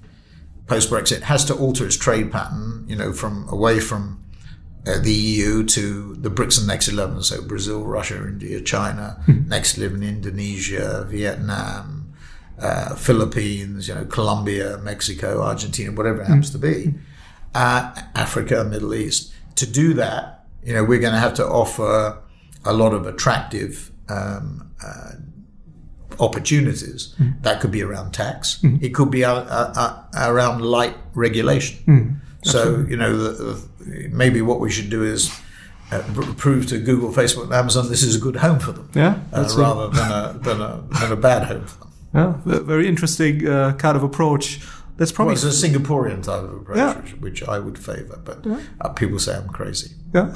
post 0.66 0.90
Brexit 0.90 1.22
has 1.22 1.44
to 1.46 1.54
alter 1.54 1.84
its 1.84 1.96
trade 1.96 2.30
pattern, 2.30 2.84
you 2.86 2.94
know, 2.94 3.12
from 3.12 3.48
away 3.48 3.80
from 3.80 4.19
uh, 4.86 4.98
the 4.98 5.12
EU 5.12 5.64
to 5.64 6.14
the 6.16 6.30
BRICS 6.30 6.58
and 6.58 6.66
Next 6.66 6.88
11, 6.88 7.22
so 7.22 7.42
Brazil, 7.42 7.84
Russia, 7.84 8.16
India, 8.16 8.60
China, 8.60 9.22
Next 9.26 9.76
11, 9.76 10.02
Indonesia, 10.02 11.06
Vietnam, 11.08 12.12
uh, 12.58 12.94
Philippines, 12.94 13.88
you 13.88 13.94
know, 13.94 14.04
Colombia, 14.04 14.78
Mexico, 14.78 15.42
Argentina, 15.42 15.92
whatever 15.92 16.22
it 16.22 16.26
happens 16.26 16.50
to 16.50 16.58
be, 16.58 16.94
uh, 17.54 17.92
Africa, 18.14 18.64
Middle 18.64 18.94
East. 18.94 19.32
To 19.56 19.66
do 19.66 19.92
that, 19.94 20.46
you 20.64 20.72
know, 20.72 20.84
we're 20.84 21.00
going 21.00 21.12
to 21.12 21.18
have 21.18 21.34
to 21.34 21.46
offer 21.46 22.18
a 22.64 22.72
lot 22.72 22.92
of 22.92 23.06
attractive 23.06 23.90
um, 24.08 24.70
uh, 24.84 25.12
opportunities. 26.18 27.14
That 27.42 27.60
could 27.60 27.70
be 27.70 27.82
around 27.82 28.12
tax. 28.12 28.60
It 28.82 28.90
could 28.94 29.10
be 29.10 29.24
uh, 29.24 29.34
uh, 29.34 29.72
uh, 30.14 30.30
around 30.30 30.62
light 30.62 30.96
regulation. 31.14 32.20
So 32.42 32.86
you 32.88 32.96
know, 32.96 33.16
the, 33.16 33.30
the, 33.44 33.68
maybe 33.86 34.42
what 34.42 34.60
we 34.60 34.70
should 34.70 34.90
do 34.90 35.02
is 35.04 35.30
uh, 35.92 36.02
prove 36.36 36.66
to 36.68 36.78
Google, 36.78 37.10
Facebook, 37.10 37.44
and 37.44 37.52
Amazon 37.52 37.88
this 37.88 38.02
is 38.02 38.16
a 38.16 38.20
good 38.20 38.36
home 38.36 38.58
for 38.60 38.72
them, 38.72 38.88
Yeah, 38.94 39.20
uh, 39.32 39.48
rather 39.56 39.88
than 39.88 40.10
a, 40.12 40.38
than 40.38 40.60
a 40.60 40.84
than 41.00 41.12
a 41.12 41.16
bad 41.16 41.44
home 41.44 41.64
for 41.66 41.78
them. 41.80 41.92
Yeah. 42.14 42.60
Very 42.62 42.86
interesting 42.88 43.46
uh, 43.46 43.72
kind 43.74 43.96
of 43.96 44.02
approach. 44.02 44.60
That's 44.96 45.12
Well, 45.12 45.16
probably 45.28 45.34
it's 45.34 45.44
a 45.44 45.68
Singaporean 45.68 46.22
type 46.22 46.42
of 46.44 46.52
approach, 46.52 46.76
Yeah. 46.76 47.00
which, 47.00 47.12
which 47.20 47.42
I 47.48 47.58
would 47.58 47.78
favour, 47.78 48.20
but 48.22 48.46
uh, 48.82 48.88
people 48.90 49.18
say 49.18 49.34
I'm 49.34 49.48
crazy. 49.48 49.92
yeah. 50.14 50.34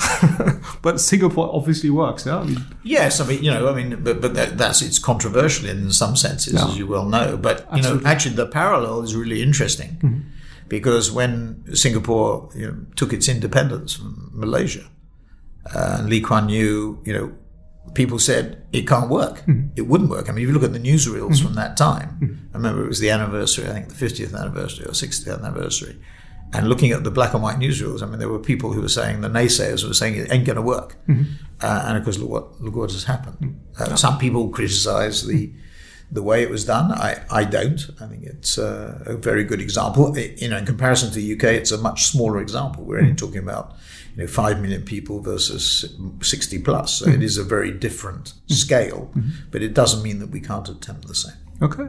but 0.82 1.00
Singapore 1.00 1.50
obviously 1.54 1.90
works. 1.90 2.24
Yeah. 2.24 2.38
I 2.38 2.44
mean, 2.44 2.64
Yes, 2.82 3.20
I 3.20 3.26
mean, 3.26 3.44
you 3.44 3.50
know, 3.50 3.68
I 3.68 3.74
mean, 3.74 4.02
but, 4.02 4.22
but 4.22 4.32
that, 4.34 4.56
that's 4.56 4.80
it's 4.80 4.98
controversial 4.98 5.68
in 5.68 5.90
some 5.92 6.16
senses, 6.16 6.54
Yeah. 6.54 6.66
as 6.66 6.78
you 6.78 6.86
well 6.86 7.04
know. 7.04 7.36
But 7.36 7.66
you 7.76 7.82
know, 7.82 8.00
actually, 8.06 8.36
the 8.36 8.46
parallel 8.46 9.02
is 9.02 9.14
really 9.14 9.42
interesting 9.42 10.24
because 10.68 11.12
when 11.12 11.64
Singapore 11.74 12.48
you 12.54 12.66
know, 12.66 12.86
took 12.96 13.12
its 13.12 13.28
independence 13.28 13.94
from 13.94 14.30
Malaysia, 14.32 14.84
uh, 15.74 16.02
Lee 16.04 16.20
Kuan 16.20 16.48
Yew, 16.48 17.00
you 17.04 17.12
know, 17.12 17.34
people 17.94 18.18
said 18.18 18.62
it 18.72 18.86
can't 18.88 19.10
work. 19.10 19.42
It 19.76 19.82
wouldn't 19.82 20.10
work. 20.10 20.28
I 20.28 20.32
mean, 20.32 20.42
if 20.42 20.48
you 20.48 20.54
look 20.54 20.64
at 20.64 20.72
the 20.72 20.80
newsreels 20.80 21.42
from 21.42 21.54
that 21.54 21.76
time, 21.76 22.48
I 22.52 22.56
remember 22.56 22.84
it 22.84 22.88
was 22.88 23.00
the 23.00 23.10
anniversary, 23.10 23.68
I 23.68 23.72
think 23.72 23.88
the 23.88 23.94
50th 24.06 24.34
anniversary 24.38 24.86
or 24.86 24.90
60th 24.92 25.44
anniversary. 25.44 26.00
And 26.52 26.68
looking 26.68 26.92
at 26.92 27.02
the 27.02 27.10
black 27.10 27.34
and 27.34 27.42
white 27.42 27.58
newsreels, 27.58 28.02
I 28.02 28.06
mean, 28.06 28.18
there 28.20 28.28
were 28.28 28.38
people 28.38 28.72
who 28.72 28.80
were 28.80 28.88
saying, 28.88 29.20
the 29.22 29.28
naysayers 29.28 29.86
were 29.86 29.94
saying 29.94 30.16
it 30.16 30.32
ain't 30.32 30.44
going 30.44 30.56
to 30.56 30.62
work. 30.62 30.96
Uh, 31.60 31.84
and 31.86 31.98
of 31.98 32.04
course, 32.04 32.18
look 32.18 32.30
what, 32.30 32.60
look 32.60 32.76
what 32.76 32.92
has 32.92 33.04
happened. 33.04 33.60
Uh, 33.78 33.96
some 33.96 34.18
people 34.18 34.48
criticize 34.50 35.26
the, 35.26 35.52
the 36.14 36.22
way 36.22 36.42
it 36.42 36.48
was 36.48 36.64
done. 36.64 36.92
I, 36.92 37.22
I 37.28 37.44
don't. 37.44 37.80
I 38.00 38.06
think 38.06 38.22
it's 38.22 38.56
uh, 38.56 39.02
a 39.04 39.16
very 39.16 39.42
good 39.42 39.60
example. 39.60 40.16
You 40.16 40.48
know, 40.48 40.56
in 40.56 40.64
comparison 40.64 41.10
to 41.10 41.16
the 41.16 41.34
UK, 41.34 41.44
it's 41.60 41.72
a 41.72 41.78
much 41.78 42.06
smaller 42.06 42.40
example. 42.40 42.84
We're 42.84 42.98
only 42.98 43.10
hmm. 43.10 43.16
talking 43.16 43.38
about, 43.38 43.74
you 44.14 44.22
know, 44.22 44.28
five 44.28 44.60
million 44.60 44.82
people 44.82 45.20
versus 45.20 45.84
60 46.22 46.60
plus. 46.60 47.00
So 47.00 47.08
it 47.10 47.16
hmm. 47.16 47.22
is 47.22 47.36
a 47.36 47.42
very 47.42 47.72
different 47.72 48.34
hmm. 48.48 48.54
scale, 48.54 49.12
but 49.50 49.60
it 49.60 49.74
doesn't 49.74 50.04
mean 50.04 50.20
that 50.20 50.30
we 50.30 50.40
can't 50.40 50.68
attempt 50.68 51.08
the 51.08 51.16
same. 51.16 51.34
okay. 51.60 51.88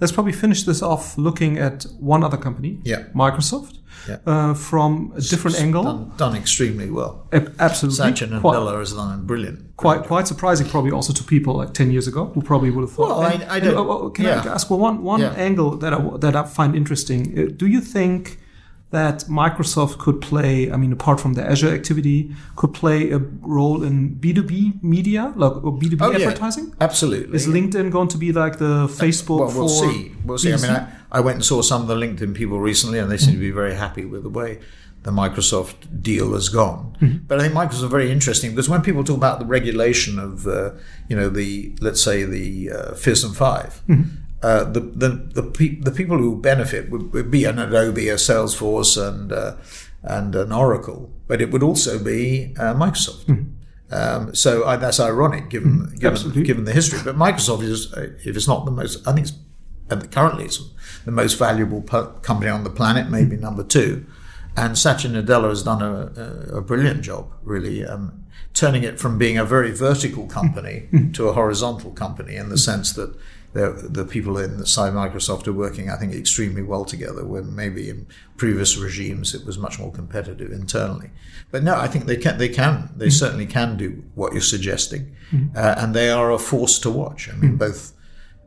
Let's 0.00 0.12
probably 0.12 0.32
finish 0.32 0.64
this 0.64 0.82
off 0.82 1.16
looking 1.16 1.58
at 1.58 1.84
one 1.98 2.22
other 2.22 2.36
company. 2.36 2.78
Yeah. 2.84 3.04
Microsoft. 3.14 3.78
Yeah. 4.08 4.16
Uh, 4.26 4.54
from 4.54 5.12
a 5.16 5.20
different 5.20 5.60
angle. 5.60 5.84
Done, 5.84 6.12
done 6.16 6.34
extremely 6.36 6.90
well. 6.90 7.26
Ab- 7.32 7.54
Absolutely. 7.58 7.96
Satya 7.96 8.26
Quite- 8.40 8.56
Nadella 8.56 8.78
has 8.80 8.92
done 8.92 9.24
brilliant. 9.26 9.76
quite 9.76 10.02
quite 10.04 10.26
surprising 10.26 10.66
probably 10.68 10.90
also 10.90 11.12
to 11.12 11.22
people 11.24 11.54
like 11.56 11.72
10 11.72 11.90
years 11.92 12.06
ago 12.08 12.22
who 12.34 12.42
probably 12.42 12.70
would 12.70 12.82
have 12.82 12.92
thought 12.92 13.08
Well, 13.10 13.20
I- 13.20 13.32
And- 13.32 13.44
I 13.44 13.56
and, 13.56 13.64
don't- 13.64 13.76
uh, 13.90 14.06
uh, 14.06 14.08
can 14.10 14.24
yeah. 14.24 14.42
I 14.44 14.54
ask 14.56 14.68
well 14.70 14.80
one 14.88 15.02
one 15.02 15.20
Yeah. 15.20 15.46
angle 15.48 15.70
that 15.82 15.92
I, 15.94 15.98
that 16.24 16.34
I 16.36 16.42
find 16.58 16.74
interesting 16.74 17.20
uh, 17.38 17.52
do 17.62 17.66
you 17.74 17.80
think 17.80 18.38
that 18.90 19.18
Microsoft 19.42 19.94
could 20.04 20.18
play 20.20 20.70
I 20.74 20.76
mean 20.82 20.92
apart 20.92 21.18
from 21.20 21.32
the 21.34 21.42
Azure 21.52 21.72
activity 21.80 22.18
could 22.56 22.72
play 22.82 22.98
a 23.10 23.18
role 23.58 23.82
in 23.88 23.96
B2B 24.22 24.82
media 24.82 25.32
like 25.42 25.54
or 25.64 25.72
B2B 25.80 26.00
Oh, 26.02 26.12
advertising 26.12 26.66
Absolutely. 26.80 27.34
is 27.36 27.46
LinkedIn 27.46 27.90
going 27.96 28.08
to 28.08 28.18
be 28.18 28.32
like 28.32 28.54
the 28.58 28.74
Facebook 29.02 29.40
Well, 29.40 29.52
we'll 29.56 29.68
for 29.68 29.92
see. 29.92 30.12
We'll 30.26 30.38
see. 30.38 30.52
I 30.52 30.56
mean, 30.56 30.70
B2C? 30.70 30.80
I, 30.80 30.86
I 31.12 31.20
went 31.20 31.36
and 31.36 31.44
saw 31.44 31.60
some 31.60 31.82
of 31.82 31.88
the 31.88 31.94
LinkedIn 31.94 32.34
people 32.34 32.58
recently, 32.58 32.98
and 32.98 33.10
they 33.10 33.18
seem 33.18 33.34
to 33.34 33.40
be 33.40 33.50
very 33.50 33.74
happy 33.74 34.04
with 34.06 34.22
the 34.22 34.30
way 34.30 34.58
the 35.02 35.10
Microsoft 35.10 36.02
deal 36.02 36.32
has 36.32 36.48
gone. 36.48 36.96
Mm-hmm. 37.00 37.26
But 37.26 37.38
I 37.38 37.42
think 37.42 37.54
Microsoft 37.54 37.84
is 37.84 37.90
very 37.90 38.10
interesting 38.10 38.50
because 38.50 38.68
when 38.68 38.82
people 38.82 39.04
talk 39.04 39.18
about 39.18 39.38
the 39.38 39.44
regulation 39.44 40.18
of, 40.18 40.46
uh, 40.46 40.72
you 41.08 41.16
know, 41.16 41.28
the 41.28 41.76
let's 41.80 42.02
say 42.02 42.24
the 42.24 42.70
uh, 42.70 42.94
FISM 42.94 43.34
5 43.34 43.82
mm-hmm. 43.88 44.02
uh, 44.42 44.64
the 44.64 44.80
the 44.80 45.08
the, 45.08 45.42
pe- 45.42 45.80
the, 45.80 45.90
people 45.90 46.18
who 46.18 46.40
benefit 46.40 46.90
would, 46.90 47.12
would, 47.12 47.30
be 47.30 47.44
an 47.44 47.58
Adobe, 47.58 48.08
a 48.08 48.14
Salesforce, 48.14 48.96
and 48.96 49.32
uh, 49.32 49.56
and 50.02 50.34
an 50.34 50.50
Oracle, 50.50 51.12
but 51.26 51.42
it 51.42 51.50
would 51.50 51.62
also 51.62 52.02
be 52.02 52.54
uh, 52.58 52.72
Microsoft. 52.74 53.26
Mm-hmm. 53.26 53.50
Um, 53.94 54.34
so 54.34 54.62
uh, 54.62 54.76
that's 54.76 54.98
ironic 54.98 55.50
given 55.50 55.88
mm-hmm. 55.88 55.96
given, 55.96 56.42
given 56.44 56.64
the 56.64 56.72
history. 56.72 57.00
But 57.04 57.16
Microsoft 57.16 57.62
is, 57.62 57.92
if 58.24 58.36
it's 58.36 58.48
not 58.48 58.64
the 58.64 58.70
most, 58.70 59.06
I 59.06 59.12
think 59.12 59.26
it's 59.26 59.36
currently 59.88 60.44
it's 60.44 60.60
the 61.04 61.10
most 61.10 61.38
valuable 61.38 61.82
company 61.82 62.50
on 62.50 62.64
the 62.64 62.70
planet, 62.70 63.10
maybe 63.10 63.36
number 63.36 63.64
two. 63.64 64.06
And 64.56 64.76
Satya 64.76 65.10
Nadella 65.10 65.48
has 65.48 65.62
done 65.62 65.82
a, 65.82 66.54
a, 66.54 66.58
a 66.58 66.60
brilliant 66.60 67.02
job, 67.02 67.32
really, 67.42 67.84
um, 67.84 68.24
turning 68.52 68.82
it 68.82 69.00
from 69.00 69.16
being 69.16 69.38
a 69.38 69.44
very 69.44 69.70
vertical 69.70 70.26
company 70.26 70.88
mm-hmm. 70.92 71.12
to 71.12 71.28
a 71.28 71.32
horizontal 71.32 71.90
company 71.92 72.36
in 72.36 72.50
the 72.50 72.58
sense 72.58 72.92
that 72.92 73.16
the 73.54 74.06
people 74.08 74.38
inside 74.38 74.94
Microsoft 74.94 75.46
are 75.46 75.52
working, 75.52 75.90
I 75.90 75.96
think, 75.96 76.14
extremely 76.14 76.62
well 76.62 76.84
together. 76.84 77.24
When 77.24 77.54
maybe 77.54 77.90
in 77.90 78.06
previous 78.36 78.78
regimes 78.78 79.34
it 79.34 79.44
was 79.44 79.58
much 79.58 79.78
more 79.78 79.92
competitive 79.92 80.52
internally. 80.52 81.10
But 81.50 81.62
no, 81.62 81.76
I 81.76 81.86
think 81.86 82.06
they 82.06 82.16
can. 82.16 82.38
They 82.38 82.48
can. 82.48 82.90
They 82.96 83.06
mm-hmm. 83.06 83.10
certainly 83.10 83.46
can 83.46 83.76
do 83.76 84.04
what 84.14 84.32
you're 84.32 84.40
suggesting, 84.40 85.14
mm-hmm. 85.30 85.56
uh, 85.56 85.74
and 85.76 85.94
they 85.94 86.10
are 86.10 86.32
a 86.32 86.38
force 86.38 86.78
to 86.80 86.90
watch. 86.90 87.28
I 87.28 87.32
mean, 87.32 87.50
mm-hmm. 87.50 87.56
both 87.56 87.92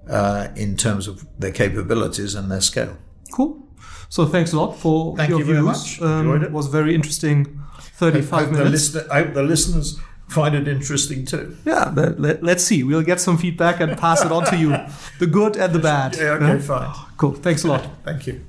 uh, 0.09 0.47
in 0.55 0.77
terms 0.77 1.07
of 1.07 1.25
their 1.39 1.51
capabilities 1.51 2.35
and 2.35 2.51
their 2.51 2.61
scale. 2.61 2.97
Cool. 3.31 3.67
So 4.09 4.25
thanks 4.25 4.53
a 4.53 4.57
lot 4.57 4.73
for 4.75 5.15
Thank 5.17 5.29
your 5.29 5.39
you 5.39 5.45
views. 5.45 5.57
Very 5.57 5.65
much. 5.65 6.01
Um, 6.01 6.27
Enjoyed 6.27 6.43
it. 6.43 6.51
Was 6.51 6.67
very 6.67 6.95
interesting. 6.95 7.59
Thirty-five 7.97 8.47
I 8.47 8.51
minutes. 8.51 8.63
The 8.63 8.69
listener, 8.69 9.13
I 9.13 9.23
hope 9.23 9.33
the 9.33 9.43
listeners 9.43 9.99
find 10.27 10.55
it 10.55 10.67
interesting 10.67 11.25
too. 11.25 11.57
Yeah, 11.65 11.91
let, 11.95 12.43
us 12.43 12.65
see. 12.65 12.83
We'll 12.83 13.03
get 13.03 13.19
some 13.19 13.37
feedback 13.37 13.79
and 13.79 13.97
pass 13.97 14.23
it 14.23 14.31
on 14.31 14.45
to 14.45 14.57
you, 14.57 14.69
the 15.19 15.27
good 15.27 15.57
and 15.57 15.73
the 15.73 15.79
bad. 15.79 16.15
Yeah, 16.15 16.31
okay, 16.33 16.59
fine. 16.59 16.93
Cool. 17.17 17.33
Thanks 17.33 17.63
a 17.63 17.67
lot. 17.67 17.87
Thank 18.03 18.27
you. 18.27 18.41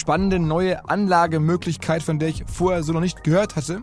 spannende 0.00 0.38
neue 0.38 0.88
Anlagemöglichkeit, 0.88 2.02
von 2.02 2.18
der 2.18 2.28
ich 2.28 2.44
vorher 2.46 2.82
so 2.82 2.92
noch 2.92 3.00
nicht 3.00 3.22
gehört 3.22 3.56
hatte. 3.56 3.82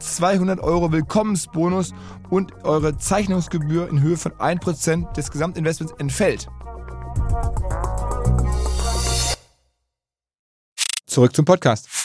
200 0.00 0.60
Euro 0.60 0.92
Willkommensbonus 0.92 1.92
und 2.28 2.64
eure 2.64 2.96
Zeichnungsgebühr 2.96 3.88
in 3.88 4.00
Höhe 4.00 4.16
von 4.16 4.32
1% 4.32 5.12
des 5.12 5.30
Gesamtinvestments 5.30 5.94
entfällt. 5.98 6.48
Zurück 11.06 11.34
zum 11.34 11.44
Podcast. 11.44 11.99